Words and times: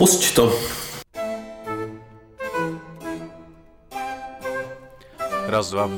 Pusť 0.00 0.22
to. 0.32 0.48
Raz, 5.44 5.68
dva. 5.76 5.92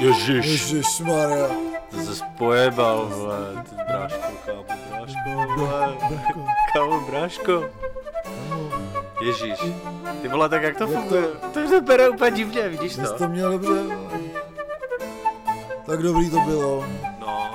Ježiš, 0.00 0.72
Ježišmarja. 0.72 1.52
ty 1.92 1.96
se 2.00 2.24
pojebal, 2.40 3.04
vole, 3.12 3.40
ty 3.68 3.76
bráško, 3.76 4.32
kámo, 4.46 4.64
bráško, 4.64 5.28
vole, 5.60 5.96
kámo, 6.72 6.96
bráško. 7.04 7.54
Ježíš, 9.20 9.60
ty 10.22 10.28
vole, 10.28 10.48
tak 10.48 10.62
jak 10.62 10.76
to 10.80 10.84
Jak 10.84 10.92
funguje? 10.92 11.24
To 11.52 11.68
se 11.68 11.80
bere 11.80 12.08
úplně 12.08 12.30
divně, 12.30 12.68
vidíš 12.68 12.92
Jsi 12.92 13.00
to? 13.00 13.18
to 13.18 13.28
měl 13.28 13.50
dobře. 13.52 13.82
Tak 15.86 16.02
dobrý 16.02 16.30
to 16.30 16.40
bylo. 16.40 16.84
No, 17.20 17.50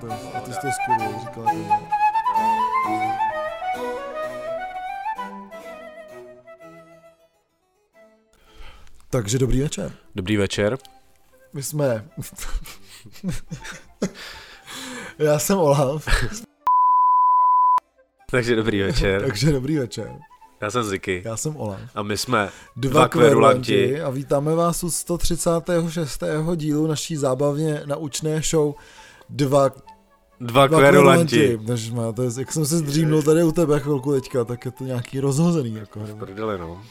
Tak, 0.00 0.10
A 0.34 0.40
ty 0.40 0.52
jsi 0.52 0.60
to 0.60 0.68
skvělý, 0.82 1.14
říkal. 1.20 1.44
Takže 9.10 9.38
dobrý 9.38 9.60
večer. 9.62 9.92
dobrý 10.14 10.36
večer. 10.36 10.78
My 11.52 11.62
jsme... 11.62 12.08
Já 15.18 15.38
jsem 15.38 15.58
Olaf, 15.58 16.06
Takže 18.30 18.56
dobrý 18.56 18.82
večer. 18.82 19.22
takže 19.26 19.52
dobrý 19.52 19.78
večer. 19.78 20.18
Já 20.60 20.70
jsem 20.70 20.84
Ziky. 20.84 21.22
Já 21.24 21.36
jsem 21.36 21.56
Olaf. 21.56 21.80
A 21.94 22.02
my 22.02 22.16
jsme 22.16 22.48
Dva, 22.76 22.90
Dva 22.90 23.08
kverulanti. 23.08 23.72
kverulanti 23.74 24.02
a 24.02 24.10
vítáme 24.10 24.54
vás 24.54 24.84
u 24.84 24.90
136. 24.90 26.22
dílu 26.56 26.86
naší 26.86 27.16
zábavně 27.16 27.82
naučné 27.86 28.40
show 28.50 28.74
Dva, 29.28 29.68
dva 30.40 30.66
dva 30.66 30.78
kverulanti. 30.78 31.58
Takže 31.66 31.92
má, 31.94 32.12
to 32.12 32.22
je, 32.22 32.30
jak 32.38 32.52
jsem 32.52 32.66
se 32.66 32.78
zdřímnul 32.78 33.22
tady 33.22 33.42
u 33.44 33.52
tebe 33.52 33.80
chvilku 33.80 34.12
teďka, 34.12 34.44
tak 34.44 34.64
je 34.64 34.70
to 34.70 34.84
nějaký 34.84 35.20
rozhozený. 35.20 35.74
Jako, 35.74 36.00
Prdele, 36.18 36.58
no. 36.58 36.82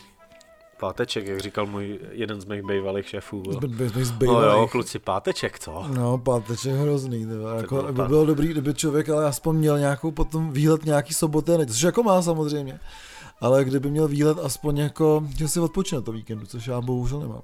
Páteček, 0.80 1.28
jak 1.28 1.40
říkal 1.40 1.66
můj 1.66 2.00
jeden 2.12 2.42
z 2.42 2.46
mých 2.46 2.62
bývalých 2.64 3.08
šéfů. 3.08 3.44
Jsme, 3.52 4.06
jsme 4.06 4.28
No 4.28 4.42
jo, 4.42 4.68
kluci, 4.72 5.00
páteček, 5.00 5.60
co? 5.60 5.86
No, 5.88 6.18
páteček 6.18 6.74
hrozný, 6.74 7.26
tyhle. 7.26 7.58
jako, 7.58 7.82
by 7.84 7.94
pát- 7.94 8.08
bylo 8.08 8.26
dobrý, 8.26 8.48
kdyby 8.48 8.74
člověk 8.74 9.10
ale 9.10 9.26
aspoň 9.26 9.56
měl 9.56 9.80
nějakou 9.80 10.12
potom 10.12 10.52
výhled 10.52 10.86
nějaký 10.86 11.14
soboty, 11.14 11.52
což 11.68 11.82
jako 11.82 12.04
má 12.04 12.22
samozřejmě, 12.22 12.80
ale 13.42 13.64
kdyby 13.64 13.90
měl 13.90 14.08
výhled 14.08 14.38
aspoň 14.44 14.78
jako, 14.78 15.24
že 15.38 15.48
si 15.48 15.60
odpočine 15.60 16.02
to 16.02 16.12
víkendu, 16.12 16.46
což 16.46 16.68
já 16.68 16.82
bohužel 16.82 17.20
nemám. 17.20 17.42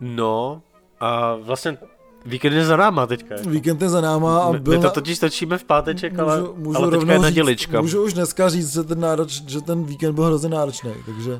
No, 0.00 0.62
a 1.00 1.34
vlastně 1.34 1.78
víkend 2.26 2.52
je 2.52 2.64
za 2.64 2.76
náma 2.76 3.06
teďka. 3.06 3.34
jako. 3.34 3.50
Víkend 3.50 3.82
je 3.82 3.88
za 3.88 4.00
náma 4.00 4.38
a 4.38 4.52
byl 4.52 4.72
my 4.76 4.82
to 4.82 4.90
totiž 4.90 5.18
točíme 5.18 5.58
v 5.58 5.64
pátek, 5.64 6.18
ale, 6.18 6.40
můžu, 6.40 6.54
můžu 6.56 6.78
ale 6.78 6.90
teďka 6.90 7.12
je 7.12 7.18
nedělička. 7.18 7.80
Můžu 7.80 8.04
už 8.04 8.12
dneska 8.14 8.48
říct, 8.48 8.72
že 8.72 8.82
ten, 8.82 9.00
nároč, 9.00 9.30
že 9.30 9.60
ten 9.60 9.84
víkend 9.84 10.14
byl 10.14 10.24
hrozně 10.24 10.48
náročný, 10.48 10.90
takže, 11.06 11.38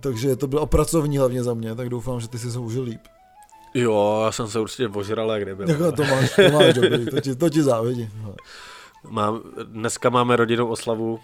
takže 0.00 0.36
to 0.36 0.46
bylo 0.46 0.66
pracovní 0.66 1.18
hlavně 1.18 1.42
za 1.42 1.54
mě, 1.54 1.74
tak 1.74 1.88
doufám, 1.88 2.20
že 2.20 2.28
ty 2.28 2.38
si 2.38 2.50
se 2.52 2.58
užil 2.58 2.82
líp. 2.82 3.00
Jo, 3.74 4.22
já 4.24 4.32
jsem 4.32 4.48
se 4.48 4.60
určitě 4.60 4.88
ožral, 4.88 5.30
jak 5.32 5.42
nebyl. 5.42 5.70
Jako 5.70 5.92
to 5.92 6.04
máš, 6.04 6.36
to 6.36 6.42
máš 6.52 6.74
dobrý, 6.74 7.06
to 7.06 7.20
ti, 7.20 7.34
to 7.36 7.50
ti 7.50 7.62
závidím. 7.62 8.10
hele. 8.22 8.34
Mám, 9.10 9.40
dneska 9.64 10.10
máme 10.10 10.36
rodinnou 10.36 10.66
oslavu, 10.66 11.18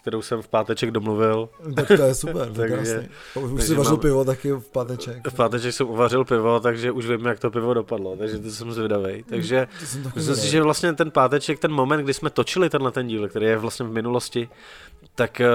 kterou 0.00 0.22
jsem 0.22 0.42
v 0.42 0.48
páteček 0.48 0.90
domluvil. 0.90 1.48
Tak 1.76 1.86
to 1.86 1.92
je 2.02 2.14
super, 2.14 2.52
to 2.52 2.62
je 2.62 2.68
krásný. 2.68 3.08
Už 3.34 3.50
takže 3.50 3.66
si 3.66 3.74
vařil 3.74 3.92
máme- 3.92 4.02
pivo 4.02 4.24
taky 4.24 4.52
v 4.52 4.68
páteček. 4.72 5.28
V 5.28 5.34
páteček 5.34 5.72
jsem 5.72 5.88
uvařil 5.88 6.24
pivo, 6.24 6.60
takže 6.60 6.92
už 6.92 7.06
vím, 7.06 7.26
jak 7.26 7.40
to 7.40 7.50
pivo 7.50 7.74
dopadlo, 7.74 8.16
takže 8.16 8.38
to 8.38 8.50
jsem 8.50 8.72
zvědavý. 8.72 9.22
Takže 9.28 9.68
myslím 10.14 10.36
si, 10.36 10.48
že 10.50 10.62
vlastně 10.62 10.92
ten 10.92 11.10
páteček, 11.10 11.58
ten 11.58 11.72
moment, 11.72 12.02
kdy 12.04 12.14
jsme 12.14 12.30
točili 12.30 12.70
tenhle 12.70 12.92
ten 12.92 13.06
díl, 13.06 13.28
který 13.28 13.46
je 13.46 13.58
vlastně 13.58 13.86
v 13.86 13.92
minulosti, 13.92 14.48
tak 15.14 15.40
eh, 15.40 15.48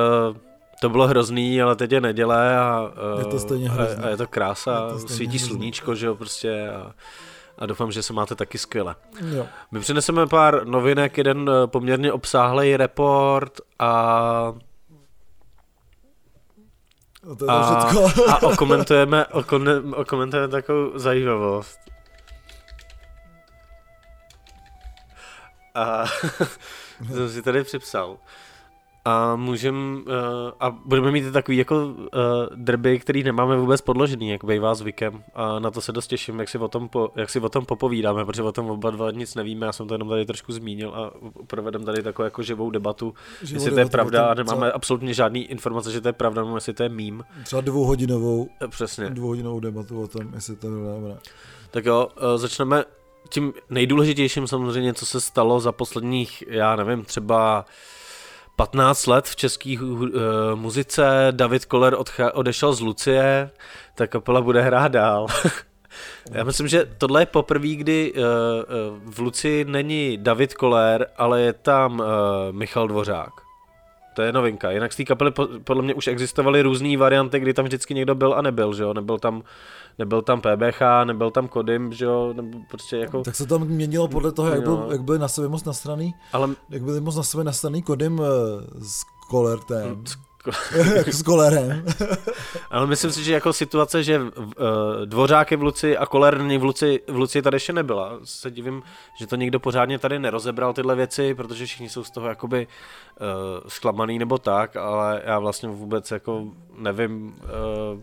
to 0.82 0.90
bylo 0.90 1.08
hrozný, 1.08 1.62
ale 1.62 1.76
teď 1.76 1.92
je 1.92 2.02
neděle 2.02 2.58
a, 2.60 2.92
eh, 3.18 3.20
Je 3.20 3.26
to 3.26 3.40
stejně 3.40 3.70
a, 3.70 3.72
hrozný. 3.72 4.04
a 4.04 4.10
je 4.10 4.18
to 4.18 4.28
krása, 4.28 4.86
Je 4.88 4.92
to 5.02 5.08
svítí 5.08 5.38
hrozný. 5.38 5.40
sluníčko, 5.40 5.96
že 5.96 6.06
jo, 6.06 6.16
prostě 6.16 6.70
a, 6.70 6.92
a 7.58 7.66
doufám, 7.66 7.92
že 7.92 8.03
se 8.03 8.14
máte 8.14 8.36
taky 8.36 8.58
skvěle. 8.58 8.96
Jo. 9.34 9.47
My 9.72 9.80
přineseme 9.80 10.28
pár 10.28 10.66
novinek, 10.68 11.18
jeden 11.18 11.50
eh, 11.50 11.68
poměrně 11.68 12.12
obsáhlý 12.14 12.78
report 12.78 13.62
a, 13.80 13.90
A 17.31 17.36
to 17.38 17.46
je 17.46 17.52
a, 17.52 18.34
a 18.34 18.42
okomentujeme, 18.42 19.25
okone, 19.25 19.72
okomentujeme 19.96 20.48
takovou 20.48 20.92
zajímavost. 21.00 21.80
A 25.75 26.06
jsem 27.08 27.30
si 27.30 27.42
tady 27.42 27.63
připsal. 27.63 28.18
A 29.06 29.35
můžem, 29.35 30.03
uh, 30.07 30.13
a 30.59 30.69
budeme 30.85 31.12
mít 31.12 31.31
takový 31.34 31.57
jako 31.57 31.85
uh, 31.85 31.95
drby, 32.56 33.00
který 33.00 33.23
nemáme 33.23 33.57
vůbec 33.57 33.81
podložený, 33.81 34.29
jak 34.29 34.44
bývá 34.45 34.75
zvykem. 34.75 35.23
A 35.34 35.59
na 35.59 35.72
to 35.72 35.81
se 35.81 35.91
dost 35.91 36.07
těším, 36.07 36.39
jak 36.39 36.50
si 36.50 36.57
o 36.57 36.67
tom, 36.67 36.89
po, 36.89 37.12
jak 37.16 37.29
si 37.29 37.39
o 37.39 37.50
tom 37.50 37.66
popovídáme, 37.66 38.25
protože 38.25 38.44
o 38.44 38.51
tom 38.51 38.69
oba 38.69 38.91
dva 38.91 39.12
nic 39.12 39.35
nevíme, 39.35 39.66
já 39.66 39.72
jsem 39.73 39.88
to 39.88 39.94
jenom 39.94 40.09
tady 40.09 40.25
trošku 40.25 40.51
zmínil 40.53 40.89
a 40.95 41.12
provedem 41.47 41.85
tady 41.85 42.03
takovou 42.03 42.23
jako 42.25 42.44
živou 42.44 42.69
debatu, 42.69 43.13
Že 43.41 43.56
jestli 43.56 43.69
bude 43.69 43.84
to 43.84 43.88
je 43.88 43.91
pravda 43.91 44.25
a 44.25 44.34
nemáme 44.34 44.57
třeba- 44.57 44.72
absolutně 44.75 45.13
žádný 45.13 45.44
informace, 45.44 45.91
že 45.91 46.01
to 46.01 46.07
je 46.07 46.13
pravda, 46.13 46.44
nebo 46.44 46.57
jestli 46.57 46.73
to 46.73 46.83
je 46.83 46.89
mím. 46.89 47.23
Třeba 47.44 47.62
dvouhodinovou, 47.62 48.50
Eh, 48.63 48.68
Přesně. 48.68 49.09
dvouhodinovou 49.09 49.59
debatu 49.59 50.01
o 50.01 50.07
tom, 50.07 50.22
jestli 50.33 50.56
to 50.56 50.68
je 50.68 50.73
dobré. 50.73 51.18
Tak 51.72 51.85
jo, 51.85 52.07
eh, 52.18 52.38
začneme 52.38 52.83
tím 53.29 53.53
nejdůležitějším 53.69 54.47
samozřejmě, 54.47 54.94
co 54.94 55.06
se 55.06 55.22
stalo 55.22 55.59
za 55.59 55.72
posledních, 55.72 56.44
já 56.47 56.75
nevím, 56.75 57.03
třeba 57.06 57.66
15 58.62 59.08
let 59.08 59.26
v 59.26 59.36
české 59.36 59.76
uh, 59.80 59.90
muzice. 60.56 61.28
David 61.32 61.66
Koller 61.66 61.94
odcha- 61.94 62.32
odešel 62.34 62.74
z 62.74 62.82
Lucie, 62.82 63.50
ta 63.96 64.08
kapela 64.08 64.42
bude 64.42 64.62
hrát 64.62 64.92
dál. 64.92 65.28
Já 66.32 66.44
myslím, 66.44 66.68
že 66.68 66.86
tohle 66.98 67.22
je 67.22 67.26
poprvé, 67.26 67.68
kdy 67.68 68.14
uh, 68.14 68.22
uh, 68.22 69.14
v 69.14 69.20
Luci 69.20 69.66
není 69.68 70.18
David 70.18 70.54
Koller, 70.54 71.08
ale 71.18 71.42
je 71.42 71.54
tam 71.54 72.00
uh, 72.00 72.06
Michal 72.52 72.88
Dvořák. 72.88 73.50
To 74.16 74.22
je 74.22 74.32
novinka. 74.34 74.72
Jinak 74.72 74.94
z 74.94 74.96
té 74.96 75.04
kapely 75.04 75.32
po, 75.32 75.48
podle 75.64 75.84
mě 75.84 75.94
už 75.94 76.08
existovaly 76.08 76.62
různé 76.62 76.98
varianty, 76.98 77.40
kdy 77.40 77.54
tam 77.54 77.66
vždycky 77.66 77.94
někdo 77.94 78.16
byl 78.16 78.34
a 78.34 78.42
nebyl, 78.42 78.74
že 78.74 78.84
jo? 78.84 78.94
Nebyl 78.94 79.20
tam, 79.20 79.44
nebyl 80.00 80.22
tam 80.22 80.42
PBH, 80.42 80.82
nebyl 81.04 81.32
tam 81.32 81.48
Kodim, 81.48 81.94
že 81.94 82.06
jo? 82.06 82.34
Nebo 82.36 82.60
prostě 82.70 82.98
jako... 82.98 83.22
Tak 83.22 83.36
se 83.36 83.48
tam 83.48 83.62
měnilo 83.68 84.08
podle 84.08 84.32
toho, 84.32 84.50
jak, 84.50 84.64
byl, 84.64 84.88
jak 84.92 85.02
byly 85.04 85.20
na 85.20 85.28
sebe 85.28 85.48
moc 85.48 85.64
nastraný, 85.64 86.14
Ale 86.34 86.50
jak 86.70 86.84
byly 86.84 87.02
moc 87.02 87.16
na 87.16 87.24
sebe 87.24 87.44
nastraný 87.44 87.82
kodem 87.84 88.22
eh, 88.22 88.26
s 88.84 89.02
kolertem, 89.30 90.04
s- 90.08 90.16
s 91.12 91.22
kolerem. 91.24 91.85
Ale 92.72 92.88
myslím 92.88 93.12
si, 93.12 93.24
že 93.24 93.34
jako 93.34 93.53
situace, 93.53 94.03
že 94.03 94.19
uh, 94.19 94.46
dvořák 95.06 95.52
je 95.52 95.57
v 95.57 95.63
Luci 95.63 95.97
a 95.97 96.06
Koller 96.06 96.38
není 96.38 96.57
v 96.57 96.63
Luci, 96.63 97.00
v 97.07 97.16
Luci 97.16 97.41
tady 97.41 97.56
ještě 97.56 97.74
nebyla. 97.74 98.19
Se 98.24 98.51
divím, 98.51 98.84
že 99.19 99.28
to 99.28 99.35
někdo 99.35 99.59
pořádně 99.59 100.00
tady 100.00 100.19
nerozebral 100.19 100.74
tyhle 100.74 100.96
věci, 100.96 101.35
protože 101.35 101.66
všichni 101.66 101.90
jsou 101.90 102.03
z 102.03 102.12
toho 102.12 102.28
jakoby 102.28 102.68
uh, 103.22 103.28
zklamaný 103.68 104.19
nebo 104.19 104.38
tak, 104.38 104.75
ale 104.75 105.22
já 105.25 105.40
vlastně 105.40 105.69
vůbec 105.69 106.12
jako 106.12 106.44
nevím, 106.78 107.35
uh, 107.44 108.01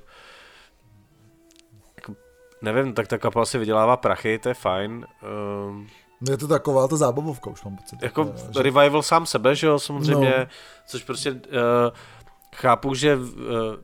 jako, 1.96 2.14
nevím, 2.62 2.92
tak 2.92 3.06
ta 3.08 3.18
kapela 3.18 3.44
si 3.46 3.58
vydělává 3.58 3.96
prachy, 3.96 4.38
to 4.38 4.48
je 4.48 4.54
fajn. 4.54 5.06
Uh, 5.70 5.82
Je 6.30 6.36
to 6.36 6.48
taková 6.48 6.88
ta 6.88 6.96
zábavovka, 6.96 7.50
už 7.50 7.64
mám 7.64 7.76
pocit. 7.76 8.02
jako 8.02 8.32
že- 8.54 8.62
revival 8.62 9.02
sám 9.02 9.26
sebe, 9.26 9.54
že 9.54 9.66
jo, 9.66 9.78
samozřejmě, 9.78 10.34
no. 10.38 10.46
což 10.86 11.02
prostě 11.04 11.32
uh, 11.32 11.38
chápu, 12.58 12.94
že 12.94 13.16
uh, 13.16 13.22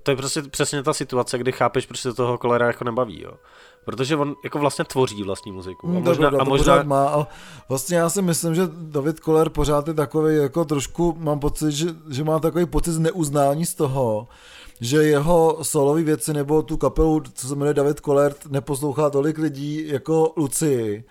to 0.03 0.11
je 0.11 0.17
prostě 0.17 0.43
přesně 0.43 0.83
ta 0.83 0.93
situace, 0.93 1.39
kdy 1.39 1.53
chápeš, 1.53 1.87
proč 1.87 2.01
se 2.01 2.15
toho 2.15 2.39
kolera 2.39 2.67
jako 2.67 2.85
nebaví, 2.85 3.23
jo. 3.23 3.33
Protože 3.85 4.17
on 4.17 4.35
jako 4.45 4.59
vlastně 4.59 4.85
tvoří 4.85 5.23
vlastní 5.23 5.53
muziku. 5.53 5.89
A 5.89 5.91
Hmm, 5.91 6.03
to 6.03 6.11
možná, 6.11 6.29
pravda, 6.29 6.43
a 6.43 6.45
to 6.45 6.51
možná 6.51 6.75
pořád 6.75 6.87
má, 6.87 7.09
ale 7.09 7.27
vlastně 7.69 7.97
já 7.97 8.11
si 8.11 8.23
myslím, 8.23 8.55
že 8.55 8.62
David 8.73 9.21
Koller 9.21 9.49
pořád 9.49 9.89
je 9.89 9.95
takový 9.95 10.37
jako 10.37 10.65
trošku, 10.65 11.17
mám 11.19 11.41
pocit, 11.41 11.73
že, 11.73 11.87
že 12.11 12.25
má 12.25 12.39
takový 12.39 12.67
pocit 12.67 12.93
z 12.93 12.99
neuznání 12.99 13.67
z 13.67 13.75
toho, 13.75 14.29
že 14.81 14.97
jeho 14.97 15.59
solový 15.62 16.05
věci 16.05 16.32
nebo 16.32 16.62
tu 16.62 16.77
kapelu, 16.77 17.23
co 17.35 17.49
se 17.49 17.55
jmenuje 17.55 17.75
David 17.75 18.00
Koller, 18.00 18.35
neposlouchá 18.49 19.11
tolik 19.11 19.38
lidí 19.38 19.88
jako 19.88 20.32
Lucii. 20.37 21.05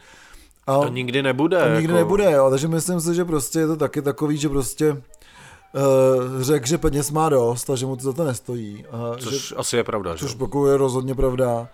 A, 0.67 0.79
to 0.79 0.87
nikdy 0.87 1.23
nebude. 1.23 1.61
a 1.61 1.75
nikdy 1.75 1.93
jako, 1.93 1.97
nebude, 1.97 2.31
jo, 2.31 2.49
takže 2.49 2.67
myslím 2.67 3.01
si, 3.01 3.15
že 3.15 3.25
prostě 3.25 3.59
je 3.59 3.67
to 3.67 3.75
taky 3.75 4.01
takový, 4.01 4.37
že 4.37 4.49
prostě 4.49 5.01
řekl, 6.39 6.67
že 6.67 6.77
peněz 6.77 7.11
má 7.11 7.29
dost 7.29 7.69
a 7.69 7.75
že 7.75 7.85
mu 7.85 7.95
to 7.95 8.03
za 8.03 8.13
to 8.13 8.23
nestojí. 8.23 8.85
A 8.91 9.19
že, 9.19 9.25
Což 9.25 9.53
asi 9.57 9.77
je 9.77 9.83
pravda, 9.83 10.15
že 10.15 10.19
Což 10.19 10.31
jo. 10.31 10.37
pokud 10.37 10.67
je 10.67 10.77
rozhodně 10.77 11.15
pravda. 11.15 11.69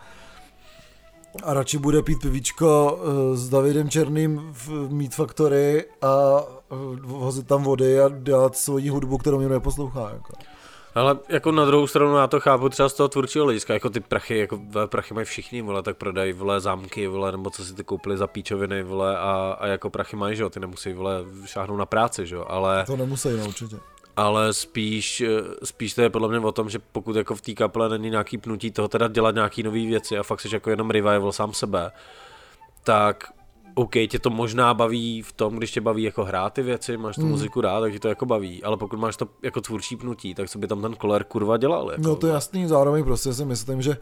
A 1.43 1.53
radši 1.53 1.77
bude 1.77 2.03
pít 2.03 2.21
pivíčko 2.21 2.99
eh, 3.01 3.37
s 3.37 3.49
Davidem 3.49 3.89
Černým 3.89 4.49
v 4.51 4.91
Meat 4.93 5.13
Factory 5.13 5.85
a 6.01 6.43
eh, 6.71 6.75
vozit 7.01 7.47
tam 7.47 7.63
vody 7.63 8.01
a 8.01 8.09
dělat 8.09 8.57
svoji 8.57 8.89
hudbu, 8.89 9.17
kterou 9.17 9.37
mě 9.39 9.49
neposlouchá. 9.49 10.09
Jako. 10.13 10.33
Ale 10.95 11.17
jako 11.29 11.51
na 11.51 11.65
druhou 11.65 11.87
stranu 11.87 12.15
já 12.17 12.27
to 12.27 12.39
chápu 12.39 12.69
třeba 12.69 12.89
z 12.89 12.93
toho 12.93 13.09
tvůrčího 13.09 13.45
hlediska, 13.45 13.73
jako 13.73 13.89
ty 13.89 13.99
prachy, 13.99 14.37
jako 14.37 14.61
prachy 14.85 15.13
mají 15.13 15.25
všichni, 15.25 15.61
vole, 15.61 15.83
tak 15.83 15.97
prodají, 15.97 16.33
vole, 16.33 16.59
zámky, 16.59 17.07
vole, 17.07 17.31
nebo 17.31 17.49
co 17.49 17.65
si 17.65 17.73
ty 17.73 17.83
koupili 17.83 18.17
za 18.17 18.27
píčoviny, 18.27 18.83
vole, 18.83 19.17
a, 19.17 19.57
a 19.59 19.67
jako 19.67 19.89
prachy 19.89 20.15
mají, 20.15 20.35
že 20.35 20.43
jo, 20.43 20.49
ty 20.49 20.59
nemusí, 20.59 20.93
vole, 20.93 21.25
šáhnout 21.45 21.79
na 21.79 21.85
práci, 21.85 22.27
že 22.27 22.35
jo, 22.35 22.45
ale, 22.47 22.83
To 22.85 22.97
nemusí, 22.97 23.29
no, 23.37 23.45
určitě. 23.47 23.75
ale 24.17 24.53
spíš, 24.53 25.23
spíš 25.63 25.93
to 25.93 26.01
je 26.01 26.09
podle 26.09 26.27
mě 26.29 26.39
o 26.39 26.51
tom, 26.51 26.69
že 26.69 26.79
pokud 26.91 27.15
jako 27.15 27.35
v 27.35 27.41
té 27.41 27.53
kaple 27.53 27.89
není 27.89 28.09
nějaký 28.09 28.37
pnutí 28.37 28.71
toho 28.71 28.87
teda 28.87 29.07
dělat 29.07 29.35
nějaký 29.35 29.63
nové 29.63 29.77
věci 29.85 30.17
a 30.17 30.23
fakt 30.23 30.41
jsi 30.41 30.49
jako 30.55 30.69
jenom 30.69 30.89
revival 30.89 31.31
sám 31.31 31.53
sebe, 31.53 31.91
tak 32.83 33.23
OK, 33.75 33.91
tě 34.09 34.19
to 34.19 34.29
možná 34.29 34.73
baví 34.73 35.21
v 35.21 35.31
tom, 35.33 35.55
když 35.57 35.71
tě 35.71 35.81
baví 35.81 36.03
jako 36.03 36.23
hrát 36.25 36.53
ty 36.53 36.61
věci, 36.61 36.97
máš 36.97 37.15
tu 37.15 37.21
Hmm. 37.21 37.29
muziku 37.31 37.61
rád, 37.61 37.81
tak 37.81 37.91
tě 37.93 37.99
to 37.99 38.07
jako 38.07 38.25
baví, 38.25 38.63
ale 38.63 38.77
pokud 38.77 38.99
máš 38.99 39.17
to 39.17 39.27
jako 39.43 39.61
tvůrčí 39.61 39.95
pnutí, 39.95 40.35
tak 40.35 40.49
co 40.49 40.59
by 40.59 40.67
tam 40.67 40.81
ten 40.81 40.95
koler 40.95 41.23
kurva 41.23 41.57
dělal? 41.57 41.91
Jako, 41.91 42.01
No 42.03 42.15
to 42.15 42.27
je 42.27 42.33
jasný, 42.33 42.67
zároveň 42.67 43.03
prostě 43.03 43.33
si 43.33 43.45
myslím, 43.45 43.81
že 43.81 43.97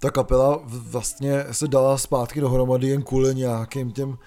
ta 0.00 0.10
kapela 0.10 0.60
vlastně 0.64 1.44
se 1.52 1.68
dala 1.68 1.98
zpátky 1.98 2.40
dohromady 2.40 2.88
jen 2.88 3.02
kvůli 3.02 3.34
nějakým 3.34 3.90
těm 3.92 4.18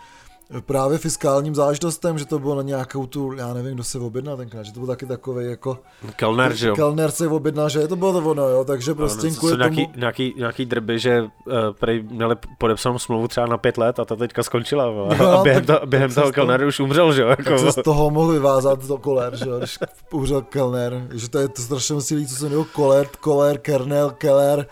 právě 0.66 0.98
fiskálním 0.98 1.56
záležitostem, 1.56 2.18
že 2.18 2.26
to 2.26 2.40
bylo 2.40 2.56
na 2.56 2.62
nějakou 2.62 3.06
tu, 3.06 3.34
já 3.34 3.54
nevím, 3.54 3.74
kdo 3.74 3.84
se 3.84 4.00
objednal 4.00 4.38
tenkrát, 4.38 4.64
že 4.64 4.74
to 4.74 4.80
byl 4.80 4.88
taky 4.88 5.06
takový 5.06 5.46
jako 5.46 5.78
Kellner, 6.16 6.54
že 6.56 6.68
jo? 6.68 6.76
Kellner 6.76 7.12
se 7.12 7.28
objednal, 7.28 7.70
že 7.70 7.88
to 7.88 7.96
bylo 7.96 8.14
to 8.22 8.30
ono, 8.30 8.50
jo, 8.50 8.64
takže 8.66 8.94
prostě 8.94 9.28
Ano, 9.28 9.36
kvůli 9.36 9.58
nějaký, 9.58 9.86
tomu, 9.86 10.00
nějaký, 10.00 10.34
nějaký 10.38 10.66
drby, 10.66 11.00
že 11.00 11.22
uh, 11.22 11.54
prej 11.80 12.04
měli 12.04 12.36
podepsanou 12.58 13.00
smlouvu 13.00 13.28
třeba 13.28 13.48
na 13.48 13.58
pět 13.58 13.78
let 13.78 14.00
a 14.00 14.06
ta 14.06 14.16
teďka 14.16 14.44
skončila. 14.44 14.86
No, 14.86 15.40
a 15.40 15.44
během, 15.44 15.66
tak- 15.66 15.80
to, 15.80 15.88
během 15.88 16.10
tak 16.10 16.16
toho 16.24 16.32
Kellner 16.34 16.66
už 16.66 16.80
umřel, 16.80 17.14
že 17.14 17.22
jo? 17.22 17.28
tak 17.28 17.40
Jako, 17.46 17.60
se 17.60 17.72
z 17.72 17.84
toho 17.84 18.10
mohl 18.10 18.32
vyvázat 18.32 18.88
to 18.88 18.98
koler, 18.98 19.36
že 19.36 19.50
jo, 19.50 19.58
když 19.58 19.80
umřel 20.12 20.42
Kellner, 20.42 21.08
že 21.14 21.30
to 21.30 21.40
je 21.40 21.48
to 21.48 21.62
strašně 21.62 22.02
silý, 22.02 22.28
co 22.28 22.36
se 22.36 22.44
jmenuje 22.46 22.66
Kolert, 22.74 23.16
Koler, 23.16 23.58
Kernel, 23.58 24.12
Keller, 24.12 24.66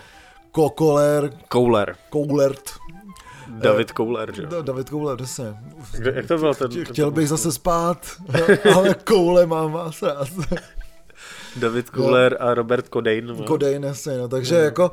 Kokoler, 0.52 1.30
Kouler. 1.50 1.96
Koulert, 2.10 2.62
David 3.60 3.92
Kouler, 3.92 4.36
že 4.36 4.42
jo? 4.42 4.48
Da- 4.50 4.62
David 4.62 4.90
Koulert, 4.90 5.18
přesně. 5.22 5.56
Kde- 5.98 6.14
Jak 6.16 6.28
to 6.28 6.38
bylo 6.38 6.54
ten? 6.54 6.86
Chtěl 6.86 7.12
bych 7.12 7.30
zase 7.30 7.52
spát, 7.52 7.98
ale 8.76 8.94
koule 9.04 9.46
mám 9.46 9.72
vás 9.72 10.02
rád. 10.02 10.28
David 11.56 11.90
Kouler 11.90 12.38
a 12.40 12.54
Robert 12.54 12.86
Codain. 12.94 13.26
no. 13.28 13.44
Kodej 13.44 13.80
jasně, 13.82 14.18
no, 14.18 14.28
takže 14.28 14.56
jako 14.56 14.92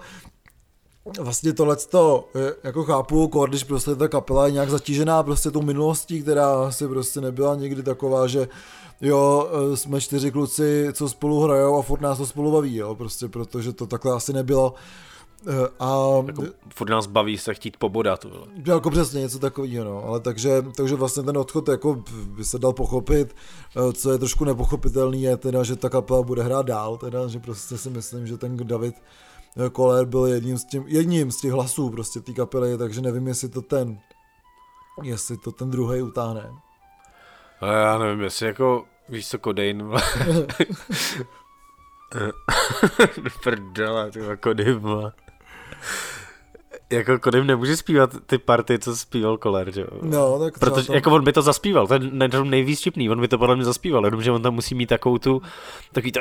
vlastně 1.21 1.53
tohle 1.53 1.77
to 1.77 2.29
jako 2.65 2.85
chápu, 2.85 3.27
když 3.49 3.65
prostě 3.65 3.95
ta 3.95 4.09
kapela 4.09 4.47
je 4.47 4.53
nějak 4.53 4.71
zatížená 4.71 5.23
prostě 5.23 5.51
tou 5.51 5.63
minulostí, 5.63 6.23
která 6.23 6.53
asi 6.67 6.89
prostě 6.89 7.21
nebyla 7.21 7.55
nikdy 7.55 7.83
taková, 7.83 8.27
že 8.27 8.49
jo, 9.01 9.51
eh, 9.73 9.77
jsme 9.77 10.01
čtyři 10.01 10.31
kluci, 10.31 10.89
co 10.93 11.09
spolu 11.09 11.41
hrajou 11.41 11.79
a 11.79 11.83
furt 11.83 12.01
nás 12.01 12.19
to 12.19 12.27
spolu 12.27 12.53
baví, 12.53 12.77
jo, 12.77 12.95
prostě 12.95 13.29
protože 13.29 13.73
to 13.73 13.87
takhle 13.87 14.13
asi 14.13 14.33
nebylo. 14.33 14.75
Eh, 15.49 15.69
A 15.81 15.97
Jako, 16.27 16.43
furt 16.75 16.91
nás 16.91 17.07
baví 17.07 17.39
se 17.39 17.55
chtít 17.55 17.77
pobodat. 17.77 18.27
jako 18.67 18.91
přesně 18.91 19.21
něco 19.21 19.39
takového, 19.39 19.85
no, 19.85 20.05
ale 20.05 20.21
takže, 20.21 20.63
takže 20.77 20.95
vlastně 20.95 21.23
ten 21.23 21.39
odchod 21.39 21.69
jako 21.69 22.03
by 22.13 22.45
se 22.45 22.59
dal 22.59 22.73
pochopit, 22.73 23.37
Eh, 23.77 23.93
co 23.93 24.13
je 24.13 24.19
trošku 24.19 24.45
nepochopitelný 24.45 25.23
je 25.23 25.37
teda, 25.37 25.63
že 25.63 25.77
ta 25.77 25.89
kapela 25.89 26.23
bude 26.23 26.43
hrát 26.43 26.67
dál, 26.67 26.97
teda, 26.97 27.29
že 27.29 27.39
prostě 27.39 27.79
si 27.79 27.91
myslím, 27.91 28.27
že 28.27 28.37
ten 28.37 28.57
David 28.57 28.95
eh, 29.67 29.71
Koller 29.71 30.07
byl 30.07 30.27
jedním 30.27 30.59
z, 30.59 30.65
tím, 30.65 30.85
jedním 30.87 31.31
z 31.31 31.41
těch 31.41 31.53
hlasů 31.53 31.91
prostě 31.91 32.21
té 32.21 32.33
kapely, 32.33 32.79
takže 32.79 33.01
nevím, 33.01 33.27
jestli 33.29 33.49
to 33.49 33.63
ten, 33.63 33.99
jestli 35.03 35.37
to 35.37 35.53
ten 35.53 35.71
druhý 35.71 36.03
utáhne. 36.03 36.51
A 37.61 37.67
já 37.73 37.99
nevím, 37.99 38.21
jestli 38.21 38.47
jako, 38.47 38.85
víš 39.09 39.29
co. 39.29 39.93
Do 39.93 39.97
Prdele, 43.43 44.11
ty 44.11 44.21
Codain, 44.45 44.79
vole. 44.79 45.13
Jako 46.93 47.19
Codain 47.19 47.47
nemůže 47.47 47.77
zpívat 47.77 48.11
ty 48.27 48.39
party, 48.39 48.79
co 48.79 48.97
zpíval 48.97 49.37
Koller, 49.37 49.71
že 49.75 49.81
jo? 49.81 49.87
No, 50.03 50.39
tak 50.39 50.59
Protože 50.59 50.87
to, 50.87 50.93
jako 50.95 51.11
on 51.11 51.25
by 51.25 51.33
to 51.33 51.43
zaspíval, 51.43 51.87
to 51.87 51.95
je 51.95 52.01
nej- 52.01 52.29
to 52.29 52.45
nejvíc 52.45 52.81
vtipný, 52.81 53.11
on 53.11 53.21
by 53.21 53.29
to 53.29 53.39
podle 53.39 53.57
mě 53.57 53.65
zaspíval, 53.65 54.05
jenomže 54.05 54.31
on 54.31 54.43
tam 54.43 54.55
musí 54.55 54.75
mít 54.75 54.87
takovou 54.87 55.19
tu, 55.19 55.43
takový 55.93 56.13
to, 56.13 56.21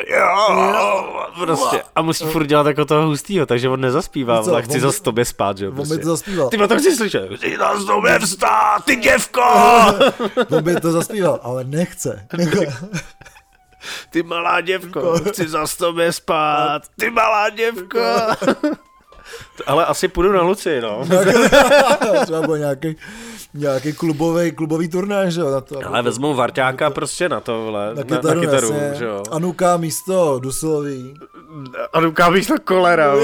prostě, 1.39 1.83
a 1.95 2.01
musí 2.01 2.25
furt 2.25 2.45
dělat 2.45 2.67
jako 2.67 2.85
toho 2.85 3.07
hustýho, 3.07 3.45
takže 3.45 3.69
on 3.69 3.81
nezaspívá, 3.81 4.37
Víš 4.39 4.45
co, 4.45 4.51
ale 4.51 4.61
chci 4.63 4.79
zase 4.79 5.03
tobě 5.03 5.25
spát, 5.25 5.57
že 5.57 5.65
jo, 5.65 5.71
on 5.71 5.75
by 5.75 5.81
prostě. 5.81 5.97
to 5.97 6.09
zaspíval, 6.09 6.49
Ty 6.49 6.57
to 6.57 6.77
chci 6.77 6.95
slyšet, 6.95 7.29
chci 7.35 7.57
zase 7.57 7.85
tobě 7.85 8.19
vstát, 8.19 8.85
ty 8.85 8.95
děvko, 8.95 9.43
on 10.49 10.63
by 10.63 10.75
to 10.75 10.91
zaspíval, 10.91 11.39
ale 11.43 11.63
nechce. 11.63 12.27
ty 14.09 14.23
malá 14.23 14.61
děvko, 14.61 15.13
chci 15.29 15.47
zase 15.47 15.77
tobě 15.77 16.13
spát, 16.13 16.81
ty 16.99 17.09
malá 17.09 17.49
děvko. 17.49 17.99
Ale 19.65 19.85
asi 19.85 20.07
půjdu 20.07 20.31
na 20.31 20.41
Luci, 20.41 20.81
no. 20.81 21.05
třeba 22.23 22.41
byl 22.41 22.57
nějaký, 22.57 22.95
nějaký 23.53 23.93
klubový, 23.93 24.51
klubový 24.51 24.87
turnaj, 24.87 25.31
že 25.31 25.41
jo, 25.41 25.51
na 25.51 25.61
to. 25.61 25.87
Ale 25.87 26.01
vezmou 26.01 26.33
Varťáka 26.33 26.89
prostě 26.89 27.29
na 27.29 27.39
to, 27.39 27.61
vole, 27.61 27.87
na 27.87 27.93
na, 27.93 28.03
kytaru, 28.03 28.39
na 28.39 28.45
kytaru 28.45 28.73
jasně. 28.73 28.91
že 28.97 29.05
jo. 29.05 29.23
Anuka 29.31 29.77
místo 29.77 30.39
Dusilový. 30.39 31.13
A 31.93 31.99
dokávíš 31.99 32.47
to 32.47 32.53
kolera, 32.63 33.13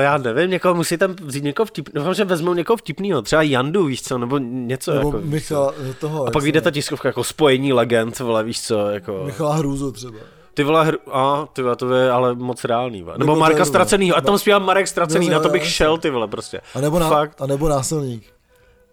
Já 0.00 0.18
nevím, 0.18 0.50
někoho 0.50 0.74
musí 0.74 0.96
tam 0.96 1.14
vzít 1.22 1.44
někoho 1.44 1.66
vtipného, 1.66 1.94
doufám, 1.94 2.14
že 2.14 2.24
vezmou 2.24 2.54
někoho 2.54 2.76
vtipného, 2.76 3.22
třeba 3.22 3.42
Jandu, 3.42 3.84
víš 3.84 4.02
co, 4.02 4.18
nebo 4.18 4.38
něco 4.38 4.94
Nebo 4.94 5.08
jako. 5.08 5.20
Michal, 5.26 5.74
toho. 5.98 6.26
A 6.26 6.30
pak 6.30 6.42
vyjde 6.42 6.60
ta 6.60 6.70
tiskovka 6.70 7.08
jako 7.08 7.24
spojení 7.24 7.72
legend, 7.72 8.18
vole, 8.18 8.44
víš 8.44 8.62
co, 8.62 8.90
jako. 8.90 9.22
Michala 9.24 9.54
Hrůzu 9.54 9.92
třeba. 9.92 10.18
Ty 10.54 10.64
vole, 10.64 10.84
hr... 10.84 10.96
a, 11.12 11.46
ty 11.52 11.62
vole, 11.62 11.76
to 11.76 11.94
je 11.94 12.10
ale 12.10 12.34
moc 12.34 12.64
reálný, 12.64 13.02
vole. 13.02 13.14
Nebo, 13.18 13.24
Nebo 13.24 13.34
to 13.34 13.40
Marka 13.40 13.58
je- 13.58 13.64
Stracenýho, 13.64 14.16
a 14.16 14.20
tam 14.20 14.38
zpívá 14.38 14.58
Marek 14.58 14.88
Stracený, 14.88 15.26
No, 15.28 15.32
na 15.32 15.40
to 15.40 15.48
jo, 15.48 15.52
bych 15.52 15.66
šel, 15.66 15.98
ty 15.98 16.10
vole, 16.10 16.28
prostě. 16.28 16.60
A 16.74 16.80
nebo, 16.80 16.98
na, 16.98 17.08
Fakt, 17.08 17.40
a 17.42 17.46
nebo 17.46 17.68
násilník. 17.68 18.22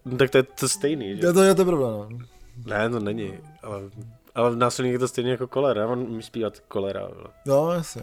no, 0.05 0.17
tak 0.17 0.29
to 0.29 0.37
je 0.37 0.43
to 0.43 0.69
stejný, 0.69 1.17
že? 1.17 1.27
Je 1.27 1.33
to, 1.33 1.43
je 1.43 1.55
to 1.55 1.65
pravda, 1.65 1.87
no. 1.87 2.09
Ne, 2.65 2.89
to 2.89 2.99
není, 2.99 3.33
ale, 3.63 3.81
ale 4.35 4.51
v 4.51 4.55
násilník 4.55 4.93
je 4.93 4.99
to 4.99 5.07
stejně 5.07 5.31
jako 5.31 5.47
kolera, 5.47 5.87
on 5.87 5.99
umí 5.99 6.21
zpívat 6.23 6.53
kolera, 6.67 6.99
vole. 7.01 7.27
No, 7.45 7.71
jasně. 7.71 8.01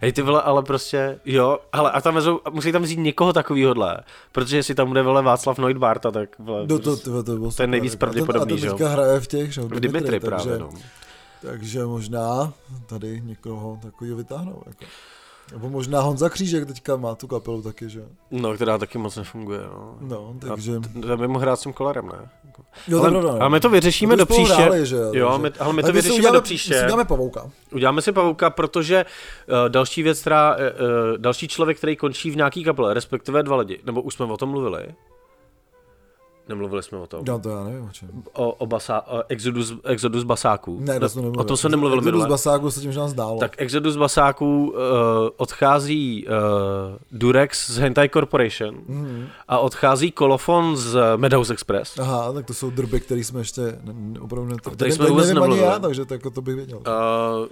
Hej 0.00 0.12
ty 0.12 0.22
vole, 0.22 0.42
ale 0.42 0.62
prostě, 0.62 1.20
jo, 1.24 1.58
ale 1.72 1.90
a 1.90 2.00
tam 2.00 2.14
vezou, 2.14 2.40
musí 2.50 2.72
tam 2.72 2.82
vzít 2.82 2.98
někoho 2.98 3.32
takovýhodle, 3.32 3.98
protože 4.32 4.56
jestli 4.56 4.74
tam 4.74 4.88
bude 4.88 5.02
vole 5.02 5.22
Václav 5.22 5.58
Neudbarta, 5.58 6.10
tak 6.10 6.38
vole, 6.38 6.66
Do, 6.66 6.78
to, 6.78 6.96
to, 6.96 7.22
to, 7.22 7.32
bylo 7.36 7.50
super, 7.50 7.68
nejvíc 7.68 7.92
jako. 7.92 8.04
A 8.04 8.06
ten- 8.06 8.12
pravděpodobný, 8.24 8.52
A 8.52 8.56
ten 8.56 8.58
že 8.58 8.66
jo? 8.66 8.72
teďka 8.72 8.88
hraje 8.88 9.20
v 9.20 9.26
těch, 9.26 9.54
že 9.54 9.60
jo, 9.60 9.68
v 9.68 9.80
Dimitri 9.80 10.20
právě, 10.20 10.44
takže, 10.46 10.58
no. 10.58 10.70
Takže 11.42 11.84
možná 11.86 12.52
tady 12.86 13.20
někoho 13.24 13.78
takového 13.82 14.16
vytáhnou. 14.16 14.62
Jako. 14.66 14.84
Nebo 15.52 15.70
možná 15.70 16.00
Honza 16.00 16.28
Křížek 16.28 16.66
teďka 16.66 16.96
má 16.96 17.14
tu 17.14 17.26
kapelu 17.26 17.62
taky, 17.62 17.88
že? 17.88 18.02
No, 18.30 18.54
která 18.54 18.78
taky 18.78 18.98
moc 18.98 19.16
nefunguje, 19.16 19.60
no. 19.60 19.96
No, 20.00 20.34
A 20.42 20.46
takže... 20.46 20.80
Tam 21.06 21.18
by 21.20 21.28
mohl 21.28 21.40
hrát 21.40 21.56
s 21.56 21.62
tím 21.62 21.72
kolerem, 21.72 22.06
ne? 22.06 22.30
Jo, 22.88 22.98
ale, 22.98 23.08
je 23.08 23.10
pravda, 23.10 23.32
no. 23.32 23.40
ale 23.40 23.50
my 23.50 23.60
to 23.60 23.70
vyřešíme 23.70 24.10
No 24.10 24.16
do 24.16 24.26
to 24.26 24.34
spolu 24.34 24.46
příště. 24.46 24.62
hráli, 24.62 24.86
že 24.86 24.96
jo, 24.96 25.10
takže- 25.10 25.20
my, 25.42 25.50
ale 25.58 25.72
my 25.72 25.82
Ale 25.82 25.82
to 25.82 25.92
vyřešíme 25.92 26.18
uděláme, 26.18 26.38
do 26.38 26.42
příště. 26.42 26.80
Uděláme 26.82 27.04
pavouka. 27.04 27.50
Uděláme 27.72 28.02
si 28.02 28.12
pavouka, 28.12 28.50
protože 28.50 29.04
uh, 29.04 29.68
další 29.68 30.02
věc, 30.02 30.20
která, 30.20 30.56
uh, 30.56 30.62
další 31.18 31.48
člověk, 31.48 31.78
který 31.78 31.96
končí 31.96 32.30
v 32.30 32.36
nějaký 32.36 32.64
kapele, 32.64 32.94
respektive 32.94 33.42
dva 33.42 33.56
lidi, 33.56 33.80
nebo 33.84 34.02
už 34.02 34.14
jsme 34.14 34.24
o 34.26 34.36
tom 34.36 34.48
mluvili? 34.48 34.86
Nemluvili 36.48 36.82
jsme 36.82 36.98
o 36.98 37.06
tom. 37.06 37.20
No 37.28 37.38
to 37.38 37.48
já 37.50 37.64
nevím 37.64 37.84
o 37.84 37.92
čem. 37.92 38.08
O, 38.32 38.50
o, 38.52 38.66
basa, 38.66 39.00
o 39.08 39.22
Exodus, 39.28 39.74
Exodus 39.84 40.24
basáků. 40.24 40.78
Ne, 40.80 41.00
to 41.00 41.08
jsme 41.08 41.22
nemluvili. 41.22 41.40
O 41.40 41.44
tom 41.44 41.56
jsme 41.56 41.68
nemluvili 41.70 41.98
Exodus 41.98 42.12
minule. 42.14 42.28
Basáku 42.28 42.70
se 42.70 42.80
tím, 42.80 42.94
nám 42.94 43.08
zdálo. 43.08 43.38
Tak 43.38 43.54
Exodus 43.62 43.96
basáků 43.96 44.68
uh, 44.70 44.76
odchází 45.36 46.26
uh, 46.26 46.32
Durex 47.12 47.70
z 47.70 47.78
Hentai 47.78 48.08
Corporation 48.08 48.74
Mhm. 48.88 49.26
a 49.48 49.58
odchází 49.58 50.10
Kolofon 50.12 50.76
z 50.76 50.98
Meadows 51.16 51.50
Express. 51.50 51.98
Aha, 51.98 52.32
tak 52.32 52.46
to 52.46 52.54
jsou 52.54 52.70
drby, 52.70 53.00
které 53.00 53.24
jsme 53.24 53.40
ještě 53.40 53.62
ne, 53.62 54.20
opravdu 54.20 54.48
ne, 54.50 54.56
kterých 54.72 54.94
jsme 54.94 55.06
vůbec 55.06 55.28
nemluvili. 55.28 55.58
já, 55.60 55.78
takže 55.78 56.04
to, 56.04 56.14
jako 56.14 56.30
to 56.30 56.42
bych 56.42 56.54
věděl. 56.54 56.78
Uh, 56.78 56.84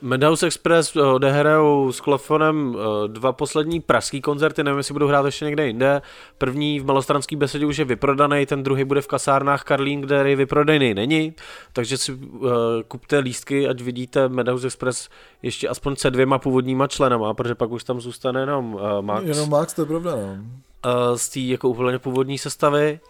Meadows 0.03 0.43
Express 0.43 0.97
odehrajou 0.97 1.93
s 1.93 2.01
Klofonem 2.01 2.75
uh, 2.75 3.09
dva 3.09 3.33
poslední 3.33 3.81
pražský 3.81 4.21
koncerty, 4.21 4.65
nevím, 4.65 4.79
jestli 4.79 4.93
budou 4.93 5.07
hrát 5.07 5.27
ještě 5.27 5.45
někde 5.45 5.67
jinde. 5.67 6.03
První 6.39 6.81
v 6.81 6.85
Malostranský 6.85 7.37
besedě 7.37 7.67
už 7.67 7.79
je 7.79 7.85
vyprodaný, 7.85 8.47
ten 8.47 8.63
druhý 8.63 8.85
bude 8.87 9.01
v 9.01 9.07
kasárnách 9.07 9.63
Karlín, 9.63 10.01
kde 10.01 10.31
je 10.31 10.37
vyprodejný 10.37 10.95
není, 10.95 11.35
takže 11.73 11.99
si 11.99 12.13
uh, 12.13 12.51
kupte 12.89 13.19
lístky, 13.19 13.69
ať 13.69 13.81
vidíte 13.81 14.29
Meadows 14.29 14.65
Express 14.65 15.09
ještě 15.43 15.69
aspoň 15.69 15.97
se 15.97 16.11
dvěma 16.11 16.39
původníma 16.39 16.87
členama, 16.87 17.35
protože 17.35 17.55
pak 17.55 17.71
už 17.71 17.85
tam 17.85 18.01
zůstane 18.01 18.41
jenom 18.41 18.75
uh, 18.75 18.81
Max 19.01 19.27
Jenom 19.27 19.51
Max, 19.51 19.75
to 19.75 19.83
je 19.83 19.87
pravda, 19.87 20.11
no. 20.17 20.23
uh, 20.23 21.17
z 21.17 21.29
té 21.29 21.41
jako 21.41 21.69
úplně 21.69 21.99
původní 21.99 22.39
sestavy. 22.39 23.01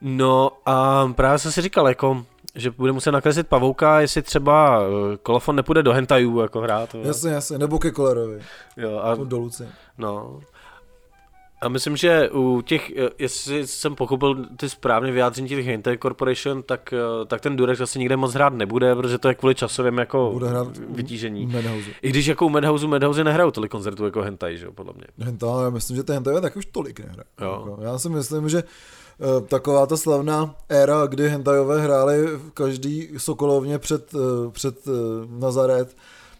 No 0.00 0.50
a 0.66 1.08
právě 1.16 1.38
jsem 1.38 1.52
si 1.52 1.62
říkal, 1.62 1.88
jako, 1.88 2.24
že 2.54 2.70
bude 2.70 2.92
muset 2.92 3.12
nakreslit 3.12 3.46
pavouka, 3.48 4.00
jestli 4.00 4.22
třeba 4.22 4.80
kolofon 5.22 5.56
nepůjde 5.56 5.82
do 5.82 5.92
hentajů 5.92 6.40
jako 6.40 6.60
hrát. 6.60 6.94
Jasně, 7.02 7.30
jasně, 7.30 7.58
nebo 7.58 7.78
ke 7.78 7.90
Kolerovi, 7.90 8.42
Jo, 8.76 8.98
a, 8.98 9.14
do 9.14 9.38
Luci. 9.38 9.68
no. 9.98 10.40
A 11.60 11.68
myslím, 11.68 11.96
že 11.96 12.30
u 12.30 12.60
těch, 12.60 12.90
eh, 12.90 13.10
jestli 13.18 13.66
jsem 13.66 13.94
pochopil 13.94 14.46
ty 14.56 14.68
správně 14.68 15.12
vyjádření 15.12 15.48
těch 15.48 15.66
Hentai 15.66 15.98
Corporation, 15.98 16.62
tak, 16.62 16.92
eh, 16.92 17.26
tak 17.26 17.40
ten 17.40 17.56
Durex 17.56 17.80
asi 17.80 17.98
nikde 17.98 18.16
moc 18.16 18.34
hrát 18.34 18.52
nebude, 18.52 18.94
protože 18.94 19.18
to 19.18 19.28
je 19.28 19.34
kvůli 19.34 19.54
časovým 19.54 19.98
jako 19.98 20.30
Bude 20.32 20.48
hrát 20.48 20.78
vytížení. 20.78 21.46
Madhouse. 21.46 21.90
I 22.02 22.10
když 22.10 22.26
jako 22.26 22.46
u 22.46 22.48
Madhouse, 22.48 22.86
Madhouse 22.86 23.24
nehrajou 23.24 23.50
tolik 23.50 23.70
koncertů 23.70 24.04
jako 24.04 24.22
Hentai, 24.22 24.58
že 24.58 24.66
jo, 24.66 24.72
podle 24.72 24.92
mě. 24.96 25.26
Henta, 25.26 25.46
já 25.64 25.70
myslím, 25.70 25.96
že 25.96 26.02
ty 26.02 26.12
Hentai 26.12 26.40
tak 26.40 26.56
už 26.56 26.66
tolik 26.66 27.00
nehraje. 27.00 27.24
Jo. 27.40 27.64
Jako, 27.66 27.82
já 27.82 27.98
si 27.98 28.08
myslím, 28.08 28.48
že 28.48 28.58
eh, 28.58 29.40
taková 29.40 29.86
ta 29.86 29.96
slavná 29.96 30.54
éra, 30.68 31.06
kdy 31.06 31.28
hentajové 31.28 31.80
hráli 31.80 32.26
v 32.26 32.50
každý 32.50 33.08
Sokolovně 33.16 33.78
před, 33.78 34.12
před 34.52 34.76
Nazaret, 35.38 35.96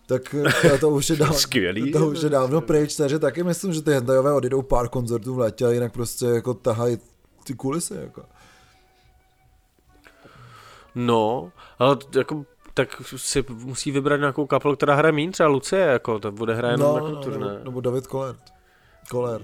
tak 0.09 0.35
to, 0.63 0.79
to 0.79 0.91
už 0.91 1.11
je 1.11 1.17
dávno, 1.21 1.35
Skvělý. 1.35 1.93
to 1.93 2.07
už 2.07 2.23
je 2.23 2.29
dávno 2.29 2.61
pryč, 2.61 2.97
takže 2.97 3.19
taky 3.19 3.43
myslím, 3.43 3.73
že 3.73 3.83
ty 3.83 3.91
hentajové 3.93 4.33
odjedou 4.33 4.63
pár 4.63 4.89
koncertů 4.89 5.35
v 5.35 5.39
létě 5.39 5.67
a 5.67 5.71
jinak 5.71 5.93
prostě 5.93 6.27
jako 6.27 6.55
tahají 6.55 6.99
ty 7.45 7.55
kulisy, 7.55 7.95
jako. 7.95 8.23
No, 10.95 11.53
ale 11.79 11.97
jako 12.17 12.45
tak 12.75 13.03
si 13.17 13.45
musí 13.51 13.91
vybrat 13.91 14.17
nějakou 14.17 14.47
kapelu, 14.47 14.77
která 14.77 14.95
hraje 14.95 15.13
mín, 15.13 15.33
třeba 15.33 15.49
Lucie, 15.49 15.83
jako, 15.83 16.19
to 16.19 16.33
bude 16.33 16.55
hraje 16.55 16.77
No, 16.77 16.99
no, 16.99 17.09
no, 17.09 17.23
turné. 17.23 17.47
nebo, 17.53 17.65
nebo 17.65 17.81
David 17.81 18.07
Koller. 18.07 18.37
Koller. 19.09 19.41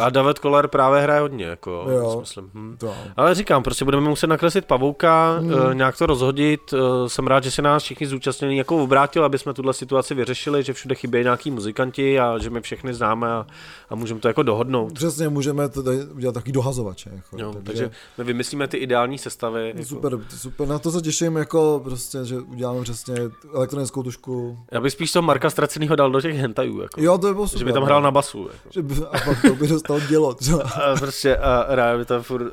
A 0.00 0.10
David 0.10 0.38
Koller 0.38 0.68
právě 0.68 1.00
hraje 1.00 1.20
hodně, 1.20 1.44
jako, 1.44 1.86
Jo. 1.90 2.16
myslím. 2.20 2.50
Hm. 2.54 2.76
To. 2.78 2.94
Ale 3.16 3.34
říkám, 3.34 3.62
prostě 3.62 3.84
budeme 3.84 4.08
muset 4.08 4.26
nakreslit 4.26 4.64
pavouka, 4.64 5.36
Hmm. 5.38 5.50
hmm. 5.52 5.76
nějak 5.78 5.98
to 5.98 6.06
rozhodit. 6.06 6.60
eh, 6.74 7.08
Jsem 7.08 7.26
rád, 7.26 7.44
že 7.44 7.50
se 7.50 7.62
nás 7.62 7.82
všichni 7.82 8.06
zúčastnění 8.06 8.56
jako 8.56 8.82
obrátil, 8.82 9.24
aby 9.24 9.38
jsme 9.38 9.54
tuhle 9.54 9.74
situaci 9.74 10.14
vyřešili, 10.14 10.62
že 10.62 10.72
všude 10.72 10.94
chybějí 10.94 11.24
nějaký 11.24 11.50
muzikanti 11.50 12.20
a 12.20 12.38
že 12.38 12.50
my 12.50 12.60
všechny 12.60 12.94
známe 12.94 13.32
a, 13.32 13.46
a 13.90 13.94
můžeme 13.94 14.20
to 14.20 14.28
jako 14.28 14.42
dohodnout. 14.42 14.92
Přesně, 14.92 15.28
můžeme 15.28 15.68
to 15.68 15.80
udělat 16.14 16.32
takový 16.32 16.52
dohazovače. 16.52 17.10
Jako, 17.14 17.36
Jo, 17.38 17.54
takže 17.64 17.90
my 18.18 18.24
vymyslíme 18.24 18.68
ty 18.68 18.76
ideální 18.76 19.18
sestavy. 19.18 19.68
Jako. 19.68 19.84
Super, 19.84 20.18
super, 20.36 20.68
na 20.68 20.78
to 20.78 20.90
se 20.90 21.00
těším, 21.00 21.36
jako 21.36 21.80
prostě, 21.84 22.18
že 22.24 22.38
uděláme 22.40 22.82
přesně 22.82 23.14
elektronickou 23.54 24.02
tušku. 24.02 24.58
Já 24.72 24.80
bych 24.80 24.92
spíš 24.92 25.12
toho 25.12 25.22
Marka 25.22 25.50
Ztracenýho 25.50 25.96
dal 25.96 26.10
do 26.10 26.20
těch 26.20 26.36
hentajů, 26.36 26.80
jako. 26.80 27.00
Jo, 27.00 27.18
to 27.18 27.26
by 27.26 27.34
bylo 27.34 27.48
super. 27.48 27.58
že 27.58 27.64
by 27.64 27.72
tam 27.72 27.80
no. 27.80 27.86
hrál 27.86 28.02
na 28.02 28.10
basu. 28.10 28.38
Jako. 28.42 28.68
Že 28.70 28.82
by, 28.82 28.94
a 29.06 29.18
pak 29.24 29.42
to 29.42 29.54
by 29.54 29.66
dostal 29.68 30.00
dělo 30.00 30.34
třeba. 30.34 30.62
A 30.62 30.96
prostě 30.96 31.36
a 31.36 31.66
rád 31.68 31.98
by 31.98 32.04
tam 32.04 32.22
furt 32.22 32.42
uh, 32.42 32.48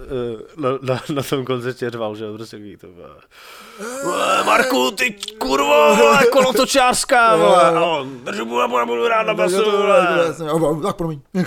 na, 0.57 0.69
na, 0.81 1.01
na, 1.13 1.23
tom 1.23 1.45
koncertě 1.45 1.89
řval, 1.89 2.15
že 2.15 2.31
prostě 2.33 2.57
takový 2.57 2.77
to 2.77 2.87
bylo. 2.87 3.15
"Vole, 4.03 4.43
Marku, 4.43 4.91
ty 4.91 5.15
kurvo, 5.37 5.95
vole, 5.95 6.25
kolotočářská, 6.31 7.35
vole, 7.35 7.63
a 7.63 7.81
on, 7.81 8.19
držu 8.23 8.45
budu, 8.45 8.67
budu, 8.67 8.85
budu 8.85 9.07
rád 9.07 9.23
na 9.23 9.33
basu. 9.33 9.63
Tak 10.83 10.95
promiň. 10.95 11.19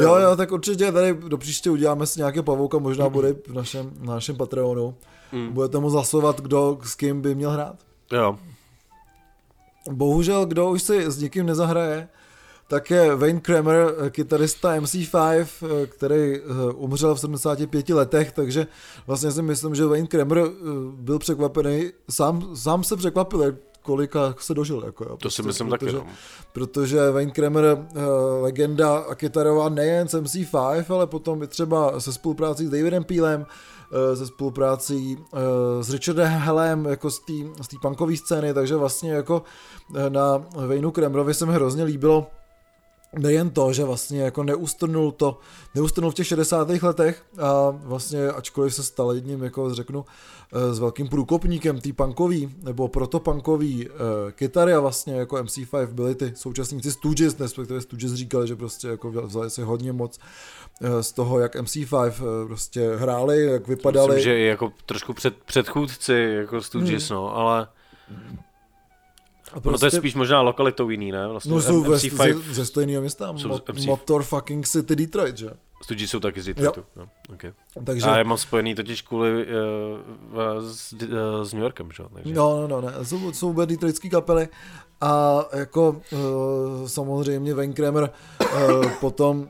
Jo, 0.00 0.14
jo, 0.14 0.36
tak 0.36 0.52
určitě 0.52 0.92
tady 0.92 1.14
do 1.14 1.38
příště 1.38 1.70
uděláme 1.70 2.06
si 2.06 2.20
nějaké 2.20 2.42
pavouka, 2.42 2.78
možná 2.78 3.08
bude 3.08 3.32
v 3.32 3.52
našem, 3.52 3.90
na 4.00 4.14
našem 4.14 4.36
Patreonu. 4.36 4.94
Mm. 5.32 5.52
Budete 5.52 5.78
mu 5.78 5.90
zasovat, 5.90 6.40
kdo 6.40 6.78
s 6.82 6.94
kým 6.94 7.20
by 7.20 7.34
měl 7.34 7.50
hrát. 7.50 7.76
Jo, 8.12 8.38
Bohužel, 9.90 10.46
kdo 10.46 10.70
už 10.70 10.82
si 10.82 11.10
s 11.10 11.18
nikým 11.18 11.46
nezahraje, 11.46 12.08
tak 12.72 12.90
je 12.90 13.16
Wayne 13.16 13.40
Kramer, 13.40 13.94
eh, 13.98 14.10
kytarista 14.10 14.80
MC5, 14.80 15.46
eh, 15.62 15.86
který 15.86 16.36
eh, 16.36 16.72
umřel 16.74 17.14
v 17.14 17.20
75 17.20 17.94
letech, 17.94 18.32
takže 18.32 18.66
vlastně 19.06 19.30
si 19.30 19.42
myslím, 19.42 19.74
že 19.74 19.86
Wayne 19.86 20.06
Kramer 20.06 20.42
byl 20.94 21.18
překvapený, 21.18 21.90
sám, 22.10 22.56
sám 22.56 22.84
se 22.84 22.96
překvapil, 22.96 23.56
kolika 23.82 24.34
se 24.38 24.54
dožil. 24.54 24.82
Jako, 24.86 25.04
jo, 25.04 25.16
to 25.16 25.30
si 25.30 25.42
prostě, 25.42 25.64
myslím 25.64 25.68
protože, 25.68 25.96
taky, 25.96 26.06
no. 26.06 26.12
Protože 26.52 27.10
Wayne 27.10 27.32
Kramer, 27.32 27.64
uh, 27.64 28.02
legenda 28.42 28.98
a 28.98 29.14
kytarová 29.14 29.68
nejen 29.68 30.08
s 30.08 30.14
MC5, 30.14 30.84
ale 30.94 31.06
potom 31.06 31.42
i 31.42 31.46
třeba 31.46 32.00
se 32.00 32.12
spoluprácí 32.12 32.66
s 32.66 32.70
Davidem 32.70 33.04
Peelem, 33.04 33.40
uh, 33.40 34.18
se 34.18 34.26
spoluprácí 34.26 35.16
uh, 35.16 35.38
s 35.80 35.90
Richardem 35.90 36.28
Hellem, 36.28 36.84
jako 36.84 37.10
z 37.10 37.18
té 37.70 37.76
punkové 37.82 38.16
scény, 38.16 38.54
takže 38.54 38.76
vlastně 38.76 39.12
jako 39.12 39.42
na 40.08 40.44
Wayneu 40.66 40.90
Kramerovi 40.90 41.34
se 41.34 41.46
mi 41.46 41.52
hrozně 41.52 41.84
líbilo, 41.84 42.26
nejen 43.18 43.50
to, 43.50 43.72
že 43.72 43.84
vlastně 43.84 44.22
jako 44.22 44.42
neustrnul 44.42 45.12
to, 45.12 45.38
neustrnul 45.74 46.10
v 46.10 46.14
těch 46.14 46.26
60. 46.26 46.68
letech 46.82 47.22
a 47.38 47.70
vlastně 47.70 48.28
ačkoliv 48.28 48.74
se 48.74 48.82
stal 48.82 49.12
jedním, 49.12 49.42
jako 49.42 49.74
řeknu, 49.74 50.04
eh, 50.52 50.74
s 50.74 50.78
velkým 50.78 51.08
průkopníkem 51.08 51.80
té 51.80 51.92
punkový 51.92 52.54
nebo 52.62 52.88
protopunkový 52.88 53.88
uh, 53.88 53.94
kytary 54.30 54.72
a 54.72 54.80
vlastně 54.80 55.14
jako 55.14 55.36
MC5 55.36 55.86
byli 55.86 56.14
ty 56.14 56.32
současníci 56.36 56.92
Stooges, 56.92 57.40
respektive 57.40 57.80
Stooges 57.80 58.12
říkali, 58.12 58.48
že 58.48 58.56
prostě 58.56 58.88
jako 58.88 59.10
vzali 59.10 59.50
si 59.50 59.62
hodně 59.62 59.92
moc 59.92 60.18
eh, 60.82 61.02
z 61.02 61.12
toho, 61.12 61.38
jak 61.38 61.56
MC5 61.56 62.12
eh, 62.12 62.46
prostě 62.46 62.96
hráli, 62.96 63.44
jak 63.44 63.68
vypadali. 63.68 64.08
Myslím, 64.08 64.24
že 64.24 64.38
i 64.38 64.44
jako 64.44 64.72
trošku 64.86 65.12
před, 65.12 65.36
předchůdci, 65.44 66.12
jako 66.12 66.62
Stooges, 66.62 67.08
Hmm. 67.08 67.16
no, 67.18 67.36
ale 67.36 67.62
a 67.62 67.68
prostě... 69.60 69.70
no 69.70 69.78
to 69.78 69.86
je 69.86 69.90
spíš 69.90 70.14
možná 70.14 70.40
lokalitou 70.40 70.90
jiný, 70.90 71.12
ne? 71.12 71.28
Vlastně 71.28 71.52
no 71.52 71.62
jsou 71.62 71.82
ve, 71.82 71.96
MC5, 71.96 72.42
ze, 72.42 72.54
ze 72.54 72.66
stejného 72.66 73.00
města, 73.00 73.34
Jsou 73.36 73.48
Mo- 73.48 73.60
MC5. 73.60 73.86
Motor 73.86 74.22
fucking 74.22 74.66
City 74.66 74.96
Detroit, 74.96 75.38
že? 75.38 75.50
Stooges 75.82 76.10
jsou 76.10 76.20
taky 76.20 76.42
z 76.42 76.46
Detroitu, 76.46 76.84
no, 76.96 77.08
okay. 77.32 77.52
Takže... 77.84 78.06
A 78.06 78.18
já 78.18 78.24
mám 78.24 78.38
spojený 78.38 78.74
totiž 78.74 79.02
kvůli 79.02 79.46
uh, 79.46 79.52
s, 80.68 80.92
uh, 80.92 80.98
s 81.42 81.52
New 81.52 81.62
Yorkem, 81.62 81.92
že? 81.92 82.02
Takže... 82.14 82.34
No, 82.34 82.60
no, 82.60 82.68
no, 82.68 82.80
ne. 82.80 83.04
Jsou, 83.04 83.32
jsou 83.32 83.50
oba 83.50 83.64
detroitský 83.64 84.10
kapely 84.10 84.48
a 85.02 85.44
jako 85.52 85.90
uh, 86.12 86.86
samozřejmě 86.86 87.54
Wayne 87.54 87.72
Kramer 87.72 88.10
uh, 88.40 88.90
potom 89.00 89.48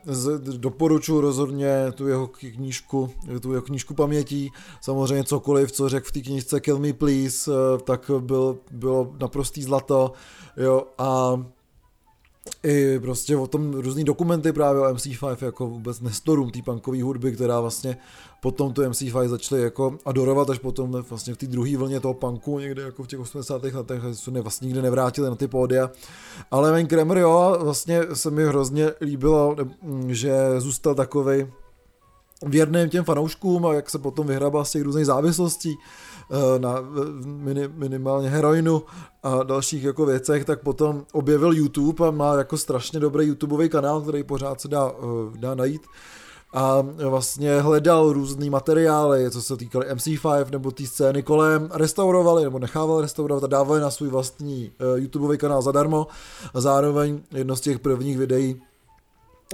doporučuji 0.57 1.21
rozhodně 1.21 1.91
tu 1.95 2.07
jeho 2.07 2.27
knížku, 2.27 3.09
tu 3.41 3.51
jeho 3.51 3.61
knížku 3.61 3.93
pamětí, 3.93 4.51
samozřejmě 4.81 5.23
cokoliv, 5.23 5.71
co 5.71 5.89
řekl 5.89 6.07
v 6.07 6.11
té 6.11 6.21
knížce 6.21 6.59
Kill 6.59 6.79
Me 6.79 6.93
Please, 6.93 7.51
uh, 7.51 7.79
tak 7.79 8.11
byl, 8.19 8.57
bylo 8.71 9.13
naprostý 9.19 9.63
zlato, 9.63 10.11
jo, 10.57 10.83
a 10.97 11.33
i 12.63 12.99
prostě 12.99 13.37
o 13.37 13.47
tom 13.47 13.73
různý 13.73 14.03
dokumenty 14.03 14.53
právě 14.53 14.81
o 14.81 14.93
MC5 14.93 15.37
jako 15.41 15.67
vůbec 15.67 16.01
nestorům 16.01 16.51
té 16.51 16.61
punkové 16.61 17.03
hudby, 17.03 17.31
která 17.31 17.59
vlastně 17.59 17.97
potom 18.41 18.73
tu 18.73 18.81
MC5 18.81 19.27
začali 19.27 19.61
jako 19.61 19.97
adorovat 20.05 20.49
až 20.49 20.59
potom 20.59 20.91
vlastně 20.91 21.33
v 21.33 21.37
té 21.37 21.45
druhé 21.45 21.77
vlně 21.77 21.99
toho 21.99 22.13
punku 22.13 22.59
někde 22.59 22.81
jako 22.81 23.03
v 23.03 23.07
těch 23.07 23.19
80. 23.19 23.63
letech 23.63 24.01
se 24.13 24.31
vlastně 24.31 24.65
nikdy 24.65 24.81
nevrátili 24.81 25.29
na 25.29 25.35
ty 25.35 25.47
pódia. 25.47 25.91
Ale 26.51 26.71
Wayne 26.71 26.89
Kramer 26.89 27.17
jo, 27.17 27.57
vlastně 27.59 28.01
se 28.13 28.31
mi 28.31 28.45
hrozně 28.45 28.91
líbilo, 29.01 29.55
že 30.07 30.33
zůstal 30.57 30.95
takovej 30.95 31.47
věrným 32.45 32.89
těm 32.89 33.03
fanouškům 33.03 33.65
a 33.65 33.73
jak 33.73 33.89
se 33.89 33.99
potom 33.99 34.27
vyhrabal 34.27 34.65
z 34.65 34.71
těch 34.71 34.81
různých 34.81 35.05
závislostí 35.05 35.75
na 36.57 36.75
mini, 37.25 37.67
minimálně 37.67 38.29
heroinu 38.29 38.83
a 39.23 39.43
dalších 39.43 39.83
jako 39.83 40.05
věcech, 40.05 40.45
tak 40.45 40.61
potom 40.61 41.05
objevil 41.11 41.53
YouTube 41.53 42.07
a 42.07 42.11
má 42.11 42.35
jako 42.35 42.57
strašně 42.57 42.99
dobrý 42.99 43.27
YouTubeový 43.27 43.69
kanál, 43.69 44.01
který 44.01 44.23
pořád 44.23 44.61
se 44.61 44.67
dá, 44.67 44.91
dá 45.35 45.55
najít. 45.55 45.81
A 46.55 46.81
vlastně 47.09 47.61
hledal 47.61 48.13
různý 48.13 48.49
materiály, 48.49 49.31
co 49.31 49.41
se 49.41 49.57
týkaly 49.57 49.85
MC5 49.93 50.51
nebo 50.51 50.71
té 50.71 50.85
scény 50.85 51.23
kolem, 51.23 51.69
restaurovali 51.73 52.43
nebo 52.43 52.59
nechával 52.59 53.01
restaurovat 53.01 53.43
a 53.43 53.47
dávali 53.47 53.81
na 53.81 53.91
svůj 53.91 54.09
vlastní 54.09 54.71
YouTubeový 54.95 55.37
kanál 55.37 55.61
zadarmo. 55.61 56.07
A 56.53 56.61
zároveň 56.61 57.21
jedno 57.31 57.55
z 57.55 57.61
těch 57.61 57.79
prvních 57.79 58.17
videí 58.17 58.61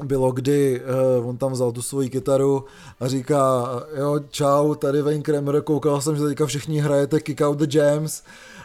bylo, 0.03 0.31
kdy 0.31 0.81
uh, 1.19 1.29
on 1.29 1.37
tam 1.37 1.51
vzal 1.51 1.71
tu 1.71 1.81
svoji 1.81 2.09
kytaru 2.09 2.65
a 2.99 3.07
říká, 3.07 3.69
jo, 3.97 4.19
čau, 4.29 4.75
tady 4.75 5.01
Wayne 5.01 5.23
Kramer, 5.23 5.61
koukal 5.61 6.01
jsem, 6.01 6.15
že 6.15 6.23
teďka 6.23 6.45
všichni 6.45 6.79
hrajete 6.79 7.19
Kick 7.19 7.41
Out 7.41 7.57
the 7.57 7.77
Jams, 7.77 8.23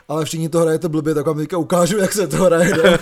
ale 0.09 0.25
všichni 0.25 0.49
to 0.49 0.59
hrajete 0.59 0.89
blbě, 0.89 1.15
tak 1.15 1.27
vám 1.27 1.37
teďka 1.37 1.59
ukážu, 1.59 1.99
jak 1.99 2.13
se 2.13 2.27
to 2.27 2.37
hraje. 2.37 2.73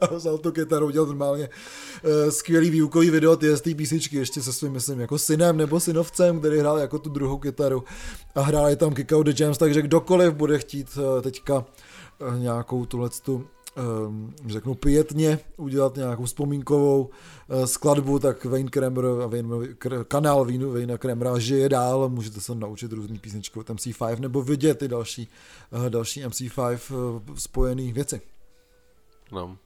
a 0.00 0.14
vzal 0.14 0.38
tu 0.38 0.52
kytaru, 0.52 0.86
udělal 0.86 1.06
normálně 1.06 1.48
uh, 1.48 2.30
skvělý 2.30 2.70
výukový 2.70 3.10
video 3.10 3.36
ty 3.36 3.56
z 3.56 3.60
té 3.60 3.74
písničky, 3.74 4.16
ještě 4.16 4.42
se 4.42 4.52
svým, 4.52 4.72
myslím, 4.72 5.00
jako 5.00 5.18
synem 5.18 5.56
nebo 5.56 5.80
synovcem, 5.80 6.38
který 6.38 6.58
hrál 6.58 6.78
jako 6.78 6.98
tu 6.98 7.10
druhou 7.10 7.38
kytaru 7.38 7.84
a 8.34 8.40
hráli 8.40 8.76
tam 8.76 8.94
Kick 8.94 9.12
Out 9.12 9.26
the 9.26 9.42
Jams, 9.42 9.58
takže 9.58 9.82
kdokoliv 9.82 10.34
bude 10.34 10.58
chtít 10.58 10.88
uh, 10.96 11.22
teďka 11.22 11.54
uh, 11.54 12.38
nějakou 12.38 12.86
tuhletu 12.86 13.34
um, 13.34 13.46
řeknu 14.46 14.74
pětně 14.74 15.38
udělat 15.56 15.96
nějakou 15.96 16.24
vzpomínkovou 16.24 17.10
uh, 17.48 17.64
skladbu, 17.64 18.18
tak 18.18 18.44
Wayne 18.44 18.70
Kramer 18.70 19.04
a 19.04 19.26
Wayne, 19.26 19.48
kanál 20.08 20.44
Wayne, 20.44 20.66
Wayne 20.66 20.98
Kramera 20.98 21.38
žije 21.38 21.68
dál, 21.68 22.08
můžete 22.08 22.40
se 22.40 22.54
naučit 22.54 22.92
různý 22.92 23.18
písničky 23.18 23.58
od 23.58 23.70
MC5 23.70 24.20
nebo 24.20 24.42
vidět 24.42 24.78
ty 24.78 24.88
další, 24.88 25.28
uh, 25.70 25.90
další 25.90 26.24
MC5 26.24 26.94
uh, 26.94 27.36
spojené 27.36 27.92
věci. 27.92 28.20
No. 29.32 29.58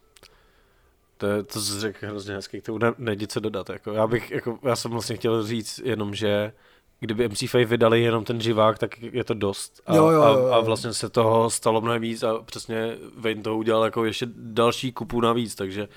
To, 1.17 1.27
je, 1.27 1.43
to 1.43 1.61
jsi 1.61 1.81
řekl 1.81 2.07
hrozně 2.07 2.35
hezky, 2.35 2.61
k 2.61 2.65
tomu 2.65 2.79
ne, 2.99 3.17
co 3.27 3.41
dodat. 3.41 3.71
Jako, 3.71 3.93
já, 3.93 4.07
bych, 4.07 4.31
jako, 4.31 4.59
já 4.63 4.77
jsem 4.77 4.91
vlastně 4.91 5.17
chtěl 5.17 5.47
říct 5.47 5.81
jenom, 5.85 6.15
že 6.15 6.53
kdyby 7.01 7.29
MC5 7.29 7.67
vydali 7.67 8.03
jenom 8.03 8.25
ten 8.25 8.41
živák, 8.41 8.79
tak 8.79 9.03
je 9.03 9.25
to 9.25 9.35
dost. 9.35 9.83
A, 9.87 9.97
jo, 9.97 10.05
jo, 10.05 10.13
jo, 10.13 10.23
a, 10.23 10.57
a 10.57 10.61
vlastně 10.61 10.93
se 10.93 11.09
toho 11.09 11.51
stalo 11.51 11.81
mnohem 11.81 12.03
víc 12.03 12.23
a 12.23 12.43
přesně 12.43 12.97
Wayne 13.19 13.43
to 13.43 13.57
udělal 13.57 13.85
jako 13.85 14.05
ještě 14.05 14.27
další 14.37 14.93
kupu 14.93 15.21
navíc, 15.21 15.55
takže 15.55 15.89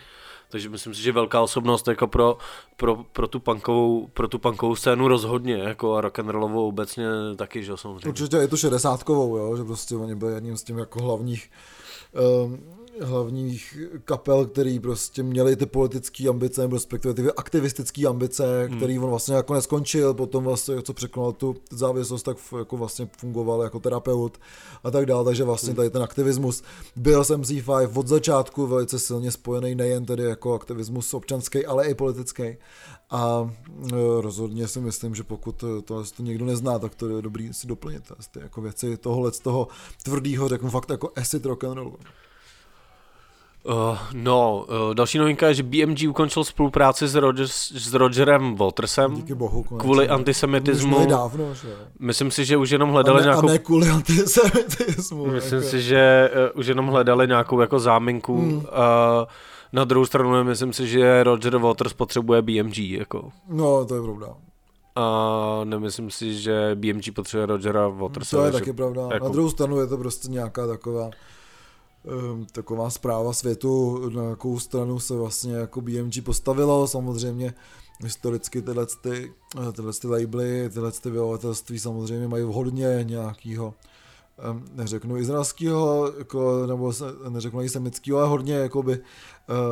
takže 0.52 0.70
myslím 0.70 0.94
si, 0.94 1.02
že 1.02 1.12
velká 1.12 1.42
osobnost 1.42 1.88
jako 1.88 2.08
pro, 2.08 2.38
pro, 2.78 3.04
pro, 3.12 3.28
tu 3.28 3.40
punkovou, 3.40 4.08
pro 4.08 4.28
tu 4.28 4.40
punkovou 4.40 4.76
scénu 4.76 5.08
rozhodně, 5.08 5.54
jako 5.54 5.96
a 5.96 6.02
rock'n'rollovou 6.02 6.68
obecně 6.68 7.06
taky, 7.36 7.64
že 7.64 7.78
samozřejmě. 7.78 8.10
Určitě 8.10 8.38
je 8.38 8.48
to 8.48 8.58
šedesátkovou, 8.58 9.38
jo, 9.38 9.58
že 9.58 9.64
prostě 9.64 9.96
oni 9.96 10.16
byli 10.16 10.34
jedním 10.34 10.58
z 10.58 10.64
těch 10.64 10.78
jako 10.78 11.04
hlavních 11.04 11.52
um, 12.44 12.79
hlavních 13.02 13.78
kapel, 14.06 14.46
který 14.46 14.80
prostě 14.80 15.24
měli 15.24 15.56
ty 15.56 15.66
politické 15.66 16.30
ambice, 16.30 16.62
nebo 16.62 16.76
respektive 16.76 17.14
ty 17.14 17.32
aktivistické 17.38 18.08
ambice, 18.08 18.68
hmm. 18.68 18.78
který 18.78 19.00
on 19.00 19.10
vlastně 19.10 19.36
jako 19.36 19.54
neskončil, 19.54 20.14
potom 20.14 20.44
vlastně, 20.44 20.82
co 20.82 20.94
překonal 20.94 21.32
tu 21.32 21.56
závislost, 21.72 22.24
tak 22.24 22.38
jako 22.58 22.78
vlastně 22.78 23.10
fungoval 23.18 23.64
jako 23.64 23.80
terapeut 23.80 24.38
a 24.84 24.92
tak 24.92 25.06
dále, 25.06 25.26
takže 25.26 25.44
vlastně 25.44 25.70
hmm. 25.70 25.76
tady 25.76 25.90
ten 25.90 26.04
aktivismus 26.04 26.64
byl 26.96 27.24
s 27.24 27.30
MC5 27.30 28.00
od 28.00 28.08
začátku 28.08 28.68
velice 28.68 29.00
silně 29.00 29.32
spojený 29.32 29.76
nejen 29.76 30.06
tedy 30.06 30.24
jako 30.24 30.54
aktivismus 30.54 31.14
občanský, 31.14 31.66
ale 31.66 31.88
i 31.88 31.96
politický. 31.96 32.58
A 33.12 33.52
e, 33.92 34.22
rozhodně 34.22 34.68
si 34.68 34.80
myslím, 34.80 35.16
že 35.16 35.24
pokud 35.24 35.56
to, 35.58 35.82
to 35.82 36.04
někdo 36.20 36.46
nezná, 36.46 36.80
tak 36.80 36.96
to 36.96 37.10
je 37.10 37.22
dobrý 37.22 37.54
si 37.54 37.68
doplnit. 37.68 38.12
Ty 38.32 38.40
jako 38.40 38.62
věci 38.62 38.98
tohohle 38.98 39.32
z 39.32 39.40
toho 39.40 39.68
tvrdého, 40.04 40.48
řeknu 40.48 40.70
fakt 40.70 40.90
jako 40.90 41.12
acid 41.16 41.46
rock 41.46 41.64
and 41.64 41.78
roll. 41.78 41.98
Uh, 43.64 43.98
no, 44.14 44.66
uh, 44.70 44.94
další 44.94 45.18
novinka 45.18 45.48
je, 45.48 45.54
že 45.54 45.64
BMG 45.64 46.10
ukončil 46.10 46.44
spolupráci 46.44 47.08
s, 47.08 47.16
Rogers, 47.16 47.72
s 47.72 47.94
Rogerem 47.94 48.56
Watersem 48.56 49.16
Díky 49.16 49.36
bohu, 49.36 49.64
konečně. 49.64 49.84
kvůli 49.84 50.10
antisemitismu. 50.10 50.98
Už 50.98 51.06
dávno, 51.06 51.54
že? 51.54 51.76
Myslím 52.00 52.32
si, 52.32 52.46
že 52.46 52.58
už 52.58 52.70
jenom 52.70 52.90
hledali 52.90 53.20
a 53.20 53.22
ne, 53.22 53.28
nějakou... 53.28 53.48
A 53.48 53.52
ne 53.52 53.60
kvůli 53.60 53.90
antisemitismu. 53.90 55.26
Myslím 55.26 55.60
jako. 55.60 55.70
si, 55.70 55.82
že 55.82 56.32
uh, 56.54 56.60
už 56.60 56.68
jenom 56.68 56.88
hledali 56.88 57.28
nějakou 57.28 57.62
jako 57.62 57.80
záminku. 57.80 58.42
Hmm. 58.42 58.56
Uh, 58.56 58.64
na 59.74 59.84
druhou 59.84 60.06
stranu 60.06 60.44
myslím 60.44 60.74
si, 60.74 60.88
že 60.88 61.24
Roger 61.24 61.58
Waters 61.58 61.94
potřebuje 61.94 62.42
BMG. 62.42 62.78
Jako. 62.78 63.30
No, 63.50 63.86
to 63.86 63.96
je 63.96 64.02
pravda. 64.02 64.28
A 64.96 65.62
nemyslím 65.64 66.12
si, 66.12 66.34
že 66.34 66.72
BMG 66.76 67.14
potřebuje 67.16 67.46
Rogera 67.46 67.88
Watersa. 67.88 68.38
To 68.38 68.46
je 68.46 68.52
taky 68.52 68.74
pravda. 68.74 69.10
Jako... 69.14 69.26
Na 69.26 69.32
druhou 69.32 69.50
stranu 69.50 69.80
je 69.80 69.88
to 69.88 69.98
prostě 69.98 70.28
nějaká 70.28 70.68
taková 70.68 71.10
taková 72.52 72.90
zpráva 72.90 73.34
světu, 73.34 74.10
na 74.10 74.24
jakou 74.24 74.60
stranu 74.60 75.00
se 75.00 75.16
vlastně 75.16 75.54
jako 75.54 75.82
BMG 75.82 76.24
postavilo. 76.24 76.88
Samozřejmě 76.88 77.54
historicky 78.04 78.62
tyhle, 78.62 78.86
ty, 79.02 79.34
tyhle 79.76 79.94
ty 79.94 80.08
labely, 80.08 80.70
tyhle 80.74 80.92
ty 80.92 81.10
vydavatelství 81.10 81.80
samozřejmě 81.80 82.28
mají 82.28 82.44
hodně 82.44 83.00
nějakého 83.04 83.74
neřeknu 84.76 85.18
izraelského, 85.18 86.14
jako, 86.18 86.68
nebo 86.68 86.94
neřeknu 87.30 87.62
i 87.62 87.70
semického, 87.70 88.20
ale 88.20 88.28
hodně 88.28 88.54
jakoby, 88.54 89.00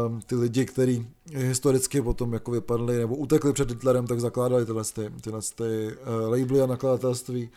um, 0.07 0.22
ty 0.22 0.36
lidi, 0.36 0.65
kteří 0.65 1.07
historicky 1.34 2.01
potom 2.01 2.34
jako 2.34 2.51
vypadli 2.51 2.98
nebo 2.98 3.15
utekli 3.15 3.53
před 3.53 3.69
Hitlerem, 3.69 4.07
tak 4.07 4.19
zakládali 4.19 4.65
tyhle, 4.65 4.84
ty, 4.84 5.12
tyhle 5.22 5.41
ty, 5.55 5.96
uh, 5.98 6.31
labely 6.31 6.62
a 6.62 6.67
nakladatelství. 6.67 7.50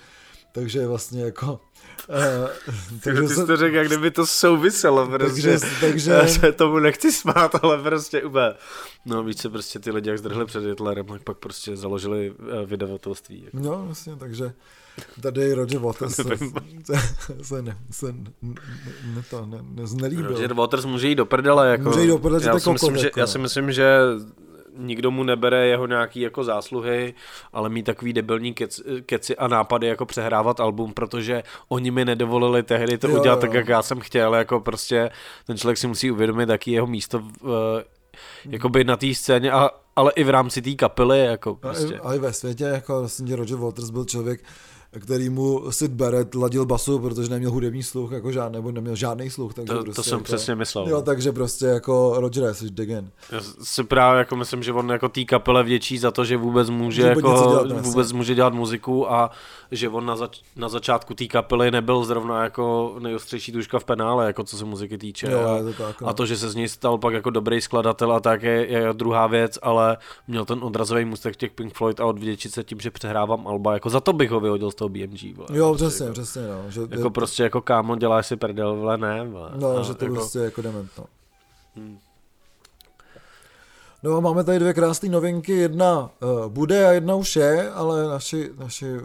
Takže 0.52 0.87
vlastně 0.87 1.23
jako... 1.23 1.61
Uh, 2.09 2.73
takže 3.04 3.23
ty 3.23 3.28
jsi 3.28 3.47
to 3.47 3.57
řekl, 3.57 3.76
jak 3.76 3.87
kdyby 3.87 4.11
to 4.11 4.26
souviselo, 4.26 5.07
prostě. 5.07 5.42
Takže, 5.42 5.59
takže... 5.80 6.11
Já 6.23 6.26
se 6.26 6.52
tomu 6.52 6.78
nechci 6.78 7.12
smát, 7.12 7.54
ale 7.62 7.83
prostě 7.83 8.23
úplně... 8.23 8.54
No 9.07 9.25
víš 9.25 9.37
se 9.37 9.49
prostě 9.49 9.78
ty 9.78 9.90
lidi, 9.90 10.09
jak 10.11 10.19
zdrhli 10.19 10.45
před 10.45 10.64
Hitlerem, 10.64 11.07
tak 11.07 11.23
pak 11.23 11.38
prostě 11.38 11.76
založili 11.76 12.30
uh, 12.30 12.47
vydavatelství. 12.66 13.42
Jako. 13.45 13.59
No, 13.59 13.87
vlastně, 13.87 14.16
takže 14.16 14.52
tady 15.23 15.54
Roger 15.54 15.78
Waters 15.78 16.14
se, 16.16 16.23
se, 17.42 17.62
ne, 17.62 17.76
se 17.90 18.12
ne, 18.12 18.54
ne, 19.04 19.23
to 19.30 19.47
ne, 19.47 19.59
ne, 19.62 19.87
znelíbil. 19.87 20.28
Roger 20.28 20.54
Waters 20.54 20.85
může 20.85 21.09
jít 21.09 21.14
do 21.14 21.26
prdele, 21.26 21.71
jako... 21.71 21.85
Může 21.85 22.00
jít 22.00 22.09
do 22.09 22.19
prdele, 22.19 22.42
já, 22.47 22.59
si 22.59 22.71
myslím, 22.71 22.97
že, 22.97 23.07
jako, 23.07 23.21
já 23.21 23.26
si 23.26 23.38
myslím, 23.38 23.73
že 23.73 23.99
nikdo 24.77 25.11
mu 25.11 25.23
nebere 25.23 25.67
jeho 25.67 25.87
nějaký 25.87 26.21
jako 26.21 26.45
zásluhy, 26.45 27.15
ale 27.53 27.69
mít 27.69 27.83
takový 27.83 28.12
debilní 28.12 28.55
kec, 28.55 28.81
keci 29.07 29.37
a 29.37 29.49
nápady 29.49 29.87
jako 29.87 30.07
přehrávat 30.07 30.61
album, 30.61 30.93
protože 30.95 31.43
oni 31.69 31.91
mi 31.91 32.05
nedovolili 32.05 32.62
tehdy 32.62 32.99
to 32.99 33.09
jo, 33.09 33.21
udělat 33.21 33.35
jo. 33.35 33.41
tak, 33.41 33.53
jak 33.53 33.69
já 33.69 33.83
jsem 33.83 34.00
chtěl, 34.00 34.35
jako 34.35 34.61
prostě 34.61 35.11
ten 35.47 35.57
člověk 35.59 35.79
si 35.79 35.87
musí 35.87 36.11
uvědomit, 36.11 36.49
jaký 36.49 36.73
jeho 36.73 36.87
místo 36.87 37.23
v, 37.43 37.85
jakoby 38.45 38.85
na 38.85 38.97
té 38.97 39.15
scéně, 39.15 39.53
a, 39.53 39.71
ale 39.97 40.12
i 40.17 40.25
v 40.25 40.31
rámci 40.31 40.62
té 40.62 40.75
kapely, 40.75 41.25
jako 41.25 41.55
prostě. 41.55 41.99
Ale 41.99 42.17
i 42.17 42.19
ve 42.19 42.33
světě, 42.33 42.65
jako 42.65 42.99
vlastně 42.99 43.37
Roger 43.37 43.57
Waters 43.57 43.91
byl 43.91 44.05
člověk, 44.05 44.45
který 44.99 45.31
mu 45.31 45.73
Sid 45.73 45.93
Barrett 45.93 46.35
ladil 46.35 46.67
basu, 46.67 46.99
protože 46.99 47.31
neměl 47.31 47.51
hudební 47.51 47.83
sluch, 47.83 48.13
jako 48.13 48.33
žádný, 48.33 48.57
nebo 48.57 48.73
neměl 48.73 48.97
žádný 48.97 49.31
sluch. 49.31 49.55
Takže 49.55 49.73
to, 49.73 49.83
prostě 49.83 49.97
to 49.97 50.03
jsem 50.03 50.19
jako, 50.19 50.25
přesně 50.25 50.55
myslel. 50.55 50.89
Jo, 50.89 51.03
takže 51.03 51.33
prostě 51.33 51.67
jako 51.67 52.15
Roger 52.17 52.55
jsi 52.55 52.71
digen. 52.71 53.11
Já 53.33 53.41
si 53.63 53.85
právě 53.85 54.19
jako 54.19 54.37
myslím, 54.37 54.63
že 54.63 54.73
on 54.73 54.91
jako 54.91 55.09
tý 55.09 55.26
kapele 55.26 55.63
vděčí 55.63 55.99
za 55.99 56.11
to, 56.11 56.25
že 56.25 56.37
vůbec 56.37 56.71
může, 56.71 57.03
jako, 57.03 57.21
dělat, 57.21 57.83
vůbec 57.83 58.13
může 58.13 58.35
dělat 58.35 58.55
muziku 58.55 59.13
a 59.13 59.31
že 59.71 59.89
on 59.89 60.07
na, 60.07 60.17
zač- 60.17 60.41
na 60.57 60.69
začátku 60.69 61.15
té 61.15 61.26
kapely 61.26 61.71
nebyl 61.71 62.05
zrovna 62.05 62.45
jako 62.45 62.97
nejostřejší 62.99 63.53
tuška 63.53 63.79
v 63.79 63.85
penále, 63.85 64.26
jako 64.26 64.45
co 64.45 64.57
se 64.57 64.65
muziky 64.65 64.99
týče. 64.99 65.31
Jo, 65.31 65.41
a, 65.41 65.63
to 65.63 65.73
tak, 65.73 66.00
no. 66.00 66.09
a 66.09 66.13
to, 66.13 66.26
že 66.26 66.37
se 66.37 66.50
z 66.50 66.55
něj 66.55 66.69
stal 66.69 66.99
pak 66.99 67.15
jako 67.15 67.31
dobrý 67.31 67.61
skladatel 67.61 68.13
a 68.13 68.21
tak 68.21 68.43
je, 68.43 68.67
je 68.67 68.89
druhá 68.93 69.26
věc, 69.26 69.59
ale 69.63 69.97
měl 70.29 70.45
ten 70.45 70.59
odrazový 70.63 71.05
mustek 71.05 71.37
těch 71.37 71.53
Pink 71.53 71.75
Floyd 71.75 72.00
a 72.00 72.07
odvděčit 72.07 72.53
se 72.53 72.65
tím, 72.65 72.81
že 72.81 72.91
přehrávám 72.91 73.47
Alba, 73.47 73.75
jako 73.75 73.91
za 73.91 74.00
to 74.00 74.13
bych 74.13 74.31
ho 74.31 74.41
vyhodil 74.41 74.71
toho 74.80 74.88
BMG. 74.88 75.36
Vole. 75.36 75.49
Jo, 75.52 75.75
přesně, 75.75 76.04
jako, 76.04 76.12
přesně, 76.12 76.43
no. 76.43 76.71
Že, 76.71 76.80
jako 76.80 77.04
je... 77.04 77.10
prostě 77.10 77.43
jako 77.43 77.60
kámo, 77.60 77.97
děláš 77.97 78.26
si 78.26 78.36
prdel, 78.36 78.76
vole, 78.76 78.99
ne, 78.99 79.28
vole. 79.28 79.50
No, 79.56 79.76
a, 79.76 79.82
že 79.82 79.95
to 79.95 80.04
jako... 80.04 80.14
prostě 80.14 80.38
jako 80.38 80.62
dement, 80.62 80.90
no. 80.99 81.04
Hmm. 81.76 81.99
No 84.02 84.16
a 84.16 84.21
máme 84.21 84.45
tady 84.45 84.58
dvě 84.58 84.75
krásné 84.75 85.08
novinky, 85.08 85.52
jedna 85.52 86.10
uh, 86.23 86.47
bude 86.47 86.86
a 86.86 86.93
jedna 86.93 87.14
už 87.14 87.36
je, 87.36 87.71
ale 87.71 88.08
naši, 88.08 88.50
naši 88.58 88.86
uh, 88.86 89.00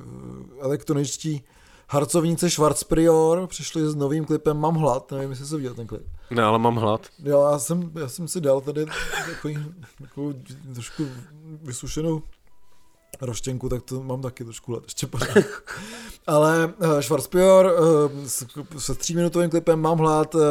elektroničtí 0.60 1.44
harcovníci 1.90 2.50
Schwarzprior 2.50 3.48
přišli 3.48 3.90
s 3.90 3.96
novým 3.96 4.26
klipem 4.26 4.58
Mám 4.58 4.76
hlad, 4.76 5.12
nevím, 5.12 5.30
jestli 5.30 5.46
jsi 5.46 5.56
viděl 5.56 5.74
ten 5.74 5.88
klip. 5.88 6.08
Ne, 6.32 6.44
ale 6.44 6.60
mám 6.60 6.76
hlad. 6.76 7.02
Jo, 7.24 7.48
já 7.52 7.60
jsem, 7.60 7.92
já 7.96 8.08
jsem 8.10 8.28
si 8.28 8.42
dal 8.42 8.62
tady 8.62 8.86
takový, 9.26 9.58
takovou 10.02 10.34
trošku 10.74 11.08
vysušenou 11.64 12.22
roštěnku, 13.22 13.70
tak 13.70 13.84
to 13.84 14.04
mám 14.04 14.22
taky 14.22 14.44
trošku 14.44 14.72
let 14.72 14.84
ještě 14.84 15.08
pořád. 15.08 15.38
Ale 16.28 16.74
uh, 16.78 17.00
Schwarzprior 17.00 17.66
uh, 17.66 18.26
se 18.78 18.96
tříminutovým 18.96 19.50
klipem 19.50 19.82
Mám 19.82 19.98
hlad 19.98 20.36
uh, 20.36 20.42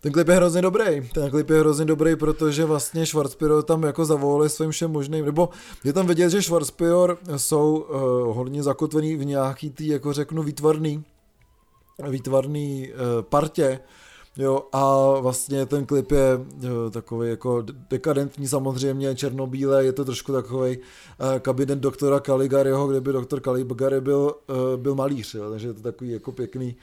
ten 0.00 0.12
klip 0.12 0.28
je 0.28 0.34
hrozně 0.34 0.62
dobrý. 0.62 1.08
Ten 1.14 1.30
klip 1.30 1.50
je 1.50 1.60
hrozně 1.60 1.84
dobrý, 1.84 2.16
protože 2.16 2.64
vlastně 2.64 3.06
Schwarzpior 3.06 3.62
tam 3.62 3.82
jako 3.82 4.04
zavolali 4.04 4.50
svým 4.50 4.70
všem 4.70 4.90
možným, 4.90 5.24
nebo 5.24 5.48
je 5.84 5.92
tam 5.92 6.06
vidět, 6.06 6.30
že 6.30 6.42
Schwarzpior 6.42 7.18
jsou 7.36 7.76
uh, 7.76 8.36
hodně 8.36 8.62
zakotvený 8.62 9.16
v 9.16 9.24
nějaký 9.24 9.70
tý, 9.70 9.86
jako 9.86 10.12
řeknu, 10.12 10.42
výtvarný, 10.42 11.04
výtvarný 12.08 12.92
uh, 12.92 13.22
partě, 13.22 13.80
Jo, 14.38 14.62
a 14.72 15.12
vlastně 15.20 15.66
ten 15.66 15.86
klip 15.86 16.10
je 16.10 16.40
jo, 16.60 16.90
takový 16.90 17.30
jako 17.30 17.64
dekadentní 17.90 18.48
samozřejmě, 18.48 19.14
černobílé, 19.14 19.84
je 19.84 19.92
to 19.92 20.04
trošku 20.04 20.32
takový 20.32 20.78
uh, 20.78 21.38
kabinet 21.38 21.78
doktora 21.78 22.20
Caligariho, 22.20 22.88
kde 22.88 23.00
by 23.00 23.12
doktor 23.12 23.40
Caligari 23.40 24.00
byl, 24.00 24.34
uh, 24.46 24.80
byl 24.80 24.94
malíř, 24.94 25.34
jo, 25.34 25.50
takže 25.50 25.68
je 25.68 25.74
to 25.74 25.82
takový 25.82 26.10
jako 26.10 26.32
pěkný, 26.32 26.76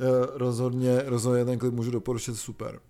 Eh, 0.00 0.26
rozhodně, 0.34 1.02
rozhodně 1.06 1.44
ten 1.44 1.58
klip 1.58 1.74
můžu 1.74 1.90
doporučit 1.90 2.36
super. 2.36 2.80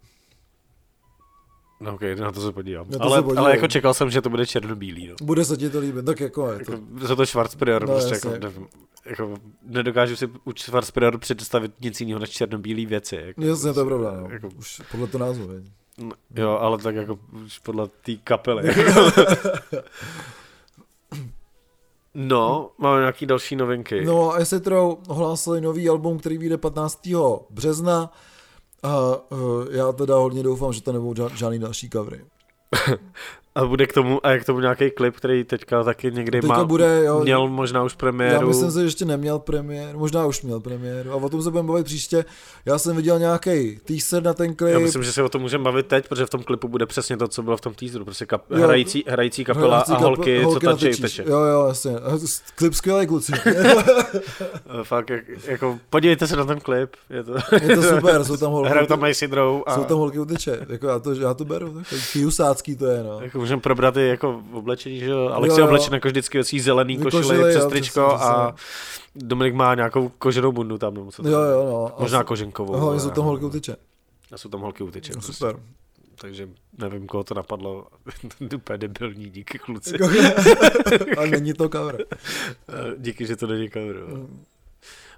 No 1.81 1.95
ok, 1.95 2.01
na 2.21 2.33
to 2.33 2.41
se 2.41 2.53
podívám. 2.53 2.87
Na 2.91 2.99
to 2.99 3.05
ale, 3.05 3.17
se 3.17 3.23
podívám. 3.23 3.45
ale 3.45 3.55
jako 3.55 3.69
čekal 3.69 3.95
jsem, 3.95 4.11
že 4.11 4.23
to 4.23 4.31
bude 4.31 4.47
černobílý. 4.47 5.09
No. 5.09 5.15
Bude 5.23 5.45
se 5.45 5.57
ti 5.57 5.71
to 5.71 5.79
líbit, 5.79 6.05
tak 6.05 6.21
jako 6.21 6.53
je 6.53 6.65
to. 6.65 6.73
Jako, 6.73 7.17
to 7.17 7.27
Schwarzprior, 7.27 7.89
no, 7.89 7.95
prostě 7.95 8.15
jako, 8.15 8.31
nevím, 8.39 8.67
jako, 9.07 9.35
nedokážu 9.63 10.17
si 10.17 10.27
u 10.45 10.53
Schwarzprior 10.59 11.19
představit 11.19 11.73
nic 11.81 12.01
jiného 12.01 12.21
než 12.21 12.31
černobílý 12.31 12.87
věci. 12.87 13.17
Jako, 13.17 13.43
Jasně, 13.43 13.73
to 13.73 13.81
je 13.81 13.87
pravda, 13.87 14.13
no. 14.21 14.29
jako, 14.31 14.49
už 14.59 14.83
podle 14.91 15.07
to 15.07 15.19
názvu, 15.19 15.49
No, 15.99 16.11
jo, 16.35 16.51
ale 16.51 16.79
tak 16.79 16.95
jako 16.95 17.19
už 17.45 17.59
podle 17.59 17.89
té 17.89 18.17
kapely. 18.17 18.75
No, 22.15 22.71
máme 22.79 23.01
nějaký 23.01 23.27
další 23.27 23.57
novinky. 23.57 24.05
No, 24.05 24.35
Esetro 24.35 24.97
ohlásili 25.09 25.61
nový 25.61 25.89
album, 25.89 26.19
který 26.19 26.39
vyjde 26.39 26.59
15. 26.59 27.09
března 27.51 28.13
a 28.83 29.17
uh, 29.33 29.67
já 29.71 29.93
teda 29.93 30.17
hodně 30.17 30.43
doufám, 30.43 30.73
že 30.73 30.83
to 30.83 30.93
nebudou 30.93 31.29
žádný 31.35 31.59
další 31.59 31.91
covery. 31.91 32.25
A 33.59 33.65
bude 33.65 33.87
k 33.87 33.93
tomu, 33.93 34.27
a 34.27 34.31
jak 34.31 34.45
tomu 34.45 34.61
nějaký 34.61 34.91
klip, 34.91 35.17
který 35.17 35.45
teďka 35.45 35.85
taky 35.85 36.11
někdy 36.11 36.41
teďka 36.41 36.59
má, 36.59 36.65
bude, 36.65 37.05
jo, 37.05 37.21
měl 37.21 37.49
možná 37.49 37.85
už 37.85 37.95
premiéru. 37.95 38.35
Já 38.35 38.47
myslím 38.47 38.71
si, 38.71 38.79
že 38.79 38.85
ještě 38.85 39.05
neměl 39.05 39.39
premiéru, 39.39 39.99
možná 39.99 40.27
už 40.27 40.43
měl 40.43 40.61
premiéru 40.61 41.13
a 41.13 41.17
o 41.17 41.29
tom 41.29 41.43
se 41.43 41.51
budeme 41.51 41.69
bavit 41.69 41.87
příště. 41.87 42.25
Já 42.67 42.79
jsem 42.79 42.97
viděl 42.97 43.19
nějaký 43.19 43.81
teaser 43.85 44.23
na 44.23 44.35
ten 44.35 44.55
klip. 44.55 44.73
Já 44.73 44.79
myslím, 44.79 45.03
že 45.03 45.13
se 45.13 45.23
o 45.23 45.29
tom 45.29 45.43
můžeme 45.43 45.65
bavit 45.65 45.87
teď, 45.87 46.09
protože 46.09 46.27
v 46.27 46.31
tom 46.31 46.43
klipu 46.43 46.69
bude 46.69 46.87
přesně 46.87 47.17
to, 47.17 47.29
co 47.29 47.43
bylo 47.43 47.57
v 47.57 47.61
tom 47.61 47.75
teaseru, 47.75 48.05
prostě 48.05 48.27
kap, 48.27 48.51
jo, 48.51 48.65
hrající, 48.65 49.05
hrající 49.07 49.45
kapela 49.45 49.69
hrající 49.69 49.93
a 49.93 49.97
holky, 49.97 50.43
holky 50.43 50.67
co 50.67 50.73
tačí 50.73 51.01
teče. 51.01 51.25
Jo, 51.27 51.39
jo, 51.39 51.67
jasně. 51.69 51.93
Klip 52.55 52.75
skvělý 52.75 53.07
kluci. 53.07 53.33
Fakt, 54.83 55.11
jak, 55.11 55.25
jako, 55.47 55.79
podívejte 55.91 56.27
se 56.27 56.37
na 56.37 56.45
ten 56.45 56.61
klip. 56.61 56.91
Je 57.11 57.25
to, 57.25 57.35
je 57.63 57.77
to 57.77 57.83
super, 57.83 58.25
jsou 58.25 58.37
tam 58.37 58.53
holky. 58.53 58.71
Hrajou 58.71 58.87
tam 58.87 59.05
A... 59.05 59.75
Jsou 59.75 59.85
tam 59.85 59.99
holky 59.99 60.19
uteče, 60.19 60.67
jako 60.69 60.87
já 60.87 60.99
to, 60.99 61.13
já 61.13 61.35
to 61.35 61.45
beru, 61.45 61.83
tak, 62.37 62.57
to 62.79 62.87
je, 62.87 63.03
no. 63.03 63.21
Jako 63.23 63.39
můžeme 63.49 63.61
probrat 63.63 63.97
i 63.97 64.09
jako 64.09 64.43
oblečení, 64.53 64.99
že 64.99 65.07
jo? 65.07 65.29
Alex 65.29 65.57
je 65.57 65.65
oblečen 65.65 65.95
jako 65.95 66.09
vždycky 66.09 66.39
věcí 66.39 66.61
zelený 66.61 66.99
košily 66.99 67.51
přes 67.51 67.67
tričko 67.67 68.07
a 68.07 68.55
Dominik 69.15 69.55
má 69.55 69.75
nějakou 69.75 70.09
koženou 70.09 70.53
bundu 70.53 70.79
tam. 70.79 70.95
Nebo 70.95 71.13
co 71.13 71.29
jo, 71.29 71.41
jo, 71.41 71.65
no. 71.65 71.93
Možná 71.99 72.25
koženkovou. 72.25 72.73
Hlavně 72.73 73.01
jsou 73.01 73.11
tam 73.11 73.25
holky 73.25 73.45
utyče. 73.45 73.77
A 74.33 74.39
jsou 74.39 74.49
tam 74.49 74.61
holky 74.61 74.83
utyče. 74.83 75.13
No, 75.13 75.21
prostě. 75.21 75.33
super. 75.33 75.57
Takže 76.21 76.49
nevím, 76.79 77.07
koho 77.07 77.25
to 77.25 77.35
napadlo. 77.35 77.87
Úplně 78.55 78.79
debilní, 78.79 79.31
díky 79.31 79.59
kluci. 79.65 79.97
Ale 81.17 81.27
není 81.27 81.53
to 81.53 81.69
cover. 81.69 82.05
Díky, 82.99 83.27
že 83.27 83.37
to 83.37 83.47
není 83.47 83.71
cover. 83.71 83.97
Mm. 84.07 84.45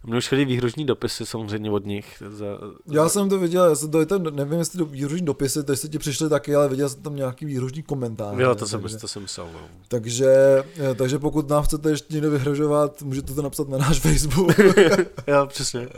Mně 0.05 0.19
už 0.19 0.29
chodí 0.29 0.45
výhružní 0.45 0.87
dopisy 0.87 1.27
samozřejmě 1.27 1.71
od 1.71 1.87
nich. 1.87 2.23
Za, 2.29 2.47
Já 2.91 3.09
jsem 3.09 3.29
to 3.29 3.39
viděl, 3.39 3.65
já 3.65 3.75
jsem 3.75 3.91
to, 3.91 4.07
to 4.07 4.19
nevím, 4.19 4.59
jestli 4.59 4.79
to 4.79 4.85
výhružní 4.85 5.27
dopisy, 5.27 5.65
teď 5.65 5.79
se 5.79 5.89
ti 5.89 5.99
přišly 5.99 6.29
taky, 6.29 6.55
ale 6.55 6.69
viděl 6.69 6.89
jsem 6.89 7.03
tam 7.03 7.17
nějaký 7.17 7.45
výhružní 7.47 7.83
komentář. 7.83 8.39
Jo, 8.39 8.55
to 8.55 8.67
jsem, 8.67 8.83
to 9.01 9.09
jsem 9.09 9.25
psal. 9.25 9.49
No. 9.53 9.61
takže, 9.89 10.65
eh, 10.91 10.95
takže 10.95 11.19
pokud 11.19 11.49
nám 11.49 11.63
chcete 11.63 11.91
ještě 11.91 12.15
někdo 12.15 12.31
vyhrožovat, 12.31 13.03
můžete 13.03 13.35
to 13.35 13.43
napsat 13.43 13.69
na 13.69 13.79
náš 13.79 14.01
Facebook. 14.01 14.59
jo, 15.27 15.47
přesně. 15.47 15.89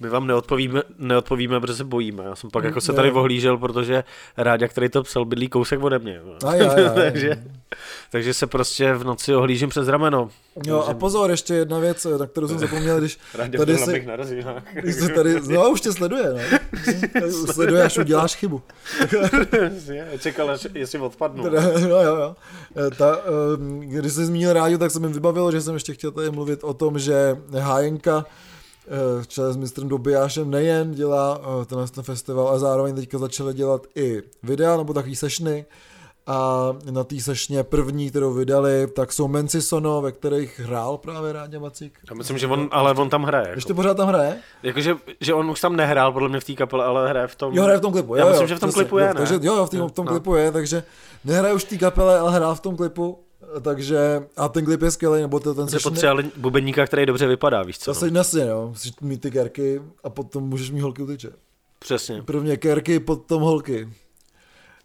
My 0.00 0.08
vám 0.08 0.26
neodpovíme, 0.26 0.82
neodpovíme, 0.98 1.60
protože 1.60 1.74
se 1.74 1.84
bojíme. 1.84 2.24
Já 2.24 2.36
jsem 2.36 2.50
pak 2.50 2.64
jako 2.64 2.80
se 2.80 2.92
Jo. 2.92 2.96
tady 2.96 3.10
ohlížel, 3.12 3.58
protože 3.58 4.04
Ráďa, 4.36 4.68
který 4.68 4.88
to 4.88 5.02
psal, 5.02 5.24
bydlí 5.24 5.48
kousek 5.48 5.82
ode 5.82 5.98
mě. 5.98 6.20
no. 6.24 6.48
A 6.48 6.54
já, 6.54 6.64
já, 6.72 6.78
já. 6.80 6.92
takže, 6.94 7.44
takže 8.10 8.34
se 8.34 8.46
prostě 8.46 8.94
v 8.94 9.04
noci 9.04 9.34
ohlížím 9.34 9.68
přes 9.68 9.88
rameno. 9.88 10.28
Jo, 10.66 10.78
a 10.88 10.94
pozor, 10.94 11.30
ještě 11.30 11.54
jedna 11.54 11.78
věc, 11.78 12.06
na 12.20 12.26
kterou 12.26 12.48
jsem 12.48 12.58
zapomněl, 12.58 12.98
když 12.98 13.18
Ráďa 13.34 13.58
tady 13.58 13.78
si- 13.78 14.06
narozeninách. 14.06 14.62
Když 14.74 14.94
se 14.94 15.08
tady, 15.08 15.40
no 15.48 15.70
už 15.70 15.80
tě 15.80 15.92
sleduje, 15.92 16.24
no. 16.32 16.38
Už 17.26 17.34
sleduje, 17.54 17.82
až 17.84 17.98
uděláš 17.98 18.36
chybu. 18.36 18.62
Čekal, 20.18 20.50
až- 20.50 20.66
jestli 20.74 20.98
odpadnu. 20.98 21.42
Teda, 21.42 21.60
no 21.62 21.88
jo, 22.02 22.16
jo. 22.16 22.36
Eh, 22.86 22.90
Ta, 22.90 23.18
eh, 23.18 23.26
když 23.86 24.12
jsi 24.12 24.24
zmínil 24.24 24.52
rádio, 24.52 24.78
tak 24.78 24.90
se 24.90 25.00
mi 25.00 25.08
vybavilo, 25.08 25.52
že 25.52 25.60
jsem 25.60 25.74
ještě 25.74 25.94
chtěl 25.94 26.10
tady 26.10 26.30
mluvit 26.30 26.64
o 26.64 26.74
tom, 26.74 26.98
že 26.98 27.36
Hájenka 27.60 28.24
eh, 28.28 28.49
v 29.22 29.26
čele 29.26 29.52
s 29.52 29.56
mistrem 29.56 29.88
Dobijášem 29.88 30.50
nejen 30.50 30.90
dělá 30.94 31.40
eh, 31.62 31.64
tenhle 31.64 31.88
ten 31.88 32.04
festival, 32.04 32.48
ale 32.48 32.58
zároveň 32.58 32.94
teďka 32.94 33.18
začali 33.18 33.54
dělat 33.54 33.86
i 33.94 34.22
videa 34.42 34.76
nebo 34.76 34.92
takový 34.94 35.16
sešny. 35.16 35.64
A 36.26 36.68
na 36.90 37.04
té 37.04 37.20
sešně 37.20 37.62
první, 37.64 38.10
kterou 38.10 38.32
vydali, 38.32 38.86
tak 38.86 39.12
jsou 39.12 39.28
Menci 39.28 39.62
Sono, 39.62 40.02
ve 40.02 40.12
kterých 40.12 40.60
hrál 40.60 40.98
právě 40.98 41.32
Rádě 41.32 41.58
Macík. 41.58 41.98
Já 42.10 42.16
myslím, 42.16 42.38
že 42.38 42.46
on, 42.46 42.68
ale 42.72 42.94
on 42.94 43.10
tam 43.10 43.22
hraje. 43.22 43.46
Jako. 43.48 43.58
Ještě 43.58 43.74
pořád 43.74 43.96
tam 43.96 44.08
hraje? 44.08 44.36
Jakože, 44.62 44.96
že 45.20 45.34
on 45.34 45.50
už 45.50 45.60
tam 45.60 45.76
nehrál 45.76 46.12
podle 46.12 46.28
mě 46.28 46.40
v 46.40 46.44
té 46.44 46.52
kapele, 46.52 46.84
ale 46.84 47.08
hraje 47.08 47.26
v 47.26 47.34
tom. 47.34 47.54
Jo, 47.54 47.62
hraje 47.62 47.78
v 47.78 47.80
tom 47.80 47.92
klipu. 47.92 48.14
Já 48.14 48.22
jo, 48.24 48.28
myslím, 48.30 48.44
jo, 48.44 48.48
že 48.48 48.56
v 48.56 48.60
tom 48.60 48.68
přesně, 48.68 48.82
klipu 48.84 48.98
je, 48.98 49.04
jo, 49.06 49.08
ne? 49.08 49.14
Takže, 49.14 49.34
jo, 49.34 49.56
jo, 49.56 49.66
v, 49.66 49.70
tým, 49.70 49.80
v 49.88 49.92
tom 49.92 50.04
No. 50.06 50.10
klipu 50.12 50.34
je, 50.34 50.52
takže 50.52 50.82
nehraje 51.24 51.54
už 51.54 51.64
v 51.64 51.68
té 51.68 51.76
kapele, 51.78 52.18
ale 52.18 52.32
hrál 52.32 52.54
v 52.54 52.60
tom 52.60 52.76
klipu. 52.76 53.18
Takže, 53.62 54.26
a 54.36 54.48
ten 54.48 54.64
klip 54.64 54.82
je 54.82 54.90
skvělý, 54.90 55.20
nebo 55.20 55.40
to, 55.40 55.54
ten 55.54 55.68
Že 55.68 55.76
session- 55.76 55.90
potřebovali 55.92 56.30
bubeníka, 56.36 56.86
který 56.86 57.06
dobře 57.06 57.26
vypadá, 57.26 57.62
víš 57.62 57.78
co? 57.78 57.94
Zase 57.94 58.10
No? 58.10 58.18
jasně, 58.20 58.44
no. 58.44 58.68
Musíš 58.68 58.92
mít 59.00 59.20
ty 59.20 59.30
kerky 59.30 59.82
a 60.04 60.10
potom 60.10 60.42
můžeš 60.44 60.70
mít 60.70 60.80
holky 60.80 61.02
utyče. 61.02 61.30
Přesně. 61.78 62.22
Prvně 62.22 62.56
kerky, 62.56 63.00
potom 63.00 63.42
holky. 63.42 63.88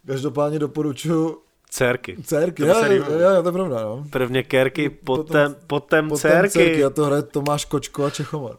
Každopádně 0.06 0.58
doporučuji 0.58 1.36
Cérky. 1.70 2.16
dcerky. 2.22 2.62
To 2.62 2.68
Jo, 2.68 2.74
jo, 2.84 2.90
líbilo. 2.92 3.20
jo, 3.20 3.42
to 3.42 3.48
je 3.48 3.52
pravda, 3.52 3.80
no. 3.82 4.04
Prvně 4.10 4.42
kerky, 4.42 4.90
Potom- 4.90 5.26
potom, 5.26 5.54
potom, 5.66 6.08
Potom 6.08 6.18
cérky. 6.30 6.50
dcerky 6.50 6.84
a 6.84 6.90
to 6.90 7.04
hraje 7.04 7.22
Tomáš 7.22 7.64
Kočko 7.64 8.04
a 8.04 8.10
Čechomar. 8.10 8.56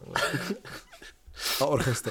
A 1.60 1.64
orchestr. 1.66 2.10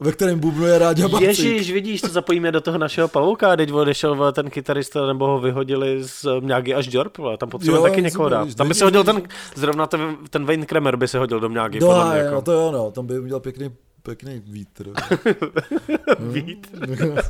Ve 0.00 0.12
kterém 0.12 0.40
bubnuje 0.40 0.78
Ráďa 0.78 1.08
Bacík. 1.08 1.26
Ježíš, 1.28 1.72
vidíš, 1.72 2.00
to 2.00 2.08
zapojíme 2.08 2.52
do 2.52 2.60
toho 2.60 2.78
našeho 2.78 3.08
pavouka, 3.08 3.56
teď 3.56 3.72
odešel 3.72 4.32
ten 4.32 4.50
kytarista, 4.50 5.06
nebo 5.06 5.26
ho 5.26 5.40
vyhodili 5.40 6.04
z 6.04 6.26
Mňágy 6.40 6.74
až 6.74 6.88
vole, 7.18 7.36
tam 7.36 7.48
potřebujeme 7.48 7.90
taky 7.90 8.02
někoho 8.02 8.28
dát. 8.28 8.54
Tam 8.54 8.68
by 8.68 8.74
se 8.74 8.84
hodil 8.84 9.04
ten, 9.04 9.22
zrovna 9.54 9.86
ten, 9.86 10.16
ten 10.30 10.44
Wayne 10.44 10.66
Kramer 10.66 10.96
by 10.96 11.08
se 11.08 11.18
hodil 11.18 11.40
do 11.40 11.48
Mňágy, 11.48 11.78
Do 11.78 11.86
podle 11.86 12.10
mě, 12.10 12.18
jako. 12.18 12.34
no 12.34 12.42
to 12.42 12.52
jo, 12.52 12.70
no, 12.72 12.90
tam 12.90 13.06
by 13.06 13.18
udělal 13.18 13.40
pěkný, 13.40 13.70
pěkný 14.02 14.42
vítr. 14.46 14.90
Vítr. 16.18 16.88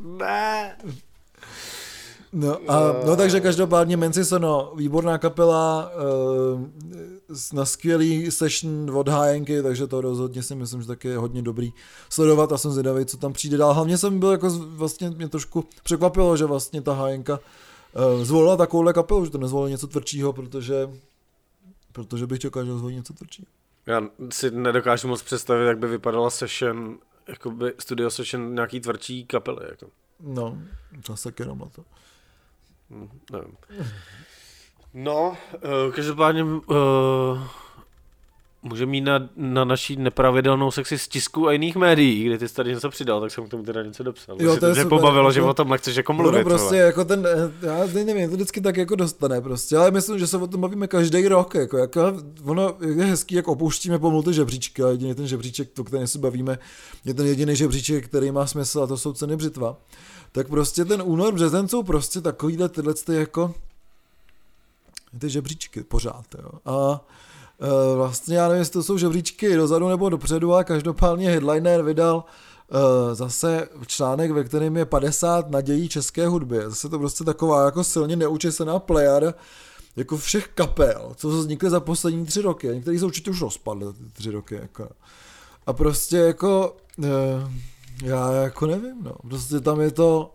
Ne. 0.00 0.76
No, 2.32 2.58
a, 2.68 2.92
no 3.06 3.16
takže 3.16 3.40
každopádně 3.40 3.96
Menci 3.96 4.24
Sono, 4.24 4.72
výborná 4.76 5.18
kapela, 5.18 5.90
uh, 6.54 6.60
na 7.52 7.64
skvělý 7.64 8.30
session 8.30 8.90
od 8.94 9.08
hájenky, 9.08 9.62
takže 9.62 9.86
to 9.86 10.00
rozhodně 10.00 10.42
si 10.42 10.54
myslím, 10.54 10.82
že 10.82 10.88
taky 10.88 11.08
je 11.08 11.18
hodně 11.18 11.42
dobrý 11.42 11.72
sledovat 12.10 12.52
a 12.52 12.58
jsem 12.58 12.70
zvědavý, 12.70 13.06
co 13.06 13.16
tam 13.16 13.32
přijde 13.32 13.56
dál. 13.56 13.74
Hlavně 13.74 13.98
jsem 13.98 14.18
byl 14.18 14.30
jako, 14.30 14.50
vlastně 14.50 15.10
mě 15.10 15.28
trošku 15.28 15.64
překvapilo, 15.82 16.36
že 16.36 16.44
vlastně 16.44 16.82
ta 16.82 16.94
hájenka 16.94 17.38
uh, 17.38 18.24
zvolila 18.24 18.56
takovouhle 18.56 18.92
kapelu, 18.92 19.24
že 19.24 19.30
to 19.30 19.38
nezvolila 19.38 19.68
něco 19.68 19.86
tvrdšího, 19.86 20.32
protože 20.32 20.88
protože 21.94 22.26
bych 22.26 22.38
čekal, 22.38 22.64
že 22.64 22.72
zvolí 22.72 22.94
něco 22.94 23.12
tvrdšího. 23.12 23.46
Já 23.86 24.02
si 24.30 24.50
nedokážu 24.50 25.08
moc 25.08 25.22
představit, 25.22 25.66
jak 25.66 25.78
by 25.78 25.86
vypadala 25.86 26.30
session, 26.30 26.98
jakoby 27.28 27.74
studio 27.78 28.10
session 28.10 28.54
nějaký 28.54 28.80
tvrdší 28.80 29.26
kapely, 29.26 29.66
jako. 29.70 29.86
No, 30.20 30.58
zase 31.08 31.32
jenom 31.38 31.58
na 31.58 31.66
to. 31.66 31.84
Hm, 32.90 33.08
Nevím. 33.32 33.56
No, 34.94 35.36
uh, 35.88 35.94
každopádně 35.94 36.44
uh, 36.44 36.58
můžeme 38.62 38.90
mít 38.90 39.00
na, 39.00 39.28
na 39.36 39.64
naší 39.64 39.96
nepravidelnou 39.96 40.70
sekci 40.70 40.98
z 40.98 41.08
tisku 41.08 41.48
a 41.48 41.52
jiných 41.52 41.76
médií, 41.76 42.24
kde 42.24 42.38
ty 42.38 42.48
jsi 42.48 42.54
tady 42.54 42.70
něco 42.74 42.90
přidal, 42.90 43.20
tak 43.20 43.30
jsem 43.30 43.46
k 43.46 43.50
tomu 43.50 43.62
teda 43.62 43.82
něco 43.82 44.02
dopsal. 44.02 44.36
Jo, 44.40 44.56
to 44.56 44.66
je 44.66 44.74
super, 44.74 44.88
pobavilo, 44.88 45.32
že 45.32 45.40
jako- 45.40 45.50
o 45.50 45.54
tom 45.54 45.68
nechceš 45.70 45.96
jako 45.96 46.12
No, 46.12 46.16
mluvit. 46.16 46.38
no 46.38 46.44
prostě 46.44 46.64
vole. 46.66 46.78
jako 46.78 47.04
ten, 47.04 47.26
eh, 47.26 47.66
já 47.66 48.04
nevím, 48.04 48.30
to 48.30 48.36
vždycky 48.36 48.60
tak 48.60 48.76
jako 48.76 48.96
dostane 48.96 49.40
prostě, 49.40 49.76
ale 49.76 49.90
myslím, 49.90 50.18
že 50.18 50.26
se 50.26 50.36
o 50.36 50.46
tom 50.46 50.60
bavíme 50.60 50.86
každý 50.86 51.28
rok, 51.28 51.54
jako, 51.54 51.78
jako 51.78 52.00
ono 52.44 52.74
je 52.96 53.04
hezký, 53.04 53.34
jak 53.34 53.48
opouštíme 53.48 53.98
pomalu 53.98 54.22
ty 54.22 54.32
žebříčky, 54.32 54.82
ale 54.82 54.92
jediný 54.92 55.14
ten 55.14 55.26
žebříček, 55.26 55.78
o 55.78 55.84
kterém 55.84 56.06
se 56.06 56.18
bavíme, 56.18 56.58
je 57.04 57.14
ten 57.14 57.26
jediný 57.26 57.56
žebříček, 57.56 58.04
který 58.04 58.30
má 58.30 58.46
smysl 58.46 58.82
a 58.82 58.86
to 58.86 58.96
jsou 58.96 59.12
ceny 59.12 59.36
břitva. 59.36 59.76
Tak 60.32 60.48
prostě 60.48 60.84
ten 60.84 61.02
únor, 61.04 61.34
březen 61.34 61.68
jsou 61.68 61.82
prostě 61.82 62.20
takovýhle 62.20 62.68
tyhle 62.68 62.94
ty 62.94 63.14
jako 63.14 63.54
ty 65.18 65.30
žebříčky 65.30 65.82
pořád, 65.82 66.24
jo. 66.38 66.50
A 66.64 67.06
e, 67.60 67.96
vlastně 67.96 68.36
já 68.36 68.48
nevím, 68.48 68.58
jestli 68.58 68.72
to 68.72 68.82
jsou 68.82 68.98
žebříčky 68.98 69.56
dozadu 69.56 69.88
nebo 69.88 70.08
dopředu, 70.08 70.54
ale 70.54 70.64
každopádně 70.64 71.30
headliner 71.30 71.82
vydal 71.82 72.24
e, 72.70 73.14
zase 73.14 73.68
článek, 73.86 74.30
ve 74.30 74.44
kterém 74.44 74.76
je 74.76 74.84
50 74.84 75.50
nadějí 75.50 75.88
české 75.88 76.26
hudby. 76.26 76.58
Zase 76.66 76.88
to 76.88 76.98
prostě 76.98 77.24
taková 77.24 77.64
jako 77.64 77.84
silně 77.84 78.16
neučesená 78.16 78.78
plejada 78.78 79.34
jako 79.96 80.16
všech 80.16 80.48
kapel, 80.48 81.12
co 81.16 81.28
vznikly 81.28 81.70
za 81.70 81.80
poslední 81.80 82.26
tři 82.26 82.42
roky. 82.42 82.66
Některý 82.66 82.98
se 82.98 83.06
určitě 83.06 83.30
už 83.30 83.40
rozpadly 83.40 83.92
ty 83.92 84.04
tři 84.12 84.30
roky. 84.30 84.54
Jako. 84.54 84.88
A 85.66 85.72
prostě 85.72 86.16
jako, 86.16 86.76
e, 87.04 87.08
já 88.02 88.32
jako 88.32 88.66
nevím, 88.66 89.02
no. 89.02 89.14
Prostě 89.28 89.60
tam 89.60 89.80
je 89.80 89.90
to, 89.90 90.34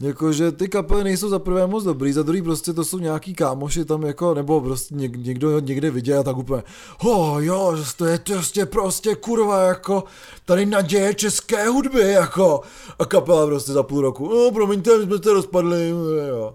Jakože 0.00 0.52
ty 0.52 0.68
kapely 0.68 1.04
nejsou 1.04 1.28
za 1.28 1.38
prvé 1.38 1.66
moc 1.66 1.84
dobrý, 1.84 2.12
za 2.12 2.22
druhý 2.22 2.42
prostě 2.42 2.72
to 2.72 2.84
jsou 2.84 2.98
nějaký 2.98 3.34
kámoši 3.34 3.84
tam 3.84 4.02
jako, 4.02 4.34
nebo 4.34 4.60
prostě 4.60 4.94
něk, 4.94 5.16
někdo 5.16 5.58
někde 5.58 5.90
viděl 5.90 6.20
a 6.20 6.22
tak 6.22 6.36
úplně, 6.36 6.62
ho 6.98 7.40
jo, 7.40 7.76
že 7.76 7.84
to 7.96 8.06
je 8.06 8.18
prostě 8.18 8.66
prostě 8.66 9.14
kurva 9.14 9.62
jako, 9.62 10.04
tady 10.44 10.66
naděje 10.66 11.14
české 11.14 11.68
hudby 11.68 12.12
jako, 12.12 12.60
a 12.98 13.04
kapela 13.04 13.46
prostě 13.46 13.72
za 13.72 13.82
půl 13.82 14.00
roku, 14.00 14.28
no 14.28 14.50
promiňte, 14.50 14.98
my 14.98 15.04
jsme 15.04 15.18
se 15.22 15.32
rozpadli, 15.32 15.88
jo. 16.28 16.54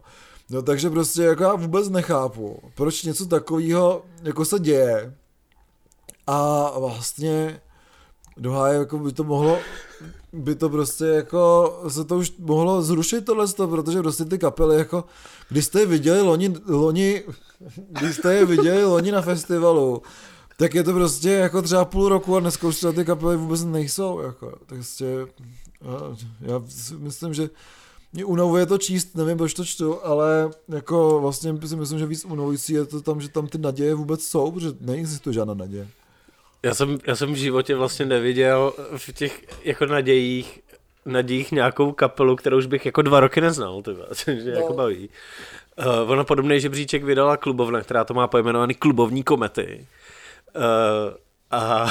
No 0.49 0.61
takže 0.61 0.89
prostě 0.89 1.23
jako 1.23 1.43
já 1.43 1.55
vůbec 1.55 1.89
nechápu, 1.89 2.59
proč 2.75 3.03
něco 3.03 3.25
takového 3.25 4.01
jako 4.23 4.45
se 4.45 4.59
děje 4.59 5.15
a 6.27 6.71
vlastně 6.79 7.61
do 8.37 8.51
háje 8.51 8.79
jako 8.79 8.99
by 8.99 9.11
to 9.11 9.23
mohlo 9.23 9.57
by 10.33 10.55
to 10.55 10.69
prostě 10.69 11.05
jako 11.05 11.73
se 11.87 12.03
to 12.03 12.17
už 12.17 12.33
mohlo 12.39 12.81
zrušit 12.81 13.25
tohle, 13.25 13.47
protože 13.57 13.99
prostě 13.99 14.25
ty 14.25 14.37
kapely 14.37 14.77
jako, 14.77 15.03
když 15.49 15.65
jste 15.65 15.79
je 15.79 15.85
viděli 15.85 16.21
loni, 16.21 16.53
loni 16.67 17.23
když 17.89 18.15
jste 18.15 18.33
je 18.33 18.45
viděli 18.45 18.85
loni 18.85 19.11
na 19.11 19.21
festivalu, 19.21 20.01
tak 20.57 20.75
je 20.75 20.83
to 20.83 20.93
prostě 20.93 21.29
jako 21.29 21.61
třeba 21.61 21.85
půl 21.85 22.09
roku 22.09 22.35
a 22.35 22.39
dneska 22.39 22.67
už 22.67 22.85
ty 22.95 23.05
kapely 23.05 23.37
vůbec 23.37 23.63
nejsou, 23.63 24.19
jako, 24.19 24.51
tak 24.51 24.77
prostě 24.77 25.05
já, 25.81 26.15
já 26.41 26.61
myslím, 26.97 27.33
že 27.33 27.49
mě 28.13 28.25
unavuje 28.25 28.65
to 28.65 28.77
číst, 28.77 29.15
nevím, 29.15 29.37
proč 29.37 29.53
to 29.53 29.65
čtu, 29.65 30.05
ale 30.05 30.51
jako 30.67 31.19
vlastně 31.21 31.57
si 31.65 31.75
myslím, 31.75 31.99
že 31.99 32.05
víc 32.05 32.25
unavující 32.25 32.73
je 32.73 32.85
to 32.85 33.01
tam, 33.01 33.21
že 33.21 33.29
tam 33.29 33.47
ty 33.47 33.57
naděje 33.57 33.95
vůbec 33.95 34.23
jsou, 34.23 34.51
protože 34.51 34.73
neexistuje 34.81 35.33
žádná 35.33 35.53
naděje. 35.53 35.87
Já 36.63 36.73
jsem, 36.73 36.97
já 37.07 37.15
jsem 37.15 37.33
v 37.33 37.37
životě 37.37 37.75
vlastně 37.75 38.05
neviděl 38.05 38.73
v 38.97 39.13
těch 39.13 39.41
jako 39.63 39.85
nadějích, 39.85 40.59
nadějích 41.05 41.51
nějakou 41.51 41.91
kapelu, 41.91 42.35
kterou 42.35 42.57
už 42.57 42.65
bych 42.65 42.85
jako 42.85 43.01
dva 43.01 43.19
roky 43.19 43.41
neznal, 43.41 43.81
tyba, 43.81 44.05
což 44.13 44.25
mě 44.25 44.51
No. 44.51 44.59
jako 44.61 44.73
baví. 44.73 45.09
Uh, 46.03 46.11
ono 46.11 46.23
podobný 46.25 46.59
žebříček 46.59 47.03
vydala 47.03 47.37
klubovna, 47.37 47.81
která 47.81 48.03
to 48.03 48.13
má 48.13 48.27
pojmenovaný 48.27 48.73
klubovní 48.73 49.23
komety. 49.23 49.85
Uh, 50.55 50.61
a 51.51 51.87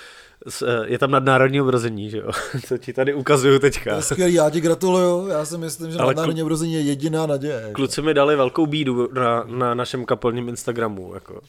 eh, 0.66 0.84
je 0.86 0.98
tam 0.98 1.10
nadnárodní 1.10 1.60
obrození, 1.60 2.10
že 2.10 2.18
jo? 2.18 2.30
Co 2.66 2.78
ti 2.78 2.92
tady 2.92 3.14
ukazuju 3.14 3.54
To 3.54 3.60
teďka. 3.60 4.00
skvělý, 4.00 4.34
já 4.34 4.50
ti 4.50 4.60
gratuluju, 4.60 5.26
já 5.28 5.44
si 5.44 5.58
myslím, 5.58 5.90
že 5.92 5.98
Ale 5.98 6.14
na 6.14 6.22
národní 6.22 6.42
obrození 6.42 6.74
je 6.74 6.80
jediná 6.80 7.26
naděje. 7.26 7.54
jako. 7.60 7.72
Kluci 7.72 8.02
mi 8.02 8.14
dali 8.14 8.36
velkou 8.36 8.66
bídu 8.66 9.08
na, 9.12 9.44
na 9.46 9.74
našem 9.74 10.04
kapelním 10.04 10.48
Instagramu, 10.48 11.14
jako. 11.14 11.40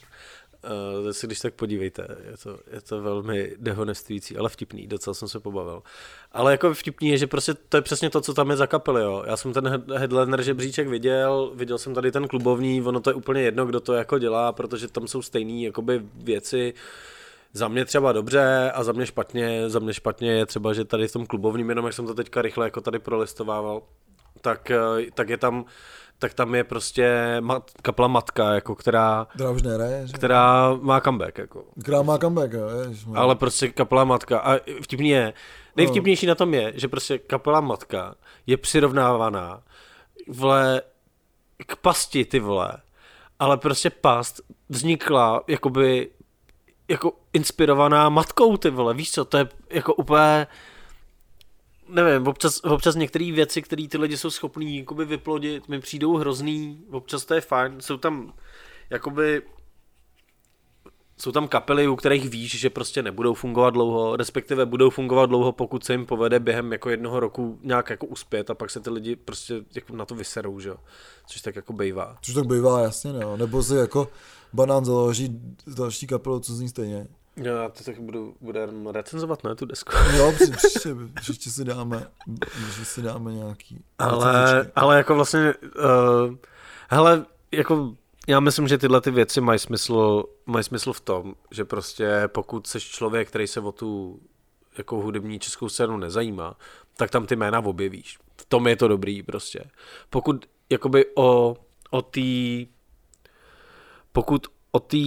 Uh, 0.64 1.12
si 1.12 1.28
když 1.28 1.40
tak 1.40 1.54
podívejte, 1.54 2.08
je 2.32 2.38
to, 2.44 2.60
je 2.72 2.82
to 2.82 3.02
velmi 3.02 3.56
dehonestující, 3.58 4.38
ale 4.38 4.50
vtipný, 4.50 4.88
docela 4.88 5.14
jsem 5.14 5.28
se 5.28 5.40
pobavil. 5.40 5.84
Ale 6.32 6.52
jako 6.52 6.74
vtipný 6.74 7.10
je, 7.10 7.18
že 7.18 7.28
prostě 7.28 7.54
to 7.54 7.78
je 7.78 7.82
přesně 7.82 8.10
to, 8.10 8.22
co 8.22 8.34
tam 8.34 8.50
je 8.50 8.56
za 8.56 8.68
kapely, 8.68 9.02
jo. 9.02 9.24
Já 9.28 9.38
jsem 9.38 9.54
ten 9.54 9.84
headliner 9.96 10.42
žebříček 10.42 10.88
viděl, 10.88 11.52
viděl 11.56 11.78
jsem 11.78 11.94
tady 11.94 12.12
ten 12.12 12.28
klubovní, 12.28 12.82
ono 12.82 13.00
to 13.00 13.10
je 13.10 13.14
úplně 13.14 13.42
jedno, 13.42 13.66
kdo 13.66 13.80
to 13.80 13.94
jako 13.94 14.20
dělá, 14.20 14.52
protože 14.52 14.88
tam 14.88 15.08
jsou 15.08 15.22
stejné 15.22 15.62
jakoby 15.62 16.02
věci, 16.16 16.74
za 17.54 17.68
mě 17.68 17.86
třeba 17.86 18.12
dobře 18.12 18.72
a 18.74 18.84
za 18.84 18.92
mě 18.92 19.06
špatně, 19.06 19.70
za 19.70 19.80
mě 19.80 19.94
špatně 19.94 20.32
je 20.32 20.46
třeba, 20.46 20.74
že 20.74 20.86
tady 20.86 21.08
v 21.08 21.14
tom 21.14 21.26
klubovním, 21.26 21.70
jenom 21.70 21.86
jak 21.86 21.94
jsem 21.94 22.08
to 22.08 22.14
teďka 22.14 22.42
rychle 22.42 22.66
jako 22.66 22.82
tady 22.82 23.00
prolistovával, 23.00 23.82
tak, 24.42 24.72
eh, 24.72 24.78
tak 25.14 25.30
je 25.30 25.38
tam 25.38 25.66
tak 26.20 26.34
tam 26.34 26.56
je 26.56 26.64
prostě 26.64 27.38
mat, 27.40 27.72
kapela 27.82 28.08
Matka, 28.08 28.54
jako 28.54 28.76
která, 28.76 29.28
která 29.34 29.50
už 29.50 29.62
nehraje, 29.62 30.08
že? 30.08 30.14
která 30.14 30.74
má 30.82 31.02
comeback. 31.02 31.38
Jako. 31.38 31.64
Která 31.82 32.02
má 32.02 32.18
comeback, 32.18 32.54
jo, 32.54 32.68
Ale 33.16 33.36
prostě 33.36 33.68
kapela 33.68 34.04
Matka. 34.04 34.40
A 34.40 34.60
vtipný 34.82 35.10
je, 35.10 35.34
nejvtipnější 35.76 36.26
no. 36.26 36.32
na 36.32 36.36
tom 36.36 36.54
je, 36.54 36.74
že 36.76 36.88
prostě 36.88 37.18
kapela 37.18 37.62
Matka 37.62 38.16
je 38.48 38.58
přirovnávaná 38.58 39.64
vole, 40.28 40.82
k 41.68 41.76
pasti, 41.76 42.26
ty 42.26 42.40
vole. 42.40 42.72
Ale 43.40 43.58
prostě 43.58 43.90
past 43.90 44.42
vznikla 44.70 45.44
jakoby 45.48 46.10
jako 46.88 47.12
inspirovaná 47.34 48.10
matkou, 48.10 48.58
ty 48.58 48.70
vole, 48.70 48.94
víš 48.94 49.12
co, 49.12 49.26
to 49.26 49.38
je 49.38 49.48
jako 49.70 49.94
úplně 49.94 50.48
nevím, 51.90 52.28
občas, 52.28 52.60
občas 52.64 52.96
některé 52.96 53.32
věci, 53.32 53.62
které 53.62 53.88
ty 53.88 53.98
lidi 53.98 54.18
jsou 54.18 54.30
schopní 54.30 54.86
vyplodit, 55.06 55.68
mi 55.68 55.80
přijdou 55.80 56.18
hrozný, 56.18 56.84
občas 56.92 57.26
to 57.26 57.34
je 57.34 57.42
fajn, 57.42 57.82
jsou 57.82 57.98
tam 57.98 58.34
jakoby 58.90 59.42
jsou 61.18 61.32
tam 61.32 61.48
kapely, 61.48 61.88
u 61.88 61.96
kterých 61.96 62.30
víš, 62.30 62.60
že 62.60 62.70
prostě 62.70 63.04
nebudou 63.04 63.34
fungovat 63.34 63.70
dlouho, 63.70 64.16
respektive 64.16 64.66
budou 64.66 64.90
fungovat 64.90 65.26
dlouho, 65.26 65.52
pokud 65.52 65.86
se 65.86 65.94
jim 65.94 66.06
povede 66.06 66.40
během 66.40 66.72
jako 66.72 66.90
jednoho 66.90 67.20
roku 67.20 67.60
nějak 67.64 67.90
jako 67.90 68.06
uspět 68.06 68.50
a 68.50 68.56
pak 68.56 68.70
se 68.70 68.80
ty 68.80 68.90
lidi 68.90 69.16
prostě 69.16 69.54
jako 69.76 69.96
na 69.96 70.06
to 70.06 70.16
vyserou, 70.16 70.60
že 70.60 70.70
jo. 70.70 70.78
Což 71.28 71.42
tak 71.42 71.56
jako 71.56 71.74
bývá. 71.74 72.18
Což 72.22 72.34
tak 72.34 72.48
bývá, 72.48 72.82
jasně, 72.82 73.14
no. 73.14 73.38
Nebo 73.38 73.64
si 73.64 73.76
jako 73.76 74.10
banán 74.54 74.86
založí 74.86 75.42
další 75.68 76.08
kapelu, 76.08 76.40
co 76.40 76.54
zní 76.54 76.70
stejně. 76.70 77.08
Já 77.38 77.70
to 77.70 77.84
tak 77.84 78.00
budu, 78.00 78.36
budu 78.42 78.92
recenzovat, 78.92 79.44
na 79.44 79.56
tu 79.56 79.66
desku. 79.66 79.92
Jo, 80.16 80.34
příště, 80.58 80.96
příště 81.16 81.50
si 81.50 81.64
dáme, 81.64 82.08
příště 82.40 82.86
si 82.86 83.02
dáme 83.02 83.34
nějaký. 83.34 83.84
Ale, 84.00 84.72
ale 84.76 84.98
jako 84.98 85.16
vlastně, 85.16 85.54
uh, 85.64 86.36
hele, 86.90 87.26
jako 87.52 87.96
já 88.28 88.40
myslím, 88.40 88.68
že 88.68 88.78
tyhle 88.78 89.02
ty 89.02 89.12
věci 89.12 89.42
mají 89.42 89.60
smysl, 89.60 90.24
mají 90.46 90.64
smysl 90.64 90.94
v 90.94 91.02
tom, 91.02 91.36
že 91.52 91.66
prostě 91.66 92.24
pokud 92.28 92.68
jsi 92.68 92.80
člověk, 92.80 93.28
který 93.28 93.48
se 93.48 93.60
o 93.60 93.72
tu 93.72 94.20
jako 94.78 94.96
hudební 94.96 95.40
českou 95.40 95.70
scénu 95.70 95.98
nezajímá, 95.98 96.56
tak 96.96 97.12
tam 97.12 97.26
ty 97.26 97.36
jména 97.36 97.60
objevíš. 97.60 98.20
V 98.38 98.46
tom 98.46 98.68
je 98.68 98.76
to 98.76 98.88
dobrý 98.88 99.24
prostě. 99.24 99.64
Pokud 100.10 100.46
jakoby 100.70 101.06
o, 101.16 101.56
o 101.90 102.02
té 102.02 102.22
pokud 104.12 104.48
o 104.72 104.80
té 104.80 104.98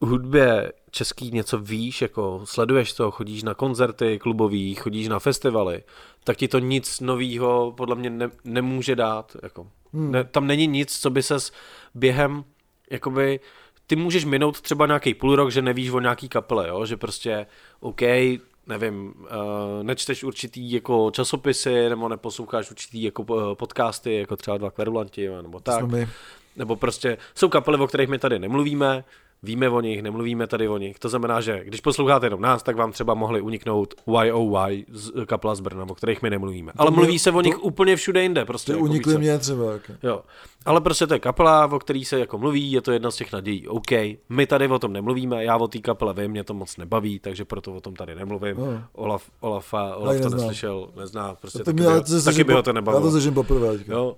hudbě 0.00 0.72
český 0.90 1.30
něco 1.30 1.58
víš, 1.58 2.02
jako 2.02 2.40
sleduješ 2.44 2.92
to, 2.92 3.10
chodíš 3.10 3.42
na 3.42 3.54
koncerty 3.54 4.18
klubový, 4.18 4.74
chodíš 4.74 5.08
na 5.08 5.18
festivaly, 5.18 5.82
tak 6.24 6.36
ti 6.36 6.48
to 6.48 6.58
nic 6.58 7.00
novýho 7.00 7.74
podle 7.76 7.96
mě 7.96 8.10
ne, 8.10 8.30
nemůže 8.44 8.96
dát. 8.96 9.36
Jako. 9.42 9.66
Hmm. 9.92 10.12
Ne, 10.12 10.24
tam 10.24 10.46
není 10.46 10.66
nic, 10.66 11.00
co 11.00 11.10
by 11.10 11.22
ses 11.22 11.52
během, 11.94 12.44
jakoby, 12.90 13.40
ty 13.86 13.96
můžeš 13.96 14.24
minout 14.24 14.60
třeba 14.60 14.86
nějaký 14.86 15.14
půl 15.14 15.36
rok, 15.36 15.50
že 15.50 15.62
nevíš 15.62 15.90
o 15.90 16.00
nějaký 16.00 16.28
kapele, 16.28 16.68
jo? 16.68 16.86
že 16.86 16.96
prostě, 16.96 17.46
OK, 17.80 18.00
nevím, 18.66 19.14
uh, 19.18 19.82
nečteš 19.82 20.24
určitý 20.24 20.72
jako 20.72 21.10
časopisy, 21.10 21.88
nebo 21.88 22.08
neposloucháš 22.08 22.70
určitý 22.70 23.02
jako 23.02 23.22
uh, 23.22 23.54
podcasty, 23.54 24.14
jako 24.14 24.36
třeba 24.36 24.58
dva 24.58 24.70
kverulanti, 24.70 25.28
nebo 25.42 25.60
tak. 25.60 25.84
Nebo 26.56 26.76
prostě 26.76 27.18
jsou 27.34 27.48
kapely, 27.48 27.78
o 27.78 27.86
kterých 27.86 28.08
my 28.08 28.18
tady 28.18 28.38
nemluvíme, 28.38 29.04
víme 29.42 29.68
o 29.68 29.80
nich, 29.80 30.02
nemluvíme 30.02 30.46
tady 30.46 30.68
o 30.68 30.78
nich. 30.78 30.98
To 30.98 31.08
znamená, 31.08 31.40
že 31.40 31.60
když 31.64 31.80
posloucháte 31.80 32.26
jenom 32.26 32.40
nás, 32.40 32.62
tak 32.62 32.76
vám 32.76 32.92
třeba 32.92 33.14
mohli 33.14 33.40
uniknout 33.40 33.94
YOY 34.24 34.84
z 34.92 35.26
kapela 35.26 35.54
z 35.54 35.60
Brna, 35.60 35.84
o 35.88 35.94
kterých 35.94 36.22
my 36.22 36.30
nemluvíme. 36.30 36.72
Ale 36.76 36.90
mluví 36.90 37.18
se 37.18 37.30
o 37.30 37.40
nich 37.40 37.54
to, 37.54 37.60
úplně 37.60 37.96
všude 37.96 38.22
jinde. 38.22 38.44
Prostě, 38.44 38.72
jako 38.72 38.84
unikly 38.84 39.18
mě 39.18 39.38
třeba. 39.38 39.64
Okay. 39.64 39.96
Jo. 40.02 40.22
Ale 40.64 40.80
prostě 40.80 41.06
to 41.06 41.14
je 41.14 41.20
kapela, 41.20 41.66
o 41.66 41.78
který 41.78 42.04
se 42.04 42.18
jako 42.18 42.38
mluví, 42.38 42.72
je 42.72 42.80
to 42.80 42.92
jedna 42.92 43.10
z 43.10 43.16
těch 43.16 43.32
nadějí. 43.32 43.68
OK, 43.68 43.90
my 44.28 44.46
tady 44.46 44.68
o 44.68 44.78
tom 44.78 44.92
nemluvíme, 44.92 45.44
já 45.44 45.56
o 45.56 45.68
té 45.68 45.78
kapele 45.78 46.14
vím, 46.14 46.30
mě 46.30 46.44
to 46.44 46.54
moc 46.54 46.76
nebaví, 46.76 47.18
takže 47.18 47.44
proto 47.44 47.74
o 47.74 47.80
tom 47.80 47.94
tady 47.94 48.14
nemluvím. 48.14 48.56
No. 48.58 48.84
Olaf, 48.92 49.30
Olaf, 49.40 49.72
Olaf 49.72 50.16
to 50.16 50.22
neznám. 50.22 50.40
neslyšel, 50.40 50.88
nezná, 50.96 51.34
prostě 51.34 51.58
to 51.58 51.64
taky, 51.64 51.76
by, 51.76 51.84
to 51.84 52.22
taky 52.22 52.44
by 52.44 52.52
ho 52.52 52.62
to 52.62 52.72
nebavilo. 52.72 53.00
Já 53.00 53.06
to 53.06 53.10
zažím 53.10 53.34
poprvé. 53.34 53.68
Jo 53.88 54.16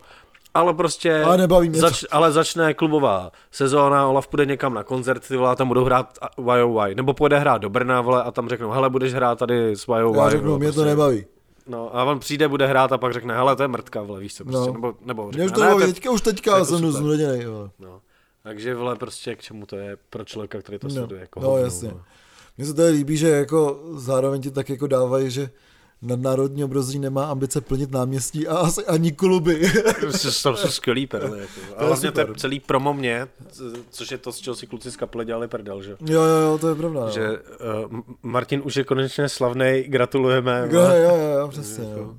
ale 0.55 0.75
prostě 0.75 1.23
ale, 1.23 1.37
nebaví 1.37 1.71
zač, 1.75 2.05
ale 2.11 2.33
začne 2.33 2.75
klubová 2.75 3.33
sezóna, 3.51 4.09
Olaf 4.09 4.29
půjde 4.29 4.47
někam 4.47 4.75
na 4.75 4.83
koncert, 4.83 5.29
ty 5.29 5.37
vole, 5.37 5.57
tam 5.57 5.69
budou 5.69 5.85
hrát 5.85 6.19
YOY, 6.57 6.95
nebo 6.95 7.15
půjde 7.15 7.39
hrát 7.39 7.59
do 7.59 7.71
Brna, 7.71 8.01
vole, 8.01 8.23
a 8.23 8.31
tam 8.31 8.49
řeknou, 8.49 8.71
hele, 8.71 8.91
budeš 8.91 9.15
hrát 9.15 9.39
tady 9.39 9.77
s 9.77 9.89
YOY. 9.89 10.19
Já 10.19 10.31
řeknu, 10.31 10.59
mě 10.59 10.67
prostě. 10.67 10.81
to 10.81 10.85
nebaví. 10.85 11.25
No 11.67 11.97
a 11.97 12.05
on 12.05 12.19
přijde, 12.19 12.49
bude 12.49 12.67
hrát 12.67 12.93
a 12.93 12.99
pak 12.99 13.13
řekne, 13.13 13.35
hele, 13.35 13.57
to 13.57 13.63
je 13.63 13.69
mrtka, 13.69 14.03
vole, 14.03 14.21
víš 14.21 14.35
co, 14.35 14.45
prostě, 14.45 14.67
no. 14.67 14.73
nebo, 14.73 14.95
nebo 15.05 15.31
řekne, 15.33 15.45
už 15.45 15.53
to 15.53 15.61
ne, 15.61 15.87
teďka, 15.87 16.11
už 16.11 16.21
teďka 16.21 16.53
jako 16.53 16.65
jsem 16.65 16.93
znuděnej, 16.93 17.47
No. 17.79 18.01
Takže, 18.43 18.75
vole, 18.75 18.97
prostě 18.97 19.35
k 19.35 19.43
čemu 19.43 19.67
to 19.67 19.77
je 19.77 19.97
pro 20.11 20.25
člověka, 20.25 20.59
který 20.59 20.79
to 20.79 20.89
no. 20.89 20.95
sleduje, 20.95 21.21
jako 21.21 21.41
No, 21.41 21.49
hovnou, 21.49 21.65
jasně. 21.65 21.91
Mně 22.57 22.67
se 22.67 22.75
to 22.75 22.87
líbí, 22.87 23.17
že 23.17 23.29
jako 23.29 23.81
zároveň 23.95 24.43
ti 24.43 24.51
tak 24.51 24.71
jako 24.71 24.87
dávají, 24.87 25.31
že 25.31 25.51
nadnárodní 26.03 26.65
obrazí 26.65 26.99
nemá 26.99 27.25
ambice 27.25 27.61
plnit 27.61 27.91
náměstí 27.91 28.49
a 28.49 28.57
asi 28.57 28.87
ani 28.87 29.13
kluby. 29.13 29.73
to 30.01 30.31
jsou 30.31 30.57
skvělý 30.57 31.07
perly. 31.07 31.41
Jako. 31.41 31.61
A 31.77 31.85
hlavně 31.85 32.13
to 32.13 32.21
je 32.21 32.27
celý 32.37 32.61
promo 32.61 32.95
mě, 32.95 33.29
což 33.91 34.11
je 34.11 34.19
to, 34.19 34.33
z 34.33 34.39
čeho 34.39 34.57
si 34.57 34.67
kluci 34.67 34.91
z 34.91 34.97
kapely 34.97 35.25
dělali 35.25 35.49
prdel, 35.49 35.83
že? 35.83 35.91
Jo, 35.91 36.23
jo, 36.23 36.37
jo, 36.37 36.59
to 36.59 36.69
je 36.69 36.75
pravda. 36.75 37.11
Že 37.11 37.29
uh, 37.31 38.01
Martin 38.23 38.63
už 38.65 38.77
je 38.77 38.85
konečně 38.85 39.29
slavný, 39.29 39.85
gratulujeme. 39.87 40.69
Jo, 40.71 40.81
jo, 40.81 41.17
jo, 41.17 41.39
jo 41.41 41.49
přesně, 41.49 41.85
jako, 41.85 42.01
jo. 42.01 42.15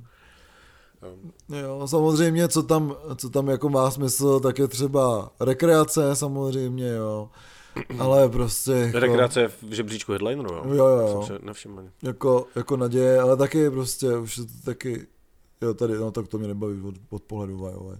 Jo, 1.49 1.87
samozřejmě, 1.87 2.47
co 2.47 2.63
tam, 2.63 2.95
co 3.15 3.29
tam 3.29 3.47
jako 3.47 3.69
má 3.69 3.91
smysl, 3.91 4.39
tak 4.39 4.59
je 4.59 4.67
třeba 4.67 5.31
rekreace 5.39 6.15
samozřejmě, 6.15 6.89
jo. 6.89 7.29
Ale 7.99 8.29
prostě... 8.29 8.71
Jako... 8.71 8.99
Rekreace 8.99 9.47
v 9.47 9.73
žebříčku 9.73 10.11
headlineru, 10.11 10.53
jo? 10.53 10.63
Jo, 10.65 10.87
jo, 10.87 11.25
jo. 11.29 11.39
Nevšiml. 11.41 11.83
Jako, 12.03 12.47
jako 12.55 12.77
naděje, 12.77 13.19
ale 13.19 13.37
taky 13.37 13.69
prostě 13.69 14.17
už 14.17 14.35
to 14.35 14.43
taky... 14.65 15.07
Jo, 15.61 15.73
tady, 15.73 15.93
no 15.93 16.11
tak 16.11 16.27
to 16.27 16.37
mě 16.37 16.47
nebaví 16.47 16.81
od, 16.81 16.95
od 17.09 17.23
pohledu 17.23 17.53
YOY. 17.53 17.97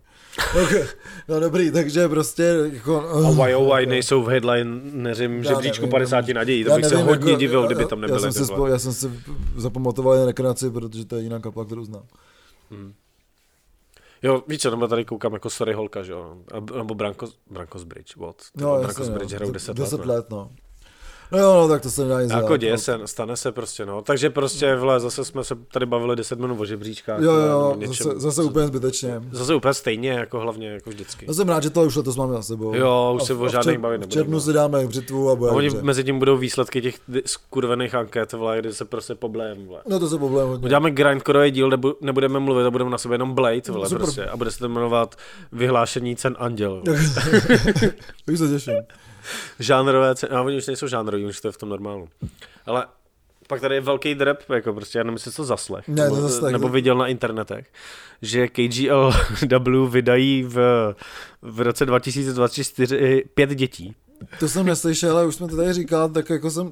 okay. 0.64 0.84
No 1.28 1.40
dobrý, 1.40 1.72
takže 1.72 2.08
prostě 2.08 2.44
jako... 2.74 3.10
A 3.42 3.48
YOY 3.48 3.86
nejsou 3.86 4.24
v 4.24 4.28
headlineři 4.28 5.30
žebříčku 5.44 5.88
50 5.88 6.28
nadějí, 6.28 6.64
to 6.64 6.76
bych 6.76 6.84
nevím, 6.84 6.98
se 6.98 7.04
hodně 7.04 7.32
jako, 7.32 7.40
divil, 7.40 7.66
kdyby 7.66 7.86
tam 7.86 8.02
nebyly. 8.02 8.24
Já 8.24 8.32
jsem, 8.32 8.46
si, 8.46 8.54
já 8.68 8.80
jsem 8.80 8.94
si 8.94 9.12
zapamatoval 9.56 10.14
jen 10.14 10.26
rekreaci, 10.26 10.70
protože 10.70 11.06
to 11.06 11.16
je 11.16 11.24
jiná 11.24 11.40
kapela, 11.40 11.66
kterou 11.66 11.86
znám. 11.86 12.04
Hmm. 12.72 12.94
Jo, 14.24 14.44
víš 14.48 14.64
nebo 14.64 14.88
tady 14.88 15.06
koukám 15.06 15.34
jako 15.34 15.50
Sorry 15.50 15.74
Holka, 15.74 16.04
že 16.04 16.12
jo, 16.12 16.38
nebo 16.78 16.96
Branko, 16.96 17.28
Brankos 17.52 17.84
Bridge, 17.84 18.16
what? 18.16 18.36
No, 18.58 18.80
Brankos 18.80 19.10
Bridge 19.10 19.36
hrajou 19.36 19.52
10 19.52 19.80
let. 19.80 19.84
10 19.84 20.06
let, 20.06 20.30
no. 20.30 20.52
No 21.32 21.40
jo, 21.40 21.54
no, 21.54 21.68
tak 21.68 21.82
to 21.82 21.90
se 21.90 22.04
nedá 22.04 22.22
nic 22.22 22.32
Jako 22.32 22.58
děje 22.58 22.74
no. 22.74 22.78
se, 22.78 23.00
stane 23.06 23.38
se 23.38 23.52
prostě, 23.52 23.86
no. 23.86 24.02
Takže 24.02 24.30
prostě, 24.30 24.76
vle, 24.76 25.00
zase 25.00 25.26
jsme 25.26 25.44
se 25.44 25.56
tady 25.74 25.86
bavili 25.86 26.16
10 26.16 26.40
minut 26.40 26.60
o 26.60 26.66
žebříčkách. 26.66 27.22
Jo, 27.22 27.32
jo, 27.32 27.76
něčem, 27.78 28.08
zase, 28.08 28.20
zase 28.20 28.44
úplně 28.44 28.68
zbytečně. 28.68 29.22
Zase 29.32 29.56
úplně 29.56 29.74
stejně, 29.74 30.12
jako 30.12 30.40
hlavně, 30.40 30.68
jako 30.68 30.90
vždycky. 30.90 31.26
Já 31.28 31.34
jsem 31.34 31.50
rád, 31.50 31.64
že 31.64 31.70
to 31.70 31.84
už 31.84 31.96
letos 31.96 32.16
máme 32.16 32.34
za 32.34 32.42
sebou. 32.42 32.76
Jo, 32.76 33.14
už 33.16 33.24
se 33.24 33.34
o 33.34 33.50
žádných 33.50 33.78
bavit 33.78 33.98
nebudeme. 33.98 34.10
V 34.10 34.14
červnu 34.14 34.40
si 34.40 34.54
dáme 34.54 34.88
břitvu 34.88 35.30
a 35.30 35.36
bude. 35.36 35.52
A 35.52 35.54
oni 35.54 35.70
mezi 35.70 36.04
tím 36.04 36.20
budou 36.20 36.38
výsledky 36.38 36.82
těch 36.82 37.00
skurvených 37.26 37.96
anket, 37.96 38.34
vle, 38.34 38.60
kdy 38.60 38.74
se 38.74 38.86
prostě 38.86 39.16
poblém, 39.16 39.68
vle. 39.68 39.80
No 39.88 40.00
to 40.00 40.10
se 40.10 40.18
poblém 40.18 40.48
hodně. 40.48 40.66
Uděláme 40.66 40.92
grindcoreový 40.92 41.52
díl, 41.52 41.70
nebu, 41.70 41.96
nebudeme 42.02 42.40
mluvit 42.40 42.66
a 42.66 42.72
budeme 42.72 42.90
na 42.90 42.98
sebe 42.98 43.16
jenom 43.16 43.34
blade, 43.34 43.62
vle, 43.70 43.90
prostě. 43.90 44.26
A 44.26 44.38
bude 44.38 44.52
se 44.52 44.60
to 44.60 44.70
jmenovat 44.70 45.16
vyhlášení 45.52 46.16
cen 46.16 46.36
anděl. 46.40 46.84
Už 48.32 48.40
se 48.40 48.50
těším 48.50 48.74
žánrové 49.60 50.16
ceny, 50.16 50.34
no, 50.36 50.46
oni 50.46 50.58
už 50.58 50.68
nejsou 50.68 50.88
žánrový, 50.88 51.26
už 51.26 51.42
to 51.42 51.48
je 51.48 51.52
v 51.52 51.58
tom 51.58 51.70
normálu. 51.70 52.10
Ale 52.66 52.86
pak 53.48 53.62
tady 53.62 53.76
je 53.76 53.82
velký 53.82 54.16
drep, 54.16 54.50
jako 54.50 54.74
prostě, 54.74 54.98
já 54.98 55.04
nevím, 55.04 55.16
jestli 55.16 55.32
to 55.32 55.44
zaslech, 55.44 55.88
ne, 55.88 56.04
nebo, 56.04 56.16
zaslech, 56.16 56.52
nebo 56.52 56.70
viděl 56.70 56.98
na 56.98 57.08
internetech, 57.08 57.68
že 58.22 58.48
KGLW 58.48 59.90
vydají 59.90 60.44
v, 60.44 60.58
v 61.42 61.62
roce 61.62 61.86
2024 61.86 63.24
pět 63.34 63.50
dětí. 63.50 63.96
To 64.40 64.50
jsem 64.50 64.66
neslyšel, 64.66 65.18
ale 65.18 65.28
už 65.28 65.36
jsme 65.36 65.48
to 65.48 65.56
tady 65.56 65.74
říkal, 65.74 66.10
tak 66.10 66.30
jako 66.30 66.52
jsem 66.52 66.72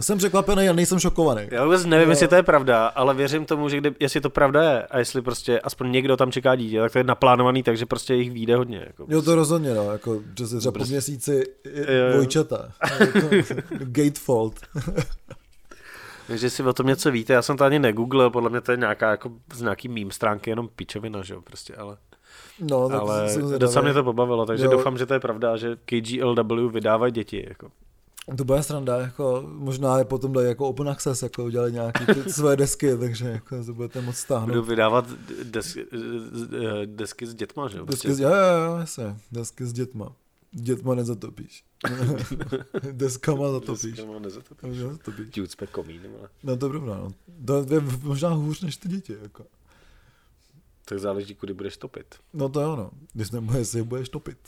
Jsem 0.00 0.18
překvapený 0.18 0.68
a 0.68 0.72
nejsem 0.72 0.98
šokovaný. 0.98 1.48
Já 1.50 1.64
vůbec 1.64 1.84
nevím, 1.84 2.04
jo. 2.08 2.10
jestli 2.10 2.28
to 2.28 2.34
je 2.34 2.42
pravda, 2.42 2.86
ale 2.86 3.14
věřím 3.14 3.44
tomu, 3.44 3.68
že 3.68 3.76
kdy, 3.76 3.94
jestli 4.00 4.20
to 4.20 4.30
pravda 4.30 4.62
je 4.62 4.82
a 4.82 4.98
jestli 4.98 5.22
prostě 5.22 5.60
aspoň 5.60 5.92
někdo 5.92 6.16
tam 6.16 6.32
čeká 6.32 6.56
dítě, 6.56 6.80
tak 6.80 6.92
to 6.92 6.98
je 6.98 7.04
naplánovaný, 7.04 7.62
takže 7.62 7.86
prostě 7.86 8.14
jich 8.14 8.30
vyjde 8.30 8.56
hodně. 8.56 8.84
Jako. 8.86 9.06
Jo, 9.08 9.22
to 9.22 9.34
rozhodně, 9.34 9.74
no, 9.74 9.92
jako, 9.92 10.20
že 10.38 10.46
se 10.46 10.58
třeba 10.58 10.72
po 10.72 10.78
prostě- 10.78 10.92
měsíci 10.92 11.44
dvojčata. 12.12 12.72
gatefold. 13.70 14.54
Takže 16.26 16.50
si 16.50 16.62
o 16.62 16.72
tom 16.72 16.86
něco 16.86 17.10
víte, 17.10 17.32
já 17.32 17.42
jsem 17.42 17.56
to 17.56 17.64
ani 17.64 17.78
negooglil, 17.78 18.30
podle 18.30 18.50
mě 18.50 18.60
to 18.60 18.72
je 18.72 18.78
nějaká 18.78 19.10
jako 19.10 19.30
z 19.54 19.60
nějaký 19.62 19.88
meme 19.88 20.10
stránky, 20.10 20.50
jenom 20.50 20.68
pičovina, 20.76 21.22
že 21.22 21.34
jo, 21.34 21.40
prostě, 21.42 21.74
ale... 21.74 21.96
No, 22.60 22.88
tak 22.88 23.00
ale 23.00 23.28
docela 23.58 23.82
mě 23.82 23.92
to 23.92 24.04
pobavilo, 24.04 24.46
takže 24.46 24.64
jo. 24.64 24.70
doufám, 24.70 24.98
že 24.98 25.06
to 25.06 25.14
je 25.14 25.20
pravda, 25.20 25.56
že 25.56 25.76
KGLW 25.84 26.72
vydávají 26.72 27.12
děti, 27.12 27.44
jako. 27.48 27.70
To 28.36 28.44
bude 28.44 28.62
sranda, 28.62 29.00
jako 29.00 29.44
možná 29.48 29.98
je 29.98 30.04
potom 30.04 30.32
dají 30.32 30.48
jako 30.48 30.68
open 30.68 30.88
access, 30.88 31.22
jako 31.22 31.44
udělali 31.44 31.72
nějaké 31.72 32.14
ty 32.14 32.32
své 32.32 32.56
desky, 32.56 32.96
takže 32.96 33.28
jako 33.28 33.64
to 33.64 33.74
budete 33.74 34.00
moc 34.00 34.16
stáhnout. 34.16 34.48
Budu 34.48 34.62
vydávat 34.62 35.10
desky, 35.42 35.86
desky 36.86 37.26
s 37.26 37.34
dětma, 37.34 37.68
že 37.68 37.78
jo? 37.78 37.84
Desky, 37.84 38.08
prostě... 38.08 38.22
jo, 38.22 38.30
jo, 38.30 38.58
jo, 38.66 38.76
jasně, 38.76 39.16
desky 39.32 39.66
s 39.66 39.72
dětma. 39.72 40.12
Dětma 40.52 40.94
nezatopíš. 40.94 41.64
Deskama 42.92 43.52
zatopíš. 43.52 43.92
Deskama 43.92 44.18
nezatopíš. 44.18 44.78
nezatopíš. 44.78 45.28
Ti 45.30 45.42
ucpe 45.42 45.66
komín, 45.66 46.00
ale... 46.18 46.28
No 46.42 46.56
to 46.56 46.66
je 46.66 46.70
pravda, 46.70 46.96
no. 46.96 47.10
To 47.46 47.74
je 47.74 47.80
možná 48.02 48.28
hůř 48.28 48.60
než 48.60 48.76
ty 48.76 48.88
děti, 48.88 49.16
jako. 49.22 49.46
Tak 50.84 50.98
záleží, 50.98 51.34
kudy 51.34 51.54
budeš 51.54 51.76
topit. 51.76 52.14
No 52.32 52.48
to 52.48 52.60
je 52.60 52.66
ono. 52.66 52.90
Když 53.12 53.30
nebo 53.30 53.52
jestli 53.52 53.82
budeš 53.82 54.08
topit. 54.08 54.38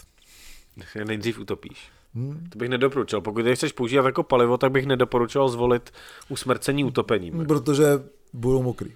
Nejdřív 1.04 1.38
utopíš. 1.38 1.90
Hmm. 2.14 2.46
To 2.48 2.58
bych 2.58 2.68
nedoporučil. 2.68 3.20
Pokud 3.20 3.46
je 3.46 3.56
chceš 3.56 3.72
používat 3.72 4.06
jako 4.06 4.22
palivo, 4.22 4.56
tak 4.58 4.72
bych 4.72 4.86
nedoporučoval 4.86 5.48
zvolit 5.48 5.90
usmrcení 6.28 6.84
utopením. 6.84 7.46
Protože 7.46 7.86
budou 8.32 8.62
mokrý. 8.62 8.90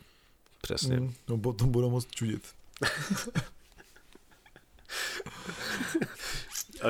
Přesně. 0.62 0.96
Hmm. 0.96 1.12
No 1.28 1.38
potom 1.38 1.70
budou 1.70 1.90
moc 1.90 2.06
čudit. 2.06 2.42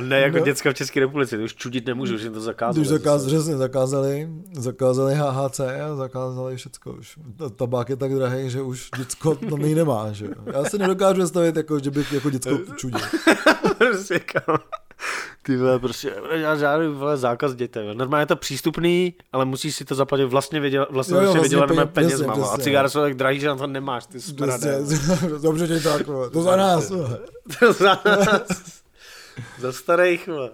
ne 0.00 0.20
jako 0.20 0.38
no. 0.38 0.44
děcka 0.44 0.70
v 0.70 0.74
České 0.74 1.00
republice, 1.00 1.38
už 1.38 1.54
čudit 1.54 1.87
nemůžu, 1.87 2.18
že 2.18 2.30
to 2.30 2.40
zakázali. 2.40 2.80
Už 2.80 2.88
zakáz, 2.88 3.26
přesně, 3.26 3.56
zakázali, 3.56 4.28
zakázali 4.52 5.14
HHC 5.14 5.60
a 5.60 5.96
zakázali 5.96 6.56
všecko 6.56 6.92
už. 6.92 7.18
Tabák 7.56 7.88
je 7.88 7.96
tak 7.96 8.14
drahý, 8.14 8.50
že 8.50 8.62
už 8.62 8.90
děcko 8.96 9.34
to 9.34 9.56
nemá, 9.56 10.12
že 10.12 10.28
Já 10.52 10.64
si 10.64 10.78
nedokážu 10.78 11.20
představit, 11.20 11.56
jako, 11.56 11.78
že 11.78 11.90
bych 11.90 12.12
jako 12.12 12.30
děcko 12.30 12.58
čudil. 12.76 13.00
Prostě, 13.78 14.20
ty 15.42 15.56
vole, 15.56 15.78
prostě, 15.78 16.14
já 16.30 16.56
žádný 16.56 16.88
vole, 16.88 17.16
zákaz 17.16 17.54
dětem. 17.54 17.98
Normálně 17.98 18.22
je 18.22 18.26
to 18.26 18.36
přístupný, 18.36 19.14
ale 19.32 19.44
musíš 19.44 19.76
si 19.76 19.84
to 19.84 19.94
zaplatit 19.94 20.24
vlastně, 20.24 20.60
vydělat, 20.60 20.88
vlastně, 20.90 21.16
jo, 21.16 21.22
jo, 21.22 21.32
vlastně 21.32 21.42
vydělat 21.42 21.90
peněz, 21.90 22.22
mama. 22.22 22.46
A 22.46 22.58
cigára 22.58 22.88
jsou 22.88 23.00
tak 23.00 23.14
drahý, 23.14 23.40
že 23.40 23.48
na 23.48 23.56
to 23.56 23.66
nemáš, 23.66 24.06
ty 24.06 24.20
smrade. 24.20 24.78
Dobře, 25.42 25.66
že 25.66 25.80
tak, 25.80 26.06
to 26.32 26.42
za 26.42 26.56
nás. 26.56 26.88
to 27.58 27.72
za 27.72 28.00
nás. 28.04 28.72
za 29.60 29.72
starých, 29.72 30.26
vole. 30.26 30.50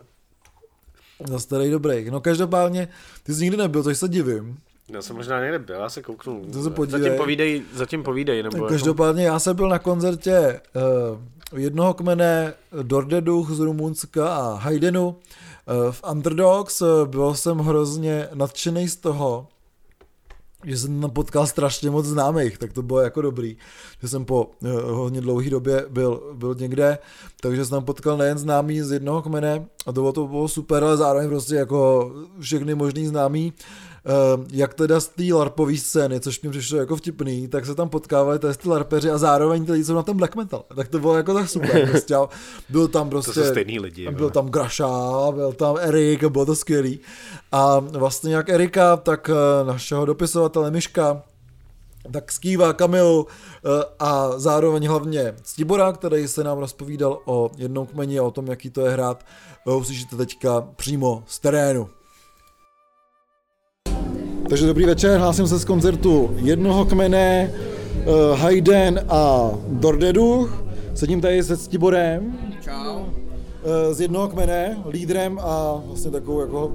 Za 1.27 1.39
starých 1.39 1.71
dobrých. 1.71 2.11
No 2.11 2.21
každopádně, 2.21 2.89
ty 3.23 3.35
jsi 3.35 3.43
nikdy 3.43 3.57
nebyl, 3.57 3.83
takže 3.83 3.99
se 3.99 4.09
divím. 4.09 4.59
Já 4.89 5.03
jsem 5.03 5.17
možná 5.17 5.41
někde 5.41 5.59
byl, 5.59 5.75
já 5.75 5.89
se 5.89 6.03
kouknu. 6.03 6.45
To 6.53 6.63
se 6.63 6.71
podívej. 6.71 7.03
Zatím 7.03 7.17
povídej, 7.17 7.63
zatím 7.75 8.03
povídej. 8.03 8.43
Nebo 8.43 8.67
Každopádně 8.67 9.25
jako... 9.25 9.35
já 9.35 9.39
jsem 9.39 9.57
byl 9.57 9.69
na 9.69 9.79
koncertě 9.79 10.61
uh, 11.13 11.19
jednoho 11.57 11.95
kmene 11.95 12.55
Dordeduch 12.83 13.51
z 13.51 13.59
Rumunska 13.59 14.35
a 14.35 14.55
Haydenu 14.55 15.17
eh, 15.17 15.93
v 15.93 16.03
Underdogs. 16.11 16.83
Byl 17.07 17.35
jsem 17.35 17.59
hrozně 17.59 18.29
nadšený 18.35 18.89
z 18.89 18.97
toho, 18.97 19.47
že 20.65 20.79
jsem 20.79 21.01
tam 21.01 21.11
potkal 21.11 21.47
strašně 21.47 21.91
moc 21.91 22.07
známých, 22.07 22.59
tak 22.59 22.73
to 22.73 22.83
bylo 22.83 23.01
jako 23.01 23.23
dobrý, 23.23 23.57
že 24.03 24.09
jsem 24.09 24.25
po 24.25 24.45
uh, 24.45 24.71
hodně 24.81 25.21
dlouhé 25.21 25.51
době 25.51 25.87
byl, 25.89 26.33
byl 26.35 26.55
někde, 26.55 26.99
takže 27.41 27.65
jsem 27.65 27.71
tam 27.71 27.85
potkal 27.85 28.17
nejen 28.17 28.39
známý 28.39 28.81
z 28.81 28.93
jednoho 28.93 29.23
kmene 29.23 29.67
a 29.87 29.93
to 29.93 30.01
bylo, 30.01 30.13
to 30.13 30.27
bylo 30.27 30.49
super, 30.49 30.85
ale 30.85 30.97
zároveň 30.97 31.29
prostě 31.29 31.55
jako 31.55 32.11
všechny 32.41 32.75
možný 32.75 33.07
známý 33.07 33.53
uh, 34.05 34.45
jak 34.53 34.75
teda 34.75 35.01
z 35.01 35.09
té 35.09 35.35
larpové 35.35 35.77
scény, 35.77 36.21
což 36.21 36.43
mi 36.43 36.51
přišlo 36.51 36.79
jako 36.79 36.97
vtipný, 36.97 37.49
tak 37.49 37.67
se 37.67 37.75
tam 37.75 37.89
potkávali 37.89 38.39
ty 38.39 38.69
larpeři 38.69 39.11
a 39.11 39.19
zároveň 39.19 39.67
ty 39.67 39.73
lidi 39.73 39.85
jsou 39.85 39.95
na 39.95 40.03
tom 40.03 40.17
black 40.17 40.37
metal. 40.37 40.65
Tak 40.77 40.89
to 40.89 40.99
bylo 40.99 41.17
jako 41.17 41.35
tak 41.35 41.49
super. 41.49 41.89
Prostě. 41.91 42.15
Byl 42.69 42.89
tam 42.89 43.11
prostě... 43.11 43.33
To 43.33 43.45
jsou 43.45 43.51
stejný 43.51 43.81
lidi. 43.81 44.11
Byl 44.11 44.31
tam 44.31 44.49
Graša, 44.49 44.89
byl 45.35 45.53
tam 45.53 45.77
Erik, 45.81 46.25
bylo 46.25 46.47
to 46.47 46.57
skvělý. 46.57 47.01
A 47.53 47.79
vlastně 47.79 48.35
jak 48.35 48.49
Erika, 48.49 48.97
tak 48.97 49.31
uh, 49.31 49.69
našeho 49.69 50.05
dopisovatele 50.05 50.71
Miška, 50.71 51.23
tak 52.13 52.33
skývá 52.33 52.73
Kamilu 52.73 53.27
eh, 53.27 53.85
a 53.99 54.39
zároveň 54.39 54.89
hlavně 54.89 55.35
Stibora, 55.43 55.93
který 55.93 56.29
se 56.29 56.45
nám 56.45 56.59
rozpovídal 56.59 57.19
o 57.25 57.51
jednom 57.57 57.87
kmeni 57.87 58.19
a 58.19 58.23
o 58.23 58.31
tom, 58.31 58.47
jaký 58.47 58.71
to 58.71 58.81
je 58.81 58.93
hrát, 58.93 59.25
uslyšíte 59.79 60.17
teďka 60.17 60.61
přímo 60.77 61.23
z 61.27 61.39
terénu. 61.39 61.89
Takže 64.49 64.67
dobrý 64.67 64.87
večer, 64.87 65.21
hlásím 65.21 65.49
se 65.49 65.59
z 65.59 65.65
koncertu 65.65 66.37
jednoho 66.37 66.85
kmene, 66.85 67.53
uh, 67.53 68.39
Hayden 68.39 69.07
a 69.09 69.51
Dordedu. 69.69 70.51
Sedím 70.95 71.21
tady 71.21 71.43
se 71.43 71.57
Stiborem. 71.57 72.39
Čau. 72.65 73.05
Z 73.93 74.01
jednoho 74.01 74.29
kmene, 74.29 74.83
lídrem 74.89 75.39
a 75.43 75.83
vlastně 75.87 76.11
takovou 76.11 76.41
jako 76.41 76.73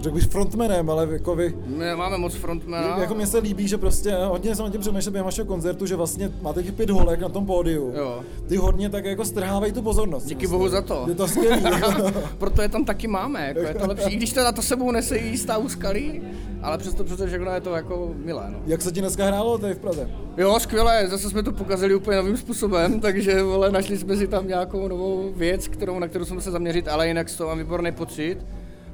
řekl 0.00 0.14
bych 0.14 0.24
frontmanem, 0.26 0.90
ale 0.90 1.08
jako 1.10 1.36
vy... 1.36 1.54
Nemáme 1.66 2.18
moc 2.18 2.34
frontmana. 2.34 2.98
Jako 2.98 3.14
mně 3.14 3.26
se 3.26 3.38
líbí, 3.38 3.68
že 3.68 3.78
prostě 3.78 4.14
hodně 4.14 4.54
jsem 4.56 4.64
na 4.64 4.70
tím 4.70 4.80
přemýšlel 4.80 5.12
během 5.12 5.24
vašeho 5.24 5.46
koncertu, 5.46 5.86
že 5.86 5.96
vlastně 5.96 6.30
máte 6.42 6.62
těch 6.62 6.72
pět 6.72 6.90
holek 6.90 7.20
na 7.20 7.28
tom 7.28 7.46
pódiu. 7.46 7.92
Jo. 7.96 8.20
Ty 8.48 8.56
hodně 8.56 8.90
tak 8.90 9.04
jako 9.04 9.24
strhávají 9.24 9.72
tu 9.72 9.82
pozornost. 9.82 10.24
Díky 10.26 10.46
bohu 10.46 10.68
za 10.68 10.82
to. 10.82 11.04
Je 11.08 11.14
to 11.14 11.28
skvělý. 11.28 11.62
Proto 12.38 12.62
je 12.62 12.68
tam 12.68 12.84
taky 12.84 13.08
máme, 13.08 13.46
jako 13.48 13.60
je 13.60 13.74
to 13.74 13.86
lepší. 13.88 14.12
I 14.12 14.16
když 14.16 14.32
teda 14.32 14.52
to 14.52 14.62
sebou 14.62 14.90
nese 14.90 15.18
jistá 15.18 15.56
úskalí, 15.56 16.22
ale 16.62 16.78
přesto 16.78 17.04
přesto 17.04 17.26
všechno 17.26 17.50
je 17.50 17.60
to 17.60 17.74
jako 17.74 18.14
milé. 18.24 18.44
No. 18.50 18.58
Jak 18.66 18.82
se 18.82 18.92
ti 18.92 19.00
dneska 19.00 19.26
hrálo 19.26 19.58
tady 19.58 19.74
v 19.74 19.78
Praze? 19.78 20.10
Jo, 20.36 20.60
skvěle, 20.60 21.08
zase 21.08 21.30
jsme 21.30 21.42
to 21.42 21.52
pokazili 21.52 21.94
úplně 21.94 22.16
novým 22.16 22.36
způsobem, 22.36 23.00
takže 23.06 23.42
vole, 23.42 23.70
našli 23.70 23.98
jsme 23.98 24.16
si 24.16 24.26
tam 24.28 24.48
nějakou 24.48 24.88
novou 24.88 25.32
věc, 25.36 25.68
kterou, 25.68 25.98
na 25.98 26.08
kterou 26.08 26.24
jsme 26.24 26.40
se 26.40 26.50
zaměřit, 26.50 26.88
ale 26.88 27.08
jinak 27.08 27.28
z 27.28 27.36
toho 27.36 27.48
mám 27.48 27.58
výborný 27.58 27.92
pocit. 27.92 28.38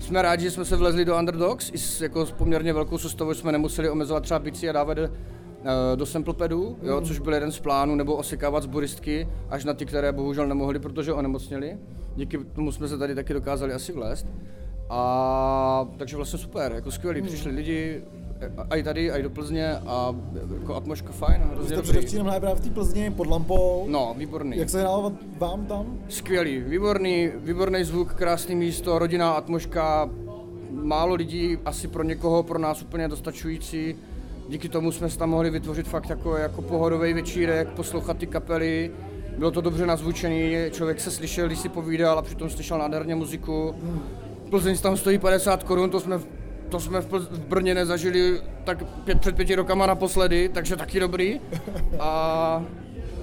Jsme 0.02 0.22
rádi, 0.22 0.44
že 0.44 0.50
jsme 0.50 0.64
se 0.64 0.76
vlezli 0.76 1.04
do 1.04 1.18
Underdogs, 1.18 1.70
i 1.72 1.78
s, 1.78 2.00
jako 2.00 2.26
s 2.26 2.32
poměrně 2.32 2.72
velkou 2.72 2.98
soustavou 2.98 3.34
jsme 3.34 3.52
nemuseli 3.52 3.90
omezovat 3.90 4.22
třeba 4.22 4.38
bici 4.38 4.68
a 4.68 4.72
dávat 4.72 4.98
uh, 4.98 5.06
do 5.94 6.06
samplepadu, 6.06 6.78
jo, 6.82 7.00
což 7.00 7.18
byl 7.18 7.34
jeden 7.34 7.52
z 7.52 7.60
plánů, 7.60 7.94
nebo 7.94 8.16
osekávat 8.16 8.62
zboristky 8.62 9.28
až 9.50 9.64
na 9.64 9.74
ty, 9.74 9.86
které 9.86 10.12
bohužel 10.12 10.46
nemohli, 10.46 10.78
protože 10.78 11.12
onemocněli. 11.12 11.78
Díky 12.16 12.38
tomu 12.38 12.72
jsme 12.72 12.88
se 12.88 12.98
tady 12.98 13.14
taky 13.14 13.34
dokázali 13.34 13.72
asi 13.72 13.92
vlézt. 13.92 14.26
A 14.90 15.88
takže 15.96 16.16
vlastně 16.16 16.38
super, 16.38 16.72
jako 16.72 16.90
skvělý, 16.90 17.22
přišli 17.22 17.52
lidi, 17.52 18.02
a 18.70 18.76
i 18.76 18.82
tady, 18.82 19.10
a 19.10 19.16
i 19.16 19.22
do 19.22 19.30
Plzně 19.30 19.72
a 19.76 20.14
jako 20.60 20.74
atmosféra 20.74 21.12
fajn. 21.12 21.42
Hrozně 21.42 21.76
Jste 21.76 21.82
předevčírem 21.82 22.26
hráli 22.26 22.40
právě 22.40 22.60
v 22.62 22.64
té 22.64 22.70
Plzni 22.70 23.10
pod 23.10 23.26
lampou. 23.26 23.84
No, 23.88 24.14
výborný. 24.18 24.58
Jak 24.58 24.70
se 24.70 24.80
hrálo 24.80 25.12
vám 25.38 25.66
tam? 25.66 25.98
Skvělý, 26.08 26.60
výborný, 26.60 27.30
výborný 27.36 27.84
zvuk, 27.84 28.14
krásný 28.14 28.54
místo, 28.54 28.98
rodinná 28.98 29.32
atmosféra, 29.32 30.10
málo 30.70 31.14
lidí, 31.14 31.58
asi 31.64 31.88
pro 31.88 32.02
někoho, 32.02 32.42
pro 32.42 32.58
nás 32.58 32.82
úplně 32.82 33.08
dostačující. 33.08 33.94
Díky 34.48 34.68
tomu 34.68 34.92
jsme 34.92 35.10
se 35.10 35.18
tam 35.18 35.30
mohli 35.30 35.50
vytvořit 35.50 35.88
fakt 35.88 36.10
jako, 36.10 36.36
jako 36.36 36.62
pohodový 36.62 37.12
večírek, 37.12 37.68
poslouchat 37.68 38.16
ty 38.16 38.26
kapely. 38.26 38.90
Bylo 39.38 39.50
to 39.50 39.60
dobře 39.60 39.86
nazvučený, 39.86 40.56
člověk 40.70 41.00
se 41.00 41.10
slyšel, 41.10 41.46
když 41.46 41.58
si 41.58 41.68
povídal 41.68 42.18
a 42.18 42.22
přitom 42.22 42.50
slyšel 42.50 42.78
nádherně 42.78 43.14
muziku. 43.14 43.74
Plzeň 44.50 44.78
tam 44.78 44.96
stojí 44.96 45.18
50 45.18 45.62
korun, 45.62 45.90
to 45.90 46.00
jsme 46.00 46.20
to 46.72 46.80
jsme 46.80 47.00
v, 47.00 47.12
v 47.12 47.38
Brně 47.38 47.74
nezažili 47.74 48.40
tak 48.64 48.84
pět, 49.04 49.20
před 49.20 49.36
pěti 49.36 49.54
rokama 49.54 49.86
naposledy, 49.86 50.48
takže 50.48 50.76
taky 50.76 51.00
dobrý. 51.00 51.40
A 51.98 52.64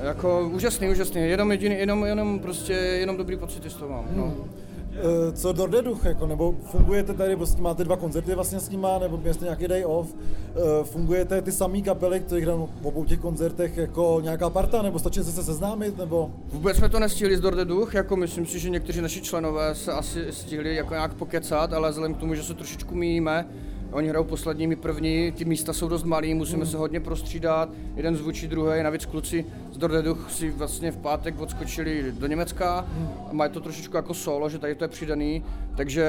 jako 0.03 0.49
úžasný, 0.53 0.89
úžasný, 0.89 1.21
jenom 1.21 1.51
jediný, 1.51 1.75
jenom, 1.75 2.05
jenom 2.05 2.39
prostě, 2.39 2.73
jenom 2.73 3.17
dobrý 3.17 3.38
pocity 3.38 3.69
z 3.69 3.73
toho 3.73 3.91
mám. 3.91 4.05
No. 4.15 4.23
Hmm. 4.23 4.68
Eh, 4.91 5.32
co 5.32 5.54
Dordeduch, 5.54 6.06
jako, 6.06 6.28
nebo 6.28 6.56
fungujete 6.63 7.13
tady, 7.13 7.36
prostě 7.36 7.62
máte 7.62 7.84
dva 7.84 7.95
koncerty 7.95 8.36
vlastně 8.36 8.60
s 8.60 8.69
nima, 8.69 8.99
nebo 8.99 9.17
měste 9.17 9.45
nějaký 9.45 9.67
day 9.67 9.86
off, 9.86 10.15
eh, 10.15 10.84
fungujete 10.84 11.41
ty 11.41 11.52
samý 11.52 11.84
kapely, 11.84 12.19
které 12.19 12.41
hrají 12.41 12.60
v 12.82 12.86
obou 12.86 13.06
těch 13.06 13.19
koncertech 13.19 13.78
jako 13.78 14.19
nějaká 14.23 14.49
parta, 14.49 14.82
nebo 14.82 14.99
stačí 14.99 15.23
se 15.23 15.32
se 15.32 15.43
seznámit, 15.43 15.97
nebo? 15.97 16.32
Vůbec 16.52 16.78
jsme 16.78 16.89
to 16.89 16.99
nestihli 16.99 17.38
s 17.38 17.39
Dordeduch, 17.39 17.93
jako 17.93 18.15
myslím 18.15 18.45
si, 18.45 18.60
že 18.60 18.69
někteří 18.69 19.02
naši 19.02 19.21
členové 19.21 19.75
se 19.75 19.92
asi 19.92 20.25
stihli 20.31 20.75
jako 20.75 20.94
nějak 20.94 21.13
pokecat, 21.13 21.73
ale 21.73 21.90
vzhledem 21.90 22.13
k 22.13 22.19
tomu, 22.19 22.35
že 22.35 22.44
se 22.44 22.54
trošičku 22.54 22.96
míjíme, 22.96 23.48
Oni 23.92 24.10
hrajou 24.10 24.23
posledními 24.23 24.75
první, 24.75 25.31
ty 25.31 25.46
místa 25.46 25.73
jsou 25.73 25.87
dost 25.87 26.04
malý, 26.04 26.33
musíme 26.33 26.65
se 26.65 26.77
hodně 26.77 27.00
prostřídat, 27.00 27.69
jeden 27.96 28.15
zvučí 28.15 28.48
druhý, 28.48 28.83
navíc 28.83 29.06
kluci 29.06 29.46
z 29.71 29.77
Dordeduch 29.77 30.31
si 30.31 30.50
vlastně 30.50 30.92
v 30.92 30.98
pátek 30.98 31.40
odskočili 31.40 32.12
do 32.12 32.27
Německa. 32.27 32.87
A 33.29 33.33
mají 33.33 33.52
to 33.52 33.60
trošičku 33.60 33.96
jako 33.96 34.13
solo, 34.13 34.50
že 34.50 34.60
tady 34.60 34.75
to 34.75 34.83
je 34.83 34.87
přidaný, 34.87 35.44
takže 35.77 36.06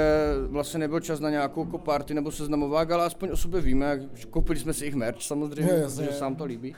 vlastně 0.48 0.78
nebyl 0.78 1.00
čas 1.00 1.20
na 1.20 1.30
nějakou 1.30 1.64
jako 1.64 1.78
party 1.78 2.14
nebo 2.14 2.30
seznamovák, 2.30 2.90
ale 2.90 3.04
aspoň 3.04 3.28
o 3.32 3.36
sobě 3.36 3.60
víme, 3.60 4.00
koupili 4.30 4.58
jsme 4.58 4.72
si 4.72 4.84
jich 4.84 4.94
merch 4.94 5.22
samozřejmě, 5.22 5.72
Je, 5.72 5.82
protože 5.82 6.12
se 6.12 6.24
nám 6.24 6.36
to 6.36 6.44
líbí. 6.44 6.74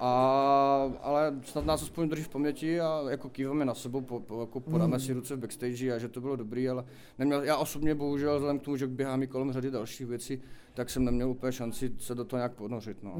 A, 0.00 0.92
ale 1.02 1.34
snad 1.42 1.66
nás 1.66 1.82
aspoň 1.82 2.08
drží 2.08 2.22
v 2.22 2.28
paměti 2.28 2.80
a 2.80 3.02
jako 3.08 3.28
kýváme 3.28 3.64
na 3.64 3.74
sebou, 3.74 4.00
po, 4.00 4.20
po, 4.20 4.40
jako 4.40 4.60
podáme 4.60 5.00
si 5.00 5.12
ruce 5.12 5.36
v 5.36 5.38
backstage 5.38 5.92
a 5.92 5.98
že 5.98 6.08
to 6.08 6.20
bylo 6.20 6.36
dobrý, 6.36 6.68
ale 6.68 6.84
neměl, 7.18 7.42
já 7.42 7.56
osobně 7.56 7.94
bohužel 7.94 8.36
vzhledem 8.36 8.58
k 8.58 8.62
tomu, 8.62 8.76
že 8.76 8.86
běhám 8.86 9.22
i 9.22 9.26
kolem 9.26 9.52
řady 9.52 9.70
dalších 9.70 10.06
věcí, 10.06 10.40
tak 10.74 10.90
jsem 10.90 11.04
neměl 11.04 11.30
úplně 11.30 11.52
šanci 11.52 11.92
se 11.98 12.14
do 12.14 12.24
toho 12.24 12.38
nějak 12.38 12.52
ponořit, 12.52 13.02
no, 13.02 13.14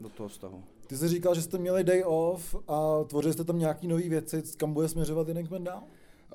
do 0.00 0.08
toho 0.08 0.28
vztahu. 0.28 0.64
Ty 0.86 0.96
jsi 0.96 1.08
říkal, 1.08 1.34
že 1.34 1.42
jste 1.42 1.58
měli 1.58 1.84
day 1.84 2.02
off 2.06 2.56
a 2.68 3.04
tvořili 3.04 3.32
jste 3.32 3.44
tam 3.44 3.58
nějaký 3.58 3.88
nové 3.88 4.08
věci, 4.08 4.42
kam 4.56 4.72
bude 4.72 4.88
směřovat 4.88 5.28
Jinek 5.28 5.48
dál? 5.48 5.82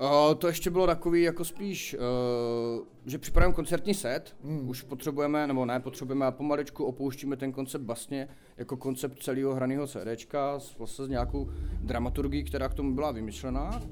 Uh, 0.00 0.34
to 0.34 0.46
ještě 0.46 0.70
bylo 0.70 0.86
takový 0.86 1.22
jako 1.22 1.44
spíš, 1.44 1.96
uh, 2.78 2.84
že 3.06 3.18
připravujeme 3.18 3.54
koncertní 3.54 3.94
set, 3.94 4.36
hmm. 4.44 4.68
už 4.68 4.82
potřebujeme, 4.82 5.46
nebo 5.46 5.64
ne, 5.64 5.80
potřebujeme 5.80 6.26
a 6.26 6.30
pomaličku 6.30 6.84
opouštíme 6.84 7.36
ten 7.36 7.52
koncept 7.52 7.82
basně 7.82 8.28
jako 8.56 8.76
koncept 8.76 9.22
celého 9.22 9.54
hraného 9.54 9.86
CDčka, 9.86 10.58
s- 10.60 10.78
vlastně 10.78 11.04
s 11.04 11.08
nějakou 11.08 11.48
dramaturgií, 11.80 12.44
která 12.44 12.68
k 12.68 12.74
tomu 12.74 12.94
byla 12.94 13.10
vymyšlená. 13.10 13.82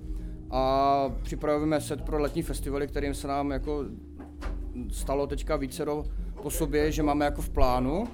A 0.50 1.12
připravujeme 1.22 1.80
set 1.80 2.02
pro 2.02 2.18
letní 2.18 2.42
festivaly, 2.42 2.88
kterým 2.88 3.14
se 3.14 3.28
nám 3.28 3.50
jako 3.50 3.84
stalo 4.92 5.26
teďka 5.26 5.56
vícero 5.56 6.04
po 6.42 6.50
sobě, 6.50 6.92
že 6.92 7.02
máme 7.02 7.24
jako 7.24 7.42
v 7.42 7.50
plánu, 7.50 8.08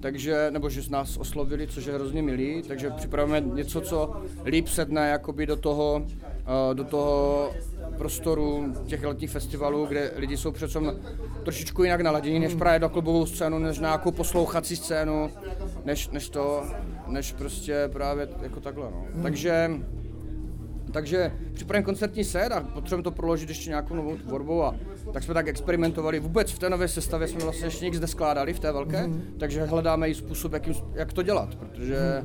takže, 0.00 0.50
nebo 0.50 0.70
že 0.70 0.82
z 0.82 0.90
nás 0.90 1.16
oslovili, 1.16 1.66
což 1.66 1.86
je 1.86 1.94
hrozně 1.94 2.22
milý, 2.22 2.62
takže 2.68 2.90
připravujeme 2.90 3.54
něco, 3.54 3.80
co 3.80 4.22
líp 4.44 4.68
sedne 4.68 5.08
jakoby 5.08 5.46
do 5.46 5.56
toho, 5.56 6.06
do 6.72 6.84
toho 6.84 7.50
prostoru 7.98 8.74
těch 8.86 9.04
letních 9.04 9.30
festivalů, 9.30 9.86
kde 9.86 10.10
lidi 10.16 10.36
jsou 10.36 10.52
přece 10.52 10.78
trošičku 11.42 11.84
jinak 11.84 12.00
naladění, 12.00 12.38
než 12.38 12.54
právě 12.54 12.80
na 12.80 12.88
klubovou 12.88 13.26
scénu, 13.26 13.58
než 13.58 13.78
na 13.78 13.88
nějakou 13.88 14.10
poslouchací 14.10 14.76
scénu, 14.76 15.30
než, 15.84 16.08
než 16.08 16.28
to, 16.28 16.62
než 17.06 17.32
prostě 17.32 17.88
právě 17.92 18.28
jako 18.42 18.60
takhle, 18.60 18.90
no. 18.90 19.06
Takže 19.22 19.70
takže 20.92 21.32
připravím 21.52 21.84
koncertní 21.84 22.24
set 22.24 22.52
a 22.52 22.60
potřebujeme 22.60 23.02
to 23.02 23.10
proložit 23.10 23.48
ještě 23.48 23.70
nějakou 23.70 23.94
novou 23.94 24.16
tvorbou 24.16 24.62
a 24.62 24.74
tak 25.12 25.22
jsme 25.22 25.34
tak 25.34 25.48
experimentovali. 25.48 26.20
Vůbec 26.20 26.52
v 26.52 26.58
té 26.58 26.70
nové 26.70 26.88
sestavě 26.88 27.28
jsme 27.28 27.40
vlastně 27.40 27.66
ještě 27.66 27.84
nic 27.84 28.00
neskládali 28.00 28.52
v 28.52 28.60
té 28.60 28.72
velké, 28.72 29.06
mm. 29.06 29.22
takže 29.38 29.64
hledáme 29.64 30.08
i 30.08 30.14
způsob, 30.14 30.52
jakým, 30.52 30.74
jak 30.94 31.12
to 31.12 31.22
dělat, 31.22 31.54
protože 31.54 31.96
před 31.96 32.24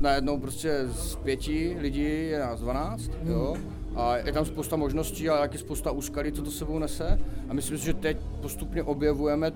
najednou 0.00 0.38
prostě 0.38 0.84
z 0.86 1.16
pěti 1.16 1.76
lidí 1.80 2.04
je 2.04 2.38
nás 2.38 2.60
12, 2.60 3.10
mm. 3.22 3.30
jo, 3.30 3.56
a 3.96 4.16
je 4.16 4.32
tam 4.32 4.44
spousta 4.44 4.76
možností, 4.76 5.28
ale 5.28 5.40
taky 5.40 5.58
spousta 5.58 5.90
úskalí, 5.90 6.32
co 6.32 6.42
to 6.42 6.50
sebou 6.50 6.78
nese. 6.78 7.20
A 7.48 7.54
myslím 7.54 7.78
si, 7.78 7.84
že 7.84 7.94
teď 7.94 8.16
postupně 8.42 8.82
objevujeme 8.82 9.52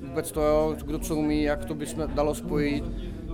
vůbec 0.00 0.32
to, 0.32 0.40
jo, 0.42 0.76
kdo 0.86 0.98
co 0.98 1.16
umí, 1.16 1.42
jak 1.42 1.64
to 1.64 1.74
bychom 1.74 2.08
dalo 2.14 2.34
spojit, 2.34 2.84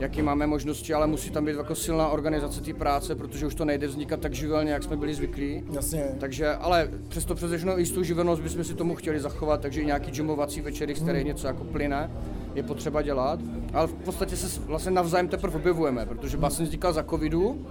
jaký 0.03 0.23
máme 0.23 0.47
možnosti, 0.47 0.95
ale 0.95 1.07
musí 1.07 1.31
tam 1.31 1.45
být 1.45 1.57
jako 1.57 1.75
silná 1.75 2.09
organizace 2.09 2.61
té 2.61 2.75
práce, 2.75 3.15
protože 3.15 3.47
už 3.47 3.55
to 3.55 3.65
nejde 3.65 3.87
vznikat 3.87 4.21
tak 4.21 4.35
živelně, 4.35 4.73
jak 4.73 4.83
jsme 4.83 4.97
byli 4.97 5.15
zvyklí. 5.15 5.63
Jasně. 5.73 6.05
Takže, 6.21 6.49
ale 6.49 6.89
přesto 7.09 7.35
přes 7.35 7.51
všechno 7.51 7.77
jistou 7.77 8.03
živelnost 8.03 8.43
bychom 8.43 8.65
si 8.65 8.75
tomu 8.75 8.95
chtěli 8.95 9.21
zachovat, 9.21 9.61
takže 9.61 9.81
i 9.81 9.87
nějaký 9.87 10.19
jamovací 10.19 10.61
večery, 10.61 10.95
z 10.95 11.03
kterých 11.03 11.25
něco 11.25 11.47
jako 11.47 11.65
plyne, 11.65 12.11
je 12.55 12.63
potřeba 12.63 13.03
dělat. 13.03 13.41
Ale 13.73 13.87
v 13.87 13.95
podstatě 13.95 14.37
se 14.37 14.61
vlastně 14.61 14.91
navzájem 14.91 15.29
teprve 15.29 15.57
objevujeme, 15.57 16.07
protože 16.07 16.37
basen 16.37 16.67
vznikal 16.67 16.93
za 16.93 17.03
covidu, 17.03 17.67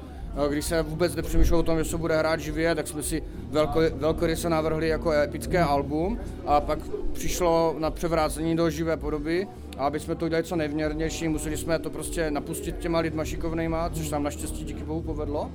když 0.50 0.66
se 0.66 0.82
vůbec 0.82 1.16
nepřemýšlelo 1.16 1.60
o 1.60 1.64
tom, 1.64 1.78
že 1.78 1.86
se 1.86 1.98
bude 1.98 2.18
hrát 2.18 2.40
živě, 2.40 2.76
tak 2.76 2.88
jsme 2.88 3.04
si 3.04 3.24
velko, 3.50 3.80
velkoryse 3.94 4.50
navrhli 4.50 4.88
jako 4.88 5.12
epické 5.12 5.60
album 5.60 6.20
a 6.46 6.62
pak 6.62 6.80
přišlo 7.14 7.76
na 7.80 7.92
převrácení 7.92 8.56
do 8.56 8.70
živé 8.70 8.98
podoby 8.98 9.48
a 9.78 9.86
aby 9.86 10.00
jsme 10.00 10.16
to 10.16 10.26
udělali 10.26 10.44
co 10.44 10.56
nejvměrnější, 10.56 11.28
museli 11.28 11.58
jsme 11.58 11.80
to 11.80 11.90
prostě 11.90 12.32
napustit 12.32 12.78
těma 12.78 13.00
lidma 13.00 13.26
šikovnejma, 13.26 13.90
což 13.90 14.08
se 14.08 14.16
nám 14.16 14.24
naštěstí 14.24 14.64
díky 14.64 14.84
bohu 14.84 15.02
povedlo 15.02 15.52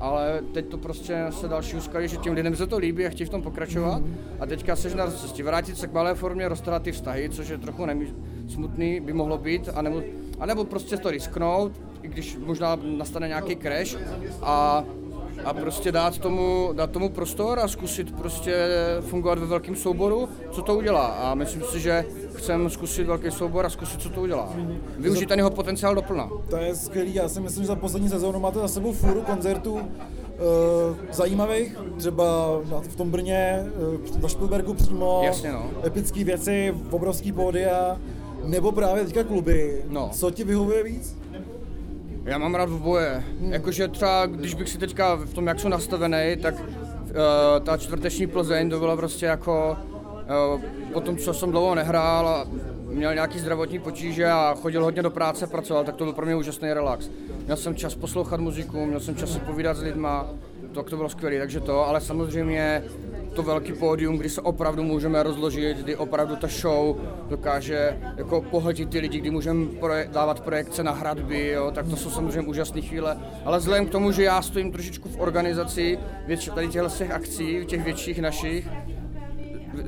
ale 0.00 0.40
teď 0.52 0.66
to 0.66 0.78
prostě 0.78 1.26
se 1.30 1.48
další 1.48 1.76
úskalí, 1.76 2.08
že 2.08 2.16
těm 2.16 2.34
lidem 2.34 2.56
se 2.56 2.66
to 2.66 2.78
líbí 2.78 3.06
a 3.06 3.10
chtějí 3.10 3.26
v 3.26 3.30
tom 3.30 3.42
pokračovat. 3.42 4.02
A 4.40 4.46
teďka 4.46 4.76
seš 4.76 4.94
na 4.94 5.10
cestě 5.10 5.44
vrátit 5.44 5.78
se 5.78 5.86
k 5.86 5.92
malé 5.92 6.14
formě, 6.14 6.48
roztrhat 6.48 6.82
ty 6.82 6.92
vztahy, 6.92 7.30
což 7.30 7.48
je 7.48 7.58
trochu 7.58 7.86
nemí, 7.86 8.14
smutný, 8.48 9.00
by 9.00 9.12
mohlo 9.12 9.38
být, 9.38 9.68
anebo, 9.74 10.02
anebo 10.40 10.64
prostě 10.64 10.96
to 10.96 11.10
risknout, 11.10 11.72
i 12.02 12.08
když 12.08 12.36
možná 12.46 12.78
nastane 12.82 13.28
nějaký 13.28 13.56
crash 13.56 13.96
a 14.42 14.84
a 15.44 15.54
prostě 15.54 15.92
dát 15.92 16.18
tomu, 16.18 16.70
dát 16.72 16.90
tomu 16.90 17.08
prostor 17.08 17.58
a 17.58 17.68
zkusit 17.68 18.16
prostě 18.16 18.68
fungovat 19.00 19.38
ve 19.38 19.46
velkém 19.46 19.76
souboru, 19.76 20.28
co 20.50 20.62
to 20.62 20.76
udělá. 20.76 21.06
A 21.06 21.34
myslím 21.34 21.62
si, 21.62 21.80
že 21.80 22.04
chcem 22.34 22.70
zkusit 22.70 23.04
velký 23.04 23.30
soubor 23.30 23.66
a 23.66 23.70
zkusit, 23.70 24.02
co 24.02 24.08
to 24.10 24.20
udělá. 24.20 24.52
Využít 24.98 25.28
ten 25.28 25.38
jeho 25.38 25.50
potenciál 25.50 25.94
doplna. 25.94 26.30
To 26.50 26.56
je 26.56 26.74
skvělý, 26.74 27.14
já 27.14 27.28
si 27.28 27.40
myslím, 27.40 27.62
že 27.62 27.68
za 27.68 27.74
poslední 27.76 28.08
sezónu 28.08 28.40
máte 28.40 28.58
za 28.58 28.68
sebou 28.68 28.92
fůru 28.92 29.22
koncertů 29.22 29.72
uh, 29.72 29.80
zajímavých, 31.12 31.76
třeba 31.96 32.24
v 32.82 32.96
tom 32.96 33.10
Brně, 33.10 33.66
uh, 34.14 34.20
na 34.22 34.28
Špilbergu 34.28 34.74
přímo, 34.74 35.20
Jasně, 35.24 35.52
no. 35.52 35.70
epické 35.86 36.24
věci, 36.24 36.74
obrovský 36.90 37.32
pódia, 37.32 37.96
nebo 38.44 38.72
právě 38.72 39.04
teďka 39.04 39.24
kluby. 39.24 39.82
No. 39.88 40.10
Co 40.12 40.30
ti 40.30 40.44
vyhovuje 40.44 40.84
víc? 40.84 41.16
Já 42.28 42.38
mám 42.38 42.54
rád 42.54 42.68
oboje. 42.68 43.24
Hmm. 43.40 43.52
Jakože 43.52 43.88
třeba, 43.88 44.26
když 44.26 44.54
bych 44.54 44.68
si 44.68 44.78
teďka 44.78 45.14
v 45.14 45.34
tom, 45.34 45.46
jak 45.46 45.60
jsou 45.60 45.68
nastavený, 45.68 46.36
tak 46.42 46.54
uh, 46.60 46.66
ta 47.64 47.76
čtvrteční 47.76 48.26
Plzeň 48.26 48.70
to 48.70 48.78
bylo 48.78 48.96
prostě 48.96 49.26
jako 49.26 49.76
uh, 50.54 50.60
po 50.92 51.00
tom, 51.00 51.16
co 51.16 51.34
jsem 51.34 51.50
dlouho 51.50 51.74
nehrál 51.74 52.28
a 52.28 52.46
měl 52.88 53.14
nějaký 53.14 53.38
zdravotní 53.38 53.78
potíže 53.78 54.26
a 54.26 54.54
chodil 54.62 54.84
hodně 54.84 55.02
do 55.02 55.10
práce, 55.10 55.46
pracoval, 55.46 55.84
tak 55.84 55.96
to 55.96 56.04
byl 56.04 56.12
pro 56.12 56.26
mě 56.26 56.36
úžasný 56.36 56.72
relax. 56.72 57.10
Měl 57.44 57.56
jsem 57.56 57.74
čas 57.74 57.94
poslouchat 57.94 58.40
muziku, 58.40 58.86
měl 58.86 59.00
jsem 59.00 59.16
čas 59.16 59.32
si 59.32 59.38
povídat 59.38 59.76
s 59.76 59.82
lidma, 59.82 60.26
tak 60.74 60.90
to 60.90 60.96
bylo 60.96 61.08
skvělé, 61.08 61.38
takže 61.38 61.60
to, 61.60 61.88
ale 61.88 62.00
samozřejmě 62.00 62.84
to 63.34 63.42
velký 63.42 63.72
pódium, 63.72 64.18
kdy 64.18 64.28
se 64.28 64.40
opravdu 64.40 64.82
můžeme 64.82 65.22
rozložit, 65.22 65.78
kdy 65.78 65.96
opravdu 65.96 66.36
ta 66.36 66.46
show 66.46 66.96
dokáže 67.28 67.98
jako 68.16 68.40
pohltit 68.40 68.90
ty 68.90 68.98
lidi, 68.98 69.20
kdy 69.20 69.30
můžeme 69.30 69.66
proje- 69.66 70.08
dávat 70.12 70.40
projekce 70.40 70.82
na 70.82 70.92
hradby, 70.92 71.48
jo, 71.48 71.70
tak 71.70 71.88
to 71.88 71.96
jsou 71.96 72.10
samozřejmě 72.10 72.48
úžasné 72.48 72.80
chvíle. 72.80 73.18
Ale 73.44 73.58
vzhledem 73.58 73.86
k 73.86 73.90
tomu, 73.90 74.12
že 74.12 74.22
já 74.22 74.42
stojím 74.42 74.72
trošičku 74.72 75.08
v 75.08 75.20
organizaci 75.20 75.98
větši, 76.26 76.50
tady 76.50 76.68
těchto 76.68 76.88
těch 76.88 77.10
akcí, 77.10 77.64
těch 77.66 77.84
větších 77.84 78.18
našich, 78.20 78.68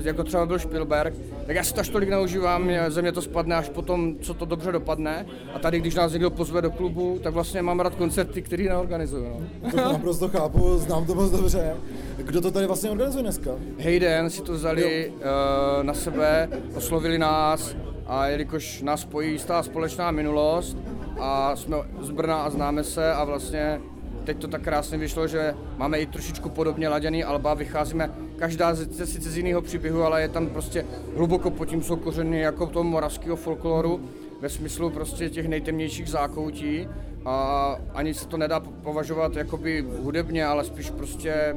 jako 0.03 0.25
třeba 0.25 0.47
byl 0.47 0.59
Spielberg, 0.59 1.15
tak 1.47 1.57
já 1.57 1.65
si 1.65 1.75
to 1.75 1.81
až 1.81 1.89
tolik 1.89 2.09
neužívám, 2.09 2.71
ze 2.89 3.03
mě 3.03 3.13
to 3.13 3.23
spadne 3.23 3.57
až 3.57 3.69
potom, 3.69 4.15
co 4.21 4.35
to 4.35 4.45
dobře 4.45 4.73
dopadne. 4.73 5.27
A 5.55 5.59
tady, 5.59 5.81
když 5.81 5.95
nás 5.95 6.13
někdo 6.13 6.31
pozve 6.31 6.63
do 6.63 6.71
klubu, 6.71 7.19
tak 7.23 7.35
vlastně 7.35 7.63
mám 7.63 7.81
rád 7.81 7.95
koncerty, 7.95 8.43
který 8.43 8.69
neorganizuju. 8.69 9.47
No. 9.63 9.71
To 9.71 9.93
naprosto 9.93 10.29
chápu, 10.29 10.79
znám 10.79 11.07
to 11.07 11.15
moc 11.15 11.31
dobře. 11.31 11.77
Kdo 12.17 12.41
to 12.41 12.51
tady 12.51 12.67
vlastně 12.67 12.91
organizuje 12.91 13.23
dneska? 13.23 13.51
Hayden 13.83 14.31
si 14.31 14.43
to 14.43 14.53
vzali 14.53 15.09
uh, 15.09 15.85
na 15.85 15.95
sebe, 15.95 16.49
oslovili 16.75 17.19
nás 17.19 17.77
a 18.07 18.27
jelikož 18.27 18.83
nás 18.83 19.01
spojí 19.01 19.33
jistá 19.33 19.63
společná 19.63 20.11
minulost 20.11 20.77
a 21.21 21.57
jsme 21.57 21.77
z 22.01 22.11
Brna 22.11 22.43
a 22.43 22.51
známe 22.51 22.85
se 22.85 23.13
a 23.13 23.25
vlastně 23.25 23.81
teď 24.25 24.39
to 24.39 24.49
tak 24.49 24.63
krásně 24.63 24.99
vyšlo, 24.99 25.27
že 25.27 25.55
máme 25.77 25.99
i 25.99 26.07
trošičku 26.07 26.49
podobně 26.49 26.89
laděný 26.89 27.25
alba, 27.25 27.55
vycházíme 27.55 28.11
každá 28.41 28.75
z, 28.75 28.79
z- 28.79 29.13
sice 29.13 29.31
z 29.31 29.37
jiného 29.37 29.63
příběhu, 29.63 30.03
ale 30.03 30.23
je 30.23 30.29
tam 30.29 30.47
prostě 30.47 30.87
hluboko 31.17 31.51
pod 31.51 31.65
tím 31.65 31.83
jsou 31.83 31.97
kořeny 31.97 32.41
jako 32.41 32.67
toho 32.67 32.85
moravského 32.85 33.37
folkloru 33.37 34.01
ve 34.41 34.49
smyslu 34.49 34.91
prostě 34.91 35.31
těch 35.31 35.49
nejtemnějších 35.49 36.09
zákoutí 36.09 36.89
a 37.25 37.77
ani 37.95 38.15
se 38.15 38.27
to 38.27 38.37
nedá 38.37 38.61
považovat 38.61 39.37
jakoby 39.37 39.87
hudebně, 40.03 40.47
ale 40.47 40.65
spíš 40.65 40.91
prostě 40.91 41.57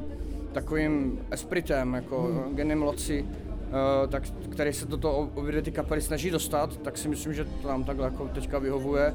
takovým 0.54 1.20
espritem, 1.32 1.94
jako 1.94 2.22
hmm. 2.22 2.56
genem 2.56 2.84
loci, 2.84 3.24
uh, 3.24 4.10
tak, 4.10 4.24
který 4.50 4.74
se 4.74 4.86
do 4.86 4.98
toho 4.98 5.30
obě 5.36 5.62
ty 5.62 5.72
kapely 5.72 6.02
snaží 6.02 6.30
dostat, 6.30 6.78
tak 6.78 6.98
si 6.98 7.08
myslím, 7.08 7.34
že 7.34 7.46
to 7.62 7.68
nám 7.68 7.84
takhle 7.84 8.06
jako 8.06 8.28
teďka 8.28 8.60
vyhovuje. 8.60 9.14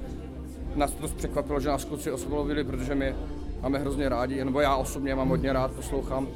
Nás 0.74 0.92
to 0.92 1.02
dost 1.02 1.14
překvapilo, 1.14 1.60
že 1.60 1.68
nás 1.68 1.84
kluci 1.84 2.10
oslovili, 2.10 2.64
protože 2.64 2.94
my 2.94 3.14
máme 3.62 3.78
hrozně 3.78 4.08
rádi, 4.08 4.44
nebo 4.44 4.60
já 4.60 4.76
osobně 4.76 5.14
mám 5.14 5.28
hodně 5.28 5.52
rád, 5.52 5.70
poslouchám. 5.72 6.28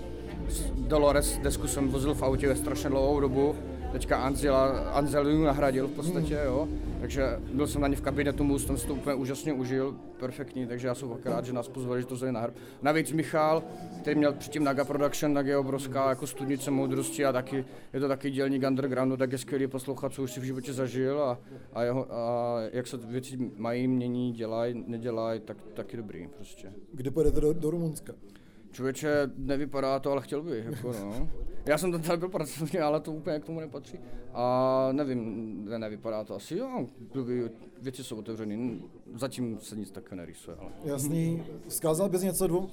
Dolores 0.74 1.38
desku 1.38 1.66
jsem 1.66 1.88
vozil 1.88 2.14
v 2.14 2.22
autě 2.22 2.56
strašně 2.56 2.90
dlouhou 2.90 3.20
dobu 3.20 3.54
teďka 3.92 4.16
Anzela, 4.16 4.66
Anzelu 4.90 5.42
nahradil 5.42 5.88
v 5.88 5.90
podstatě, 5.90 6.38
jo. 6.44 6.68
Takže 7.00 7.22
byl 7.52 7.66
jsem 7.66 7.80
na 7.80 7.88
ně 7.88 7.96
v 7.96 8.00
kabinetu 8.00 8.44
mu, 8.44 8.58
jsem 8.58 8.78
si 8.78 8.86
to 8.86 8.94
úplně 8.94 9.14
úžasně 9.14 9.52
užil, 9.52 9.96
perfektní, 10.20 10.66
takže 10.66 10.88
já 10.88 10.94
jsem 10.94 11.08
fakt 11.08 11.26
rád, 11.26 11.44
že 11.44 11.52
nás 11.52 11.68
pozvali, 11.68 12.00
že 12.00 12.06
to 12.06 12.16
zde 12.16 12.32
nahr. 12.32 12.52
Navíc 12.82 13.12
Michal, 13.12 13.62
který 14.00 14.18
měl 14.18 14.32
předtím 14.32 14.64
Naga 14.64 14.84
Production, 14.84 15.34
tak 15.34 15.46
je 15.46 15.56
obrovská 15.56 16.08
jako 16.08 16.26
studnice 16.26 16.70
moudrosti 16.70 17.24
a 17.24 17.32
taky, 17.32 17.64
je 17.92 18.00
to 18.00 18.08
taky 18.08 18.30
dělník 18.30 18.62
undergroundu, 18.66 19.16
tak 19.16 19.32
je 19.32 19.38
skvělý 19.38 19.66
poslouchat, 19.66 20.12
co 20.12 20.22
už 20.22 20.32
si 20.32 20.40
v 20.40 20.44
životě 20.44 20.72
zažil 20.72 21.22
a, 21.22 21.38
a, 21.72 21.82
jeho, 21.82 22.14
a 22.14 22.56
jak 22.72 22.86
se 22.86 22.96
věci 22.96 23.50
mají, 23.56 23.88
mění, 23.88 24.32
dělají, 24.32 24.84
nedělají, 24.86 25.40
tak 25.40 25.56
taky 25.74 25.96
dobrý 25.96 26.28
prostě. 26.36 26.72
Kdy 26.92 27.10
pojedete 27.10 27.40
do, 27.40 27.52
do 27.52 27.70
Rumunska? 27.70 28.12
Člověče, 28.72 29.30
nevypadá 29.36 29.98
to, 29.98 30.12
ale 30.12 30.22
chtěl 30.22 30.42
bych, 30.42 30.64
jako 30.64 30.92
no. 30.92 31.28
Já 31.66 31.78
jsem 31.78 32.02
tam 32.02 32.18
byl 32.18 32.28
pracovně, 32.28 32.80
ale 32.80 33.00
to 33.00 33.12
úplně 33.12 33.40
k 33.40 33.44
tomu 33.44 33.60
nepatří. 33.60 33.98
A 34.34 34.88
nevím, 34.92 35.64
ne, 35.68 35.78
nevypadá 35.78 36.24
to 36.24 36.34
asi, 36.34 36.56
jo, 36.56 36.86
věci 37.82 38.04
jsou 38.04 38.16
otevřené, 38.16 38.78
zatím 39.14 39.58
se 39.60 39.76
nic 39.76 39.90
takového 39.90 40.16
nerýsuje. 40.16 40.56
Ale. 40.60 40.70
Jasný. 40.84 41.42
Vzkázal 41.68 42.08
bys 42.08 42.22
něco 42.22 42.46
dvou 42.46 42.70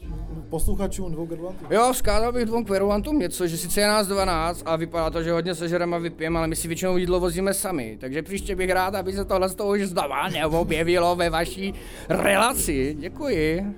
posluchačům, 0.49 1.11
dvou 1.11 1.25
gradvantů? 1.25 1.65
Jo, 1.69 1.93
vzkázal 1.93 2.31
bych 2.33 2.45
dvou 2.45 2.63
kverulantům 2.63 3.19
něco, 3.19 3.47
že 3.47 3.57
sice 3.57 3.81
je 3.81 3.87
nás 3.87 4.07
12 4.07 4.63
a 4.65 4.75
vypadá 4.75 5.09
to, 5.09 5.23
že 5.23 5.31
hodně 5.31 5.55
sežereme 5.55 5.95
a 5.95 5.99
vypijeme, 5.99 6.39
ale 6.39 6.47
my 6.47 6.55
si 6.55 6.67
většinou 6.67 6.97
jídlo 6.97 7.19
vozíme 7.19 7.53
sami. 7.53 7.97
Takže 8.01 8.23
příště 8.23 8.55
bych 8.55 8.71
rád, 8.71 8.95
aby 8.95 9.13
se 9.13 9.25
tohle 9.25 9.49
z 9.49 9.55
toho 9.55 9.69
už 9.69 9.81
znova 9.81 10.29
neobjevilo 10.29 11.15
ve 11.15 11.29
vaší 11.29 11.73
relaci. 12.09 12.95
Děkuji. 12.99 13.75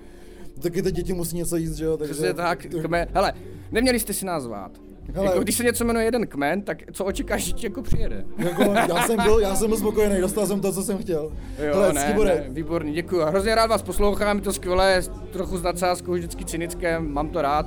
Taky 0.61 0.81
ty 0.81 0.91
děti 0.91 1.13
musí 1.13 1.35
něco 1.37 1.55
jíst, 1.57 1.75
že 1.75 1.85
jo? 1.85 1.97
Takže... 1.97 2.13
Přesně 2.13 2.33
tak, 2.33 2.65
kmen. 2.81 3.07
Hele, 3.13 3.33
neměli 3.71 3.99
jste 3.99 4.13
si 4.13 4.25
nás 4.25 4.43
zvát. 4.43 4.71
Hele. 5.13 5.25
Jako, 5.27 5.39
když 5.39 5.55
se 5.57 5.63
něco 5.63 5.85
jmenuje 5.85 6.05
jeden 6.05 6.27
kmen, 6.27 6.61
tak 6.61 6.77
co 6.91 7.05
očekáš, 7.05 7.43
že 7.43 7.51
ti 7.51 7.65
jako 7.65 7.81
přijede? 7.81 8.25
Jako, 8.37 8.63
já 8.63 9.07
jsem 9.07 9.17
byl, 9.23 9.39
já 9.39 9.55
jsem 9.55 9.67
byl 9.67 9.77
spokojený, 9.77 10.21
dostal 10.21 10.47
jsem 10.47 10.59
to, 10.61 10.73
co 10.73 10.83
jsem 10.83 10.97
chtěl. 10.97 11.31
Jo, 11.59 11.73
Hele, 11.73 11.93
ne, 11.93 12.15
ne, 12.25 12.45
výborný, 12.49 12.93
děkuji. 12.93 13.21
Hrozně 13.25 13.55
rád 13.55 13.65
vás 13.69 13.81
poslouchám, 13.81 14.37
je 14.37 14.43
to 14.43 14.53
skvělé, 14.53 15.01
trochu 15.31 15.57
s 15.57 15.61
nadsázkou, 15.63 16.13
vždycky 16.13 16.45
cynické, 16.45 16.99
mám 16.99 17.29
to 17.29 17.41
rád. 17.41 17.65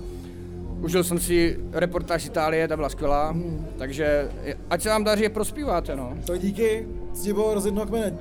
Užil 0.81 1.05
jsem 1.05 1.19
si 1.19 1.61
reportáž 1.73 2.23
z 2.23 2.27
Itálie, 2.27 2.69
ta 2.69 2.77
byla 2.77 2.89
skvělá, 2.89 3.31
Hmm. 3.31 3.67
takže 3.79 4.31
ať 4.71 4.83
se 4.83 4.89
vám 4.89 5.05
daří, 5.05 5.23
je 5.23 5.29
prospíváte, 5.29 5.97
no. 5.97 6.13
Tak 6.27 6.41
díky, 6.41 6.87
Stibor 7.15 7.61
z 7.61 7.67
jednoho 7.67 7.87
kmene. 7.87 8.19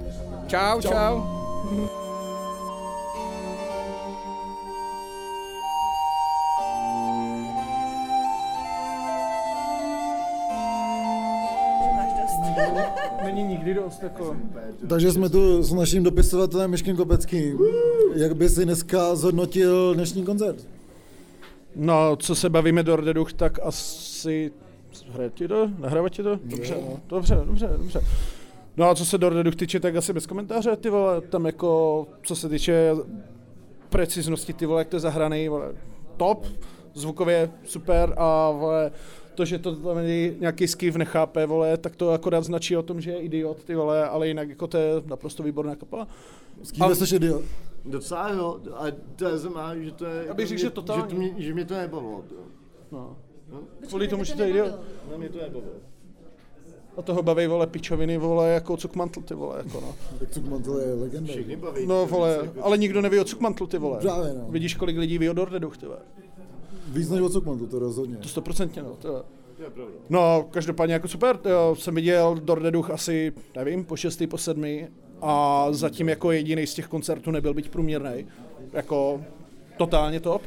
Čau, 0.47 0.81
Čau. 0.81 0.89
čau. 0.91 1.21
Není 13.23 13.43
nikdy 13.43 13.73
dost, 13.73 14.03
jako... 14.03 14.35
Takže 14.89 15.11
jsme 15.11 15.29
tu 15.29 15.63
s 15.63 15.73
naším 15.73 16.03
dopisovatelem 16.03 16.71
Miškem 16.71 16.95
Kopeckým. 16.95 17.59
Jak 18.15 18.35
by 18.35 18.49
si 18.49 18.65
dneska 18.65 19.15
zhodnotil 19.15 19.93
dnešní 19.93 20.23
koncert? 20.23 20.67
No, 21.75 22.15
co 22.15 22.35
se 22.35 22.49
bavíme 22.49 22.83
do 22.83 22.95
Rdeduch, 22.95 23.33
tak 23.33 23.59
asi... 23.63 24.51
Hraje 25.09 25.29
ti 25.29 25.47
to? 25.47 25.69
Nahrává 25.79 26.09
ti 26.09 26.23
to? 26.23 26.39
Dobře, 26.43 26.75
no. 26.81 26.99
dobře, 27.07 27.35
dobře, 27.45 27.69
dobře. 27.77 28.01
No 28.77 28.89
a 28.89 28.95
co 28.95 29.05
se 29.05 29.17
do 29.17 29.29
Rdeduch 29.29 29.55
týče, 29.55 29.79
tak 29.79 29.95
asi 29.95 30.13
bez 30.13 30.25
komentáře, 30.25 30.75
ty 30.75 30.89
vole, 30.89 31.21
tam 31.21 31.45
jako, 31.45 32.05
co 32.23 32.35
se 32.35 32.49
týče 32.49 32.91
preciznosti, 33.89 34.53
ty 34.53 34.65
vole, 34.65 34.81
jak 34.81 34.87
to 34.87 34.95
je 34.95 34.99
zahraný, 34.99 35.49
vole, 35.49 35.71
top, 36.17 36.45
zvukově 36.93 37.51
super 37.65 38.13
a 38.17 38.51
vole, 38.51 38.91
to, 39.35 39.45
že 39.45 39.59
to 39.59 39.75
tam 39.75 39.97
nějaký 40.39 40.67
skiv 40.67 40.95
nechápe, 40.95 41.45
vole, 41.45 41.77
tak 41.77 41.95
to 41.95 42.11
akorát 42.11 42.43
značí 42.43 42.77
o 42.77 42.83
tom, 42.83 43.01
že 43.01 43.11
je 43.11 43.19
idiot, 43.19 43.63
ty 43.63 43.75
vole, 43.75 44.09
ale 44.09 44.27
jinak 44.27 44.49
jako 44.49 44.67
to 44.67 44.77
je 44.77 44.89
naprosto 45.05 45.43
výborná 45.43 45.75
kapela. 45.75 46.07
S 46.63 46.71
kým 46.71 46.95
jsi 46.95 47.15
idiot? 47.15 47.43
Docela 47.85 48.29
jo, 48.29 48.59
a 48.75 48.83
to 49.15 49.27
je 49.27 49.37
znamená, 49.37 49.75
že 49.75 49.91
to 49.91 50.05
je... 50.05 50.25
Já 50.27 50.33
bych 50.33 50.47
řekl, 50.47 50.61
že 50.61 50.69
totální. 50.69 51.03
Že, 51.03 51.09
to 51.09 51.15
mě, 51.15 51.33
že 51.37 51.53
mě 51.53 51.65
to 51.65 51.73
nebavilo. 51.73 52.23
to. 52.29 52.35
No. 52.91 53.15
Kvůli 53.87 54.07
tomu, 54.07 54.23
že 54.23 54.35
to 54.35 54.41
je 54.41 54.49
idiot. 54.49 54.79
No, 55.11 55.17
mě 55.17 55.29
to 55.29 55.37
nebavilo. 55.37 55.73
A 56.97 57.01
toho 57.01 57.23
baví, 57.23 57.47
vole, 57.47 57.67
pičoviny, 57.67 58.17
vole, 58.17 58.49
jako 58.49 58.77
cukmantl, 58.77 59.21
ty 59.21 59.33
vole, 59.33 59.57
jako 59.57 59.81
no. 59.81 59.95
Tak 60.19 60.29
Cukmantel 60.31 60.79
je 60.79 60.93
legenda. 60.93 61.33
Všichni 61.33 61.55
baví. 61.55 61.87
No, 61.87 62.05
vole, 62.05 62.51
ale 62.61 62.77
nikdo 62.77 63.01
neví 63.01 63.19
o 63.19 63.23
cukmantlu, 63.23 63.67
ty 63.67 63.77
vole. 63.77 63.99
Právě, 63.99 64.33
no. 64.33 64.45
Vidíš, 64.49 64.75
kolik 64.75 64.97
lidí 64.97 65.17
ví 65.17 65.29
o 65.29 65.33
Dordeduch, 65.33 65.77
ty 65.77 65.85
vole. 65.85 65.99
Víc 66.93 67.09
než 67.09 67.21
o 67.21 67.29
Cukmantu, 67.29 67.67
to 67.67 67.79
rozhodně. 67.79 68.17
To 68.17 68.27
stoprocentně, 68.27 68.83
no. 68.83 68.95
To 69.01 69.25
je 69.63 69.69
pravda. 69.69 69.93
No, 70.09 70.47
každopádně 70.51 70.93
jako 70.93 71.07
super, 71.07 71.39
jo, 71.45 71.75
jsem 71.79 71.95
viděl 71.95 72.35
Dordeduch 72.43 72.89
asi, 72.89 73.33
nevím, 73.55 73.85
po 73.85 73.95
šestý, 73.95 74.27
po 74.27 74.37
sedmý 74.37 74.87
a 75.21 75.67
zatím 75.71 76.09
jako 76.09 76.31
jediný 76.31 76.67
z 76.67 76.73
těch 76.73 76.87
koncertů 76.87 77.31
nebyl 77.31 77.53
být 77.53 77.69
průměrný, 77.69 78.27
jako 78.73 79.21
totálně 79.77 80.19
top. 80.19 80.41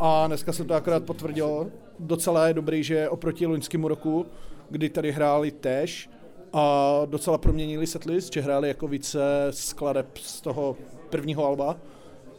A 0.00 0.26
dneska 0.26 0.52
se 0.52 0.64
to 0.64 0.74
akorát 0.74 1.04
potvrdilo, 1.04 1.66
docela 1.98 2.48
je 2.48 2.54
dobrý, 2.54 2.82
že 2.82 3.08
oproti 3.08 3.46
loňskému 3.46 3.88
roku, 3.88 4.26
kdy 4.70 4.88
tady 4.88 5.12
hráli 5.12 5.50
tež 5.50 6.10
a 6.52 7.00
docela 7.06 7.38
proměnili 7.38 7.86
setlist, 7.86 8.32
že 8.32 8.40
hráli 8.40 8.68
jako 8.68 8.88
více 8.88 9.20
skladeb 9.50 10.18
z 10.18 10.40
toho 10.40 10.76
prvního 11.10 11.46
alba 11.46 11.76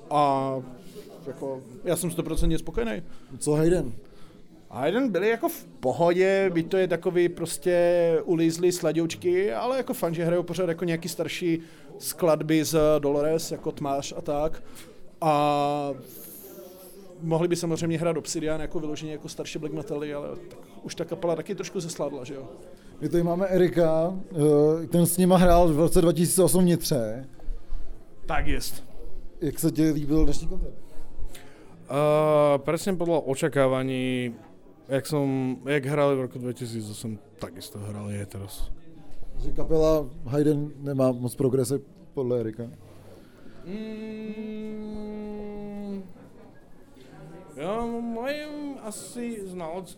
a 0.10 0.54
jako, 1.30 1.62
já 1.84 1.96
jsem 1.96 2.10
100% 2.10 2.58
spokojený. 2.58 3.04
Co 3.40 3.52
Hayden? 3.52 3.94
A 4.70 4.86
jeden 4.86 5.12
byli 5.12 5.30
jako 5.30 5.50
v 5.50 5.66
pohodě, 5.80 6.50
byť 6.54 6.68
to 6.68 6.78
je 6.78 6.88
takový 6.88 7.30
prostě 7.30 7.78
ulízlý 8.24 8.72
sladoučky, 8.72 9.54
ale 9.54 9.78
jako 9.78 9.94
fan, 9.94 10.14
že 10.14 10.26
hrajou 10.26 10.44
pořád 10.44 10.70
jako 10.70 10.86
nějaký 10.86 11.10
starší 11.10 11.60
skladby 11.98 12.64
z 12.64 12.80
Dolores, 13.00 13.52
jako 13.52 13.72
Tmář 13.72 14.14
a 14.18 14.22
tak. 14.22 14.64
A 15.22 15.94
mohli 17.22 17.48
by 17.48 17.56
samozřejmě 17.56 18.00
hrát 18.00 18.18
Obsidian 18.18 18.62
jako 18.62 18.80
vyloženě 18.80 19.12
jako 19.12 19.30
starší 19.30 19.60
black 19.60 19.74
metaly, 19.74 20.14
ale 20.14 20.28
tak 20.50 20.60
už 20.84 20.96
ta 20.96 21.06
kapela 21.06 21.36
taky 21.36 21.56
trošku 21.56 21.80
zesladla, 21.80 22.24
že 22.24 22.34
jo. 22.34 22.48
My 23.02 23.10
tady 23.10 23.24
máme 23.24 23.48
Erika, 23.48 24.14
eh, 24.84 24.88
ten 24.88 25.06
s 25.06 25.18
nima 25.18 25.38
hrál 25.38 25.74
v 25.74 25.80
roce 25.80 26.02
2008 26.02 26.64
v 26.64 26.66
Nitře. 26.66 27.26
Tak 28.26 28.48
jest. 28.48 28.84
Jak 29.42 29.60
se 29.60 29.72
ti 29.72 29.92
líbil 29.92 30.24
dnešní 30.26 30.48
koncert? 30.48 30.89
Uh, 31.90 32.62
presne 32.62 32.94
podľa 32.94 33.26
očakávaní, 33.26 34.38
jak, 34.86 35.10
som, 35.10 35.58
jak 35.66 35.90
hrali 35.90 36.22
v 36.22 36.30
roku 36.30 36.38
2008, 36.38 37.18
takisto 37.42 37.82
hrali 37.82 38.22
aj 38.22 38.30
teraz. 38.30 38.70
Že 39.42 39.58
kapela 39.58 40.06
Hayden 40.30 40.70
nemá 40.86 41.10
moc 41.10 41.34
progrese 41.34 41.82
podle 42.14 42.46
Erika. 42.46 42.70
Mm, 43.66 44.86
ja 47.58 47.74
majem 47.90 48.78
asi 48.86 49.50
znaleckým, 49.50 49.98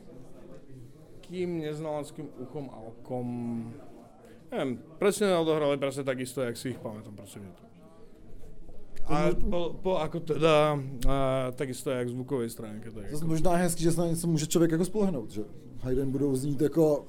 neznaleckým 1.60 2.32
uchom 2.40 2.72
a 2.72 2.78
okom. 2.88 3.28
Neviem, 4.48 4.80
presne 4.96 5.36
odohrali 5.36 5.76
presne 5.76 6.08
takisto, 6.08 6.40
jak 6.40 6.56
si 6.56 6.72
ich 6.72 6.80
pamätám 6.80 7.20
prosím. 7.20 7.52
A 9.12 9.30
po, 9.50 9.76
po 9.82 9.98
ako 9.98 10.20
teda, 10.20 10.80
a, 11.10 11.52
takisto 11.52 11.90
jak 11.92 12.10
zvukovej 12.10 12.50
stránke. 12.50 12.92
Tak 12.92 13.12
jako. 13.12 13.28
možná 13.28 13.52
je 13.58 13.64
hezký, 13.64 13.84
že 13.84 13.92
se 13.92 14.02
na 14.02 14.08
něco 14.08 14.28
může 14.28 14.48
člověk 14.48 14.72
jako 14.72 14.86
spolehnout, 14.86 15.32
že 15.32 15.42
Hayden 15.82 16.12
budou 16.12 16.36
znít 16.36 16.62
jako 16.62 17.06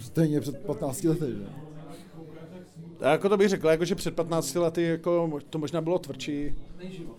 stejně 0.00 0.40
před 0.40 0.58
15 0.66 1.04
lety, 1.04 1.26
že? 1.26 1.46
A 3.00 3.10
jako 3.10 3.28
to 3.28 3.36
bych 3.36 3.48
řekl, 3.48 3.68
jako 3.68 3.84
že 3.84 3.94
před 3.94 4.14
15 4.14 4.54
lety 4.54 4.82
jako 4.82 5.40
to 5.50 5.58
možná 5.58 5.80
bylo 5.80 5.98
tvrdší. 5.98 6.54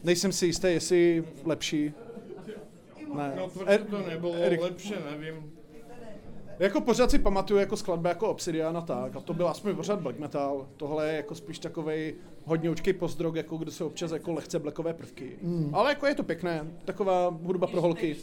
Nejsem 0.04 0.32
si 0.32 0.46
jistý, 0.46 0.68
jestli 0.68 1.24
lepší. 1.46 1.94
Ne. 3.16 3.34
No, 3.38 3.48
Er- 3.48 3.84
proč 3.86 4.04
to 4.04 4.10
nebylo 4.10 4.34
Erik. 4.34 4.62
lepšie, 4.62 4.98
nevím. 5.12 5.53
Jako 6.64 6.82
pořád 6.82 7.12
si 7.12 7.20
pamatuju 7.20 7.60
jako 7.60 7.78
skladba 7.78 8.10
jako 8.10 8.28
Obsidian 8.28 8.78
a 8.78 8.82
tak, 8.82 9.16
a 9.16 9.20
to 9.20 9.34
byl 9.34 9.48
aspoň 9.48 9.76
pořád 9.76 10.02
black 10.02 10.20
metal. 10.20 10.68
Tohle 10.78 11.08
je 11.08 11.16
jako 11.16 11.36
spíš 11.36 11.60
takovej 11.60 12.16
hodně 12.46 12.70
učkej 12.70 12.94
postdrog, 12.94 13.36
jako 13.36 13.58
kde 13.58 13.72
jsou 13.72 13.88
občas 13.88 14.12
jako 14.12 14.34
lehce 14.34 14.60
blackové 14.60 14.94
prvky. 14.94 15.38
Mm. 15.42 15.70
Ale 15.74 15.92
jako 15.92 16.08
je 16.08 16.16
to 16.16 16.24
pěkné, 16.24 16.68
taková 16.86 17.38
hudba 17.44 17.68
pro 17.68 17.82
holky. 17.82 18.16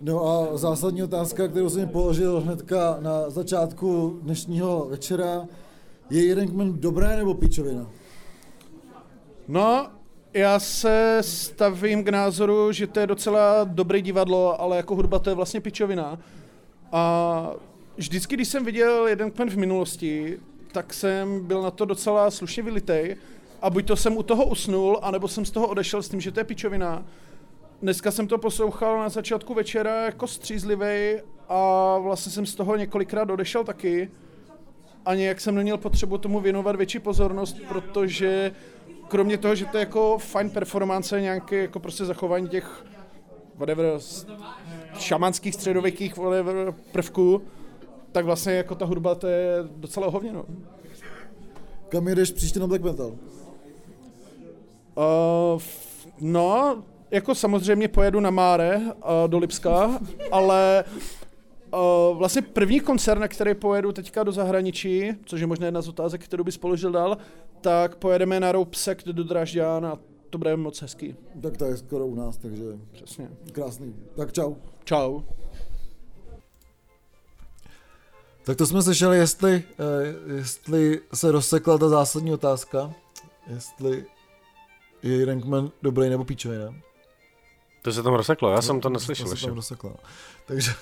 No 0.00 0.28
a 0.28 0.56
zásadní 0.56 1.02
otázka, 1.02 1.48
kterou 1.48 1.70
jsem 1.70 1.88
položil 1.88 2.40
hnedka 2.40 2.96
na 3.00 3.30
začátku 3.30 4.18
dnešního 4.22 4.86
večera, 4.90 5.46
je 6.10 6.26
jeden 6.26 6.48
kmen 6.48 6.80
dobré 6.80 7.16
nebo 7.16 7.34
pičovina? 7.34 7.90
No, 9.48 9.88
já 10.32 10.58
se 10.60 11.18
stavím 11.20 12.04
k 12.04 12.08
názoru, 12.08 12.72
že 12.72 12.86
to 12.86 13.00
je 13.00 13.06
docela 13.06 13.64
dobrý 13.64 14.02
divadlo, 14.02 14.60
ale 14.60 14.76
jako 14.76 14.94
hudba 14.94 15.18
to 15.18 15.30
je 15.30 15.36
vlastně 15.36 15.60
pičovina. 15.60 16.18
A 16.92 17.50
vždycky, 17.96 18.34
když 18.36 18.48
jsem 18.48 18.64
viděl 18.64 19.06
jeden 19.06 19.30
kmen 19.30 19.50
v 19.50 19.56
minulosti, 19.56 20.38
tak 20.72 20.94
jsem 20.94 21.46
byl 21.46 21.62
na 21.62 21.70
to 21.70 21.84
docela 21.84 22.30
slušně 22.30 22.62
vylitej. 22.62 23.16
A 23.62 23.70
buď 23.70 23.86
to 23.86 23.96
jsem 23.96 24.16
u 24.16 24.22
toho 24.22 24.46
usnul, 24.46 24.98
anebo 25.02 25.28
jsem 25.28 25.44
z 25.44 25.50
toho 25.50 25.66
odešel 25.66 26.02
s 26.02 26.08
tím, 26.08 26.20
že 26.20 26.32
to 26.32 26.40
je 26.40 26.44
pičovina. 26.44 27.04
dneska 27.82 28.10
jsem 28.10 28.26
to 28.26 28.38
poslouchal 28.38 28.98
na 28.98 29.08
začátku 29.08 29.54
večera 29.54 30.04
jako 30.04 30.26
střízlivý 30.26 31.20
a 31.48 31.98
vlastně 31.98 32.32
jsem 32.32 32.46
z 32.46 32.54
toho 32.54 32.76
několikrát 32.76 33.30
odešel 33.30 33.64
taky 33.64 34.10
a 35.06 35.14
nějak 35.14 35.40
jsem 35.40 35.54
neměl 35.54 35.78
potřebu 35.78 36.18
tomu 36.18 36.40
věnovat 36.40 36.76
větší 36.76 36.98
pozornost, 36.98 37.56
protože 37.68 38.52
kromě 39.08 39.38
toho, 39.38 39.54
že 39.54 39.66
to 39.66 39.76
je 39.76 39.80
jako 39.80 40.18
fajn 40.18 40.50
performance, 40.50 41.20
nějaké 41.20 41.56
jako 41.56 41.80
prostě 41.80 42.04
zachování 42.04 42.48
těch 42.48 42.84
whatever, 43.56 43.86
šamanských 45.00 45.54
středověkých 45.54 46.14
prvků, 46.92 47.42
tak 48.12 48.24
vlastně 48.24 48.52
jako 48.52 48.74
ta 48.74 48.84
hudba 48.84 49.14
to 49.14 49.26
je 49.26 49.56
docela 49.76 50.06
ohovněno. 50.06 50.44
Kam 51.88 52.08
jdeš 52.08 52.30
příště 52.30 52.60
na 52.60 52.66
black 52.66 52.82
metal? 52.82 53.12
Uh, 54.94 55.62
no, 56.20 56.82
jako 57.10 57.34
samozřejmě 57.34 57.88
pojedu 57.88 58.20
na 58.20 58.30
Máre 58.30 58.76
uh, 58.76 58.92
do 59.26 59.38
Lipska, 59.38 60.00
ale 60.30 60.84
uh, 61.72 62.18
vlastně 62.18 62.42
první 62.42 62.80
koncert, 62.80 63.18
na 63.18 63.28
který 63.28 63.54
pojedu 63.54 63.92
teďka 63.92 64.22
do 64.22 64.32
zahraničí, 64.32 65.12
což 65.24 65.40
je 65.40 65.46
možná 65.46 65.66
jedna 65.66 65.82
z 65.82 65.88
otázek, 65.88 66.24
kterou 66.24 66.44
bys 66.44 66.56
položil 66.56 66.92
dál, 66.92 67.18
tak 67.60 67.96
pojedeme 67.96 68.40
na 68.40 68.52
Rope 68.52 68.76
Sect 68.76 69.06
do 69.06 69.24
Dražďán 69.24 69.86
a 69.86 69.98
to 70.30 70.38
bude 70.38 70.56
moc 70.56 70.82
hezký. 70.82 71.16
Tak 71.42 71.56
to 71.56 71.64
je 71.64 71.76
skoro 71.76 72.06
u 72.06 72.14
nás, 72.14 72.36
takže 72.36 72.62
Přesně. 72.92 73.28
krásný. 73.52 73.94
Tak 74.16 74.32
čau. 74.32 74.54
Čau. 74.84 75.20
Tak 78.44 78.56
to 78.56 78.66
jsme 78.66 78.82
slyšeli, 78.82 79.16
jestli, 79.16 79.62
eh, 79.78 80.34
jestli 80.36 81.00
se 81.14 81.32
rozsekla 81.32 81.78
ta 81.78 81.88
zásadní 81.88 82.32
otázka, 82.32 82.92
jestli 83.46 84.04
je 85.02 85.24
Rankman 85.26 85.70
dobrý 85.82 86.08
nebo 86.08 86.24
píčovina. 86.24 86.74
To 87.82 87.92
se 87.92 88.02
tam 88.02 88.14
rozseklo, 88.14 88.50
já 88.52 88.62
jsem 88.62 88.76
to 88.76 88.88
To 88.88 88.92
neslyšel 88.92 89.26
se 89.26 89.32
ještě. 89.32 89.46
tam 89.46 89.56
rozsekla. 89.56 89.90
no. 89.90 89.96
Takže 90.46 90.72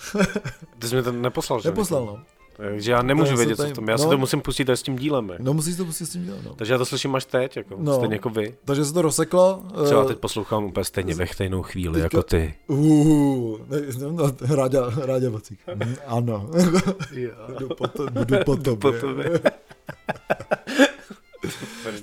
Ty 0.79 0.89
jsi 0.89 0.97
mi 0.97 1.03
to 1.03 1.13
neposlal, 1.13 1.61
že? 1.63 1.69
neposlal, 1.69 2.07
no. 2.07 2.23
Takže 2.59 2.93
já 2.93 3.03
nemůžu 3.03 3.27
To 3.35 3.41
je 3.41 3.47
vědět, 3.47 3.57
co 3.57 3.67
v 3.69 3.73
tom. 3.73 3.89
Já 3.89 3.99
si 3.99 4.05
no. 4.05 4.11
to 4.11 4.19
musím 4.19 4.41
pustit 4.41 4.69
s 4.69 4.83
tím 4.83 4.97
dílem. 4.97 5.29
jak. 5.29 5.41
No 5.41 5.55
musíš 5.55 5.77
to 5.77 5.85
pustit 5.85 6.07
s 6.07 6.11
tím 6.11 6.25
dělat, 6.25 6.41
no. 6.45 6.55
Takže 6.55 6.73
já 6.73 6.79
to 6.79 6.85
slyším 6.87 7.15
až 7.15 7.25
teď, 7.25 7.57
jako, 7.57 7.75
No. 7.79 7.97
stejně 7.97 8.15
jako 8.15 8.31
vy. 8.31 8.55
Takže 8.65 8.85
se 8.85 8.93
to 8.93 9.03
rozseklo. 9.03 9.63
Třeba 9.85 10.03
eh, 10.03 10.07
teď 10.07 10.19
poslouchám 10.19 10.65
úplně 10.65 10.85
stejně 10.85 11.15
ve 11.15 11.27
stejnou 11.27 11.63
chvíli 11.63 11.93
teďka- 12.01 12.05
jako 12.19 12.23
ty. 12.23 12.55
Uh, 12.67 13.59
no, 14.11 14.33
Ráďa, 14.41 14.91
Ráďa 15.07 15.31
Vacík. 15.31 15.59
Mm, 15.75 15.95
Ano. 16.07 16.51
budu 17.53 17.69
potom, 17.69 18.07
budu 18.13 18.45
potom. 18.77 19.23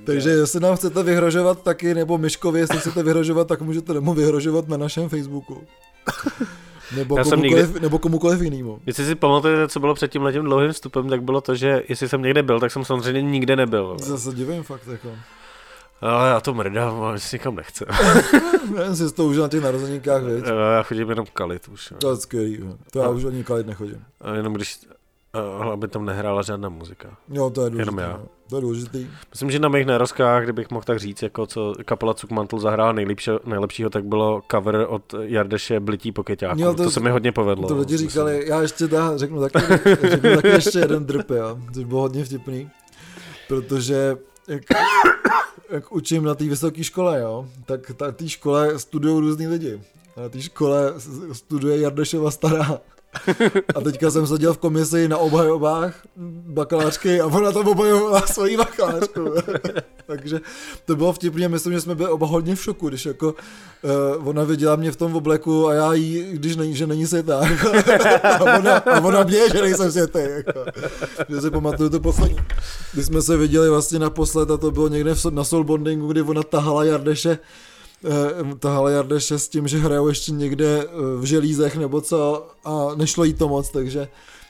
Takže 0.05 0.29
jestli 0.29 0.59
nám 0.59 0.75
chcete 0.75 1.03
vyhrožovat 1.03 1.63
taky, 1.63 1.93
nebo 1.93 2.17
Myškovi, 2.17 2.59
jestli 2.59 2.77
chcete 2.79 3.03
vyhrožovat, 3.03 3.47
tak 3.47 3.61
můžete 3.61 3.99
mu 3.99 4.13
vyhrožovat 4.13 4.67
na 4.67 4.77
našem 4.77 5.09
Facebooku. 5.09 5.61
Nebo 6.95 7.17
Já 7.17 7.23
jsem 7.23 7.41
komukoliv, 7.41 7.81
nebo 7.81 7.99
komukoliv 7.99 8.41
jinému. 8.41 8.79
Jestli 8.85 9.05
si 9.05 9.15
pamatujete, 9.15 9.67
co 9.67 9.79
bylo 9.79 9.93
před 9.93 10.11
tím 10.11 10.21
letím 10.21 10.43
dlouhým 10.43 10.71
vstupem, 10.71 11.09
tak 11.09 11.23
bylo 11.23 11.41
to, 11.41 11.55
že 11.55 11.83
jestli 11.89 12.09
jsem 12.09 12.21
někde 12.21 12.43
byl, 12.43 12.59
tak 12.59 12.71
jsem 12.71 12.85
samozřejmě 12.85 13.21
nikde 13.21 13.55
nebyl. 13.55 13.97
Zase 13.99 14.33
divím 14.33 14.63
fakt, 14.63 14.87
jako. 14.87 15.09
Ale 16.01 16.29
já 16.29 16.41
to 16.41 16.53
mrdám, 16.53 17.01
ale 17.03 17.19
si 17.19 17.35
nikam 17.35 17.55
nechce. 17.55 17.85
Jen 18.83 18.95
si 18.95 19.13
to 19.13 19.25
užil 19.25 19.43
na 19.43 19.49
těch 19.49 19.63
narozenínkách, 19.63 20.23
viď? 20.23 20.45
Já 20.75 20.83
chodím 20.83 21.09
jenom 21.09 21.25
kalit 21.33 21.67
už. 21.67 21.93
To 21.97 22.11
je 22.11 22.17
skvělý, 22.17 22.59
to 22.91 22.99
já 22.99 23.09
už 23.09 23.25
ani 23.25 23.43
kalit 23.43 23.67
nechodím. 23.67 24.03
A 24.21 24.35
jenom 24.35 24.53
když, 24.53 24.79
a 25.39 25.63
aby 25.73 25.87
tam 25.87 26.05
nehrála 26.05 26.41
žádná 26.41 26.69
muzika. 26.69 27.17
Jo, 27.29 27.49
to 27.49 27.63
je 27.63 27.69
důležité. 27.69 27.81
Jenom 27.91 27.97
já. 27.97 28.17
no. 28.17 28.25
To 28.49 28.55
je 28.55 28.61
důležitý. 28.61 29.07
Myslím, 29.31 29.51
že 29.51 29.59
na 29.59 29.69
mých 29.69 29.85
nerozkách, 29.85 30.43
kdybych 30.43 30.69
mohl 30.71 30.83
tak 30.83 30.99
říct, 30.99 31.21
jako 31.21 31.47
co 31.47 31.73
kapela 31.85 32.13
Cukmantel 32.13 32.59
zahrála 32.59 32.91
nejlepšího, 32.91 33.39
nejlepšího, 33.45 33.89
tak 33.89 34.05
bylo 34.05 34.41
cover 34.51 34.85
od 34.89 35.13
Jardeše 35.21 35.79
Blití 35.79 36.11
pokeťáků. 36.11 36.61
Jo, 36.61 36.73
to, 36.73 36.83
to- 36.83 36.91
se 36.91 36.99
mi 36.99 37.09
hodně 37.09 37.31
povedlo. 37.31 37.67
To 37.67 37.77
lidi 37.77 37.93
myslím. 37.93 38.09
říkali, 38.09 38.43
já 38.47 38.61
ještě 38.61 38.87
da, 38.87 39.17
řeknu 39.17 39.41
taky, 39.49 39.57
řeknu 40.09 40.35
taky 40.35 40.47
ještě 40.47 40.79
jeden 40.79 41.05
drp, 41.05 41.29
jo, 41.29 41.57
což 41.73 41.83
bylo 41.83 42.01
hodně 42.01 42.25
vtipný, 42.25 42.69
protože 43.47 44.17
jak, 44.47 44.63
jak 45.69 45.91
učím 45.91 46.23
na 46.23 46.35
té 46.35 46.43
vysoké 46.43 46.83
škole, 46.83 47.19
jo, 47.19 47.45
tak 47.65 48.01
na 48.01 48.11
té 48.11 48.29
škole 48.29 48.79
studují 48.79 49.19
různý 49.19 49.47
lidi. 49.47 49.81
Na 50.17 50.29
té 50.29 50.41
škole 50.41 50.93
studuje 51.31 51.79
Jardešova 51.79 52.31
stará. 52.31 52.79
A 53.75 53.81
teďka 53.81 54.11
jsem 54.11 54.27
seděl 54.27 54.53
v 54.53 54.57
komisi 54.57 55.07
na 55.07 55.17
obhajobách 55.17 56.01
bakalářky 56.47 57.21
a 57.21 57.25
ona 57.25 57.51
tam 57.51 57.67
obhajovala 57.67 58.21
svoji 58.21 58.57
bakalářku. 58.57 59.33
Takže 60.07 60.39
to 60.85 60.95
bylo 60.95 61.13
vtipně, 61.13 61.49
myslím, 61.49 61.73
že 61.73 61.81
jsme 61.81 61.95
byli 61.95 62.09
oba 62.09 62.27
hodně 62.27 62.55
v 62.55 62.63
šoku, 62.63 62.89
když 62.89 63.05
jako 63.05 63.35
uh, 64.17 64.27
ona 64.27 64.43
viděla 64.43 64.75
mě 64.75 64.91
v 64.91 64.95
tom 64.95 65.15
obleku 65.15 65.67
a 65.67 65.73
já 65.73 65.93
jí, 65.93 66.25
když 66.31 66.55
není, 66.55 66.75
že 66.75 66.87
není 66.87 67.07
světá. 67.07 67.41
a, 68.23 68.59
ona, 68.59 68.77
a 68.77 68.99
ona 68.99 69.23
mě, 69.23 69.49
že 69.49 69.61
nejsem 69.61 69.91
světý. 69.91 70.19
Jako. 70.19 70.65
Že 71.29 71.41
si 71.41 71.51
pamatuju 71.51 71.89
to 71.89 71.99
poslední. 71.99 72.37
Když 72.93 73.05
jsme 73.05 73.21
se 73.21 73.37
viděli 73.37 73.69
vlastně 73.69 73.99
naposled 73.99 74.51
a 74.51 74.57
to 74.57 74.71
bylo 74.71 74.87
někde 74.87 75.15
v, 75.15 75.25
na 75.25 75.43
soulbondingu, 75.43 76.07
kdy 76.07 76.21
ona 76.21 76.43
tahala 76.43 76.83
Jardeše 76.83 77.39
tahala 78.59 78.89
Jardeše 78.89 79.39
s 79.39 79.47
tím, 79.49 79.67
že 79.67 79.77
hrajou 79.77 80.07
ještě 80.07 80.31
někde 80.31 80.83
eh, 80.83 80.87
v 81.19 81.23
želízech 81.23 81.75
nebo 81.77 82.01
co 82.01 82.47
a 82.65 82.87
nešlo 82.95 83.23
jí 83.23 83.33
to 83.33 83.47
moc, 83.47 83.69
takže 83.69 84.07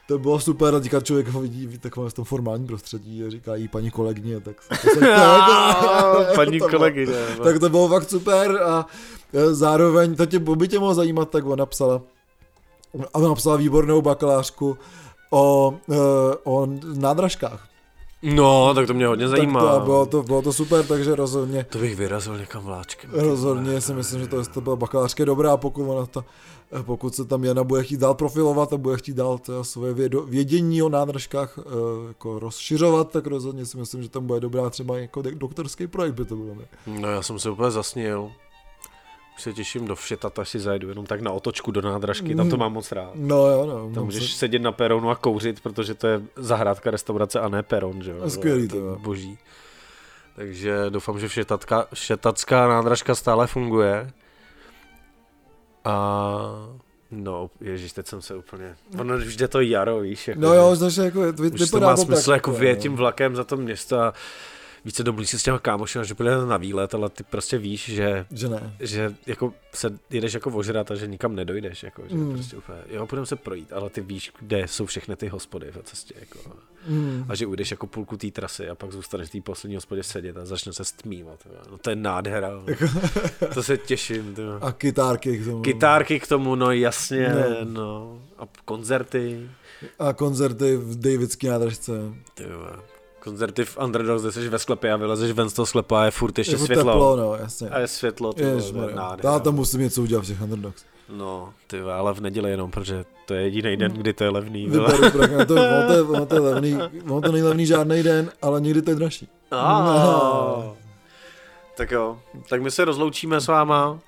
to 0.08 0.20
bylo 0.20 0.40
super 0.40 0.76
a 0.76 0.80
teďka 0.80 1.02
člověk 1.02 1.28
ho 1.28 1.42
vidí 1.42 1.68
v 1.68 1.78
takovém 1.78 2.12
tom 2.12 2.26
formálním 2.26 2.68
prostředí 2.68 3.24
a 3.24 3.30
říká 3.30 3.56
jí 3.56 3.68
paní 3.68 3.92
kolegyně, 3.92 4.40
tak, 4.40 4.56
Paní 6.36 6.60
to 6.60 6.68
bylo- 6.68 6.80
kolegyně. 6.80 7.14
tak 7.44 7.60
to 7.60 7.70
bylo 7.70 7.88
fakt 7.88 8.10
super 8.10 8.62
a 8.64 8.86
e, 9.34 9.54
zároveň, 9.54 10.16
to 10.16 10.26
tě 10.26 10.40
by 10.40 10.68
tě 10.68 10.80
mohlo 10.80 10.96
zajímat, 10.96 11.30
tak 11.30 11.46
ona 11.46 11.56
napsala, 11.56 12.02
a 13.14 13.16
ona 13.20 13.28
napsala 13.28 13.56
výbornou 13.56 14.02
bakalářku 14.02 14.78
o, 15.32 15.76
o 16.44 16.68
nádražkách. 16.96 17.68
No, 18.34 18.74
tak 18.74 18.88
to 18.88 18.94
mě 18.94 19.08
hodně 19.08 19.28
zajímá. 19.28 19.66
Tak 19.66 19.74
to, 19.74 19.86
bylo, 19.86 20.06
to, 20.06 20.24
bylo 20.24 20.42
to 20.42 20.54
super, 20.54 20.86
takže 20.86 21.16
rozhodně, 21.16 21.64
To 21.70 21.78
bych 21.78 21.96
vyrazil 21.96 22.38
někam 22.38 22.64
vláčkem. 22.64 23.10
rozhodně 23.14 23.82
si 23.82 23.94
myslím, 23.94 24.22
že 24.22 24.28
to, 24.28 24.44
to 24.46 24.62
byla 24.62 24.76
bakalářka 24.76 25.26
dobrá, 25.26 25.54
a 25.54 25.58
pokud 25.58 25.84
ona 25.90 26.08
e, 26.80 26.84
pokud 26.84 27.16
se 27.16 27.26
tam 27.26 27.44
Jana 27.44 27.64
bude 27.64 27.84
chtít 27.84 28.00
dál 28.00 28.14
profilovat 28.14 28.74
a 28.74 28.78
bude 28.78 28.98
chtít 28.98 29.16
dál 29.16 29.38
to 29.38 29.64
svoje 29.64 29.94
vědo, 29.94 30.22
vědění 30.22 30.82
o 30.84 30.90
nádražkách 30.90 31.58
e, 31.60 31.62
jako 32.08 32.40
rozšiřovat, 32.40 33.12
tak 33.12 33.28
rozhodně 33.28 33.66
si 33.66 33.78
myslím, 33.78 34.04
že 34.04 34.10
tam 34.10 34.28
bude 34.28 34.40
dobrá 34.40 34.70
třeba 34.70 34.98
jako 34.98 35.22
doktorský 35.22 35.88
projekt 35.88 36.14
by 36.14 36.26
to 36.26 36.36
bylo. 36.36 36.56
Ne? 36.56 36.66
No 37.02 37.12
já 37.12 37.22
jsem 37.22 37.40
se 37.40 37.50
úplně 37.50 37.72
zasnil. 37.72 38.32
Už 39.36 39.42
se 39.42 39.54
těším 39.54 39.88
do 39.88 39.96
všetat, 39.96 40.40
až 40.40 40.50
si 40.50 40.60
zajedu 40.60 40.90
jenom 40.90 41.06
tak 41.06 41.22
na 41.22 41.32
otočku 41.32 41.72
do 41.72 41.82
nádražky, 41.82 42.36
tam 42.36 42.50
to 42.50 42.58
mám 42.58 42.74
moc 42.74 42.92
rád. 42.92 43.12
No 43.16 43.48
jo, 43.48 43.66
no. 43.66 43.92
Tam 43.96 44.04
můžeš 44.04 44.32
se- 44.32 44.38
sedět 44.38 44.62
na 44.62 44.72
peronu 44.72 45.10
a 45.10 45.16
kouřit, 45.16 45.60
protože 45.60 45.94
to 45.94 46.08
je 46.08 46.22
zahrádka, 46.36 46.92
restaurace 46.92 47.40
a 47.40 47.50
ne 47.50 47.64
peron, 47.64 48.02
že 48.02 48.12
jo? 48.12 48.30
Skvělý 48.30 48.68
to 48.68 48.98
boží. 49.02 49.38
Takže 50.36 50.86
doufám, 50.90 51.20
že 51.20 51.28
všetatka, 51.28 51.88
všetacká 51.94 52.68
nádražka 52.68 53.16
stále 53.16 53.48
funguje. 53.48 54.12
A 55.84 55.98
no, 57.12 57.50
ježíš, 57.62 57.94
teď 57.94 58.08
jsem 58.08 58.22
se 58.22 58.36
úplně... 58.36 58.76
Ono 59.00 59.16
už 59.18 59.36
jde 59.36 59.48
to 59.48 59.62
jaro, 59.62 60.00
víš, 60.00 60.28
jako, 60.28 60.42
No 60.42 60.54
jo, 60.54 60.76
takže 60.80 61.02
jako 61.02 61.32
vy, 61.32 61.52
už 61.52 61.70
to 61.70 61.80
má 61.80 61.96
to 61.96 62.02
smysl 62.02 62.32
tak, 62.32 62.36
jako 62.38 62.52
vyjet 62.52 62.80
tím 62.80 62.96
vlakem 62.96 63.36
za 63.36 63.44
to 63.44 63.58
město 63.58 64.00
a 64.00 64.14
více 64.86 65.04
domluví 65.04 65.28
si 65.28 65.40
s 65.40 65.44
těma 65.44 65.60
kámošima, 65.60 66.04
že 66.04 66.16
půjdeme 66.16 66.46
na 66.46 66.58
výlet, 66.58 66.94
ale 66.94 67.10
ty 67.10 67.24
prostě 67.24 67.58
víš, 67.58 67.86
že 67.94 68.26
Že 68.32 68.50
ne. 68.50 68.76
že 68.80 69.16
jako 69.26 69.54
se 69.74 69.90
jedeš 70.10 70.34
jako 70.34 70.50
ožrat 70.52 70.92
a 70.92 70.96
že 70.96 71.08
nikam 71.08 71.36
nedojdeš, 71.36 71.84
jako, 71.84 72.04
že 72.08 72.16
Mm. 72.16 72.34
prostě 72.34 72.58
úplně, 72.58 72.78
jo, 72.90 73.08
budeme 73.10 73.26
se 73.26 73.36
projít, 73.36 73.74
ale 73.74 73.90
ty 73.90 74.02
víš, 74.02 74.32
kde 74.40 74.68
jsou 74.68 74.86
všechny 74.86 75.16
ty 75.16 75.28
hospody 75.28 75.72
v 75.72 75.84
cestě, 75.84 76.14
jako, 76.20 76.40
Mm. 76.88 77.26
a 77.30 77.36
že 77.36 77.46
ujdeš 77.46 77.72
jako 77.72 77.88
půlku 77.88 78.18
té 78.18 78.32
trasy 78.32 78.70
a 78.70 78.76
pak 78.76 78.92
zůstaneš 78.92 79.30
v 79.30 79.32
té 79.32 79.42
poslední 79.42 79.76
hospodě 79.76 80.04
sedět 80.04 80.38
a 80.38 80.46
začne 80.46 80.74
se 80.74 80.86
stmívat, 80.86 81.48
no 81.72 81.78
to 81.78 81.90
je 81.90 81.96
nádhera, 81.96 82.50
no. 82.50 82.66
to 83.54 83.64
se 83.64 83.78
těším, 83.78 84.36
jo. 84.38 84.58
A 84.62 84.72
kytárky 84.72 85.38
k 85.38 85.46
tomu. 85.46 85.62
Kytárky 85.62 86.20
k 86.20 86.28
tomu, 86.28 86.56
no 86.56 86.72
jasně, 86.72 87.30
No. 87.30 87.72
no. 87.74 88.22
A 88.38 88.44
koncerty, 88.66 89.50
A 90.00 90.14
koncerty 90.14 90.78
v 90.78 90.96
Davidský 91.00 91.48
nádražce. 91.48 91.92
ty 92.34 92.44
jo. 92.44 92.76
Koncerty 93.26 93.66
v 93.66 93.78
Underdogs, 93.78 94.22
kde 94.24 94.32
jsi 94.32 94.50
ve 94.50 94.60
sklepě 94.60 94.94
a 94.94 94.98
vylezeš 94.98 95.32
ven 95.32 95.50
z 95.50 95.54
toho 95.54 95.66
sklepa 95.66 96.02
a 96.02 96.06
je 96.06 96.12
furt 96.12 96.38
ještě 96.38 96.54
Je 96.54 96.58
světlo. 96.60 96.84
teplo, 96.94 97.16
no, 97.16 97.36
jasně. 97.36 97.70
A 97.70 97.80
je 97.80 97.88
světlo, 97.88 98.34
ty. 98.34 98.44
Já 99.24 99.40
tam 99.40 99.56
musím 99.56 99.80
něco 99.82 100.02
udělat 100.02 100.24
v 100.24 100.28
těch 100.28 100.42
underdogs. 100.42 100.84
No, 101.10 101.54
ty 101.68 101.82
ale 101.82 102.14
v 102.14 102.22
neděli 102.22 102.50
jenom, 102.52 102.72
protože 102.72 103.06
to 103.26 103.34
je 103.34 103.42
jediný 103.42 103.78
den, 103.78 103.92
kdy 103.92 104.14
to 104.14 104.24
je 104.24 104.30
levný. 104.30 104.66
Vyberu 104.70 105.12
prach, 105.12 105.48
to, 105.48 105.54
ono 105.56 105.88
to, 105.88 105.94
je- 105.94 106.02
ono 106.04 106.26
to, 106.26 106.36
je 106.36 106.42
levný, 106.42 106.78
ono 107.10 107.22
to 107.22 107.32
není 107.32 107.44
levný 107.44 107.66
žádný 107.66 108.04
den, 108.04 108.32
ale 108.42 108.62
někdy 108.62 108.82
to 108.82 108.90
je 108.90 108.96
dražší. 108.96 109.28
Tak 111.78 111.92
jo, 111.92 112.20
tak 112.50 112.62
my 112.62 112.72
se 112.72 112.86
rozloučíme 112.86 113.42
s 113.42 113.48
váma. 113.48 114.00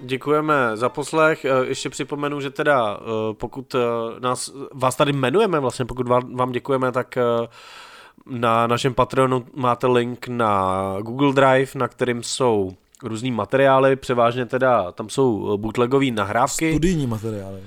Děkujeme 0.00 0.70
za 0.74 0.88
poslech. 0.88 1.44
Eh, 1.44 1.48
Ještě 1.66 1.90
připomenu, 1.90 2.40
že 2.40 2.50
teda 2.50 2.98
eh, 3.00 3.34
pokud 3.34 3.74
eh, 3.74 3.78
nás, 4.20 4.52
vás 4.72 4.96
tady 4.96 5.12
jmenujeme, 5.12 5.60
vlastně 5.60 5.84
pokud 5.84 6.08
vám, 6.08 6.52
děkujeme, 6.52 6.92
tak 6.92 7.18
na 8.26 8.66
našem 8.66 8.94
Patreonu 8.94 9.46
máte 9.54 9.86
link 9.86 10.28
na 10.28 10.96
Google 11.00 11.32
Drive, 11.32 11.70
na 11.74 11.88
kterým 11.88 12.22
jsou 12.22 12.76
různý 13.02 13.30
materiály, 13.30 13.96
převážně 13.96 14.46
teda 14.46 14.92
tam 14.92 15.08
jsou 15.10 15.58
bootlegové 15.58 16.10
nahrávky. 16.10 16.72
Studijní 16.72 17.06
materiály. 17.06 17.62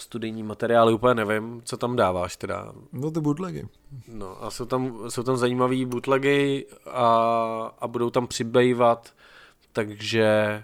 Studijní 0.00 0.42
materiály 0.42 0.92
úplně 0.92 1.14
nevím, 1.24 1.62
co 1.64 1.76
tam 1.76 1.96
dáváš 1.96 2.36
teda. 2.36 2.72
No 2.92 3.10
ty 3.10 3.20
bootlegy. 3.20 3.68
No 4.08 4.44
a 4.44 4.50
jsou 4.50 4.64
tam, 4.66 5.10
jsou 5.10 5.22
tam 5.22 5.36
zajímavý 5.36 5.84
bootlegy 5.84 6.66
a, 6.90 7.06
a 7.78 7.88
budou 7.88 8.10
tam 8.10 8.26
přibývat, 8.26 9.14
takže, 9.72 10.62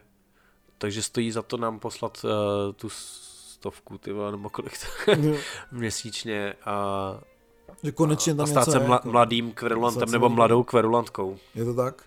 takže 0.79 1.03
stojí 1.03 1.31
za 1.31 1.43
to 1.43 1.57
nám 1.57 1.79
poslat 1.79 2.25
uh, 2.25 2.31
tu 2.73 2.89
stovku, 2.91 3.99
ty 3.99 4.13
vole, 4.13 4.33
nebo 4.33 4.51
kolik 4.51 4.73
to 4.79 5.13
měsíčně 5.73 6.55
a, 6.65 7.15
Že 7.83 7.93
konečně 7.93 8.33
a 8.33 8.37
tam 8.37 8.47
stát 8.47 8.61
něco 8.67 8.71
se 8.71 8.79
mla, 8.87 8.97
jako. 8.97 9.11
mladým 9.11 9.53
kverulantem 9.53 10.11
nebo 10.11 10.19
mladým. 10.29 10.37
mladou 10.37 10.63
kverulantkou. 10.63 11.37
Je 11.55 11.65
to 11.65 11.75
tak? 11.75 12.03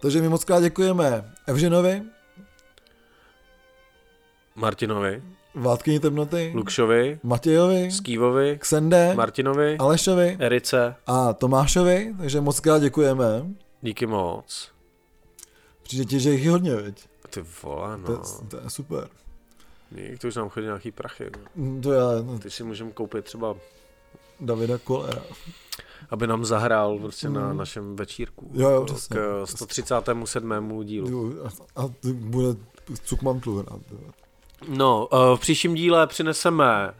Takže 0.00 0.20
my 0.22 0.28
moc 0.28 0.44
krát 0.44 0.60
děkujeme 0.60 1.32
Evženovi, 1.46 2.02
Martinovi, 4.54 5.22
Vládkyni 5.54 6.00
temnoty, 6.00 6.52
Lukšovi, 6.54 7.20
Matějovi, 7.22 7.90
Skývovi, 7.90 8.58
Ksende, 8.60 9.14
Martinovi, 9.14 9.76
Alešovi 9.78 10.36
Erice, 10.40 10.94
a 11.06 11.32
Tomášovi, 11.32 12.14
takže 12.18 12.40
moc 12.40 12.60
krát 12.60 12.78
děkujeme. 12.78 13.46
díky 13.82 14.06
moc. 14.06 14.70
Přijde 15.82 16.04
ti, 16.04 16.20
že 16.20 16.30
jich 16.30 16.44
je 16.44 16.50
hodně, 16.50 16.76
viď? 16.76 17.08
Ty 17.30 17.44
vole, 17.62 17.98
To, 18.06 18.12
no. 18.12 18.18
je- 18.18 18.48
to 18.48 18.56
je 18.56 18.70
super. 18.70 19.08
To 20.20 20.28
už 20.28 20.34
nám 20.36 20.48
chodí 20.48 20.66
nějaký 20.66 20.90
prachy. 20.92 21.30
No. 21.36 21.64
Mm, 21.64 21.80
To 21.82 21.92
já, 21.92 22.22
no, 22.22 22.38
Ty 22.38 22.50
si 22.50 22.64
můžeme 22.64 22.90
koupit 22.92 23.24
třeba, 23.24 23.54
Davida 24.40 24.78
Kolera. 24.78 25.22
aby 26.10 26.26
nám 26.26 26.44
zahrál 26.44 26.98
prostě 26.98 27.28
na 27.28 27.52
Mm. 27.52 27.56
našem 27.56 27.96
večírku. 27.96 28.50
Jo, 28.54 28.70
jo, 28.70 28.82
K- 28.82 28.84
přesně. 28.84 29.16
K 29.16 29.46
137. 29.46 30.84
dílu. 30.84 31.08
Jo, 31.10 31.32
A, 31.76 31.82
a 31.82 31.88
to 31.88 32.08
bude 32.14 32.48
cukmantlu 33.04 33.56
hrát. 33.58 33.80
jo. 33.92 33.98
No, 34.68 35.08
eh, 35.12 35.36
v 35.36 35.40
příštím 35.40 35.74
díle 35.74 36.06
přineseme, 36.06 36.90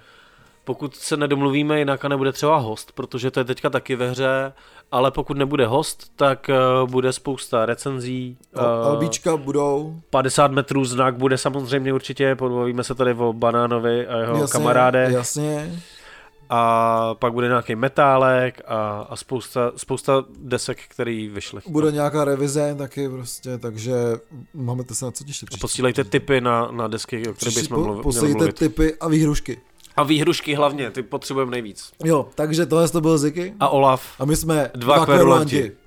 pokud 0.65 0.97
se 0.97 1.17
nedomluvíme 1.17 1.79
jinak 1.79 2.05
a 2.05 2.09
nebude 2.09 2.33
třeba 2.33 2.57
host, 2.57 2.93
protože 2.93 3.31
to 3.31 3.41
je 3.41 3.45
teďka 3.45 3.71
taky 3.71 3.97
ve 3.97 4.11
hře, 4.11 4.53
ale 4.93 5.11
pokud 5.11 5.37
nebude 5.37 5.67
host, 5.67 6.13
tak 6.17 6.49
eh, 6.51 6.55
bude 6.87 7.13
spousta 7.13 7.67
recenzí. 7.67 8.37
Al- 8.55 8.65
eh, 8.83 8.89
Albíčka 8.89 9.37
budou, 9.37 10.01
50 10.11 10.53
metrů 10.53 10.85
znak 10.85 11.17
bude 11.17 11.39
samozřejmě 11.39 11.93
určitě, 11.93 12.35
pobavíme 12.37 12.85
se 12.85 12.95
tady 12.95 13.15
o 13.15 13.33
Banánovi 13.33 14.07
a 14.07 14.17
jeho 14.19 14.37
jasně, 14.37 14.53
kamarádech. 14.53 15.13
jasně, 15.13 15.81
A 16.51 17.15
pak 17.15 17.33
bude 17.33 17.49
nějaký 17.49 17.75
metálek 17.75 18.61
a, 18.67 19.07
a 19.11 19.17
spousta, 19.17 19.73
spousta 19.77 20.25
desek, 20.39 20.79
který 20.89 21.29
vyšly. 21.29 21.61
bude 21.69 21.93
nějaká 21.93 22.25
revize 22.25 22.75
taky 22.79 23.09
prostě, 23.09 23.59
takže 23.59 23.93
máme 24.55 24.85
se 24.93 25.05
na 25.05 25.11
co 25.11 25.25
těšit. 25.25 25.49
A 25.55 25.57
posílejte 25.61 26.05
tipy 26.05 26.41
na, 26.41 26.71
na 26.71 26.89
desky, 26.89 27.29
o 27.29 27.33
kterých 27.33 27.55
bychom 27.59 27.77
po- 27.77 27.85
mluv, 27.85 27.89
měli 27.91 28.03
Posílejte 28.03 28.53
tipy 28.53 28.95
a 28.95 29.09
výhrušky. 29.09 29.61
A 29.97 30.03
výhrušky 30.03 30.55
hlavně, 30.55 30.91
ty 30.91 31.03
potřebujeme 31.03 31.51
nejvíc. 31.51 31.93
Jo, 32.05 32.29
takže 32.35 32.67
tohle 32.67 32.89
to 32.89 33.01
byl 33.01 33.19
Ziky 33.19 33.55
A 33.61 33.69
Olaf. 33.69 34.03
a 34.19 34.25
my 34.25 34.37
jsme 34.37 34.71
Dva 34.75 35.05
kverulanti. 35.05 35.51
kverulanti. 35.57 35.78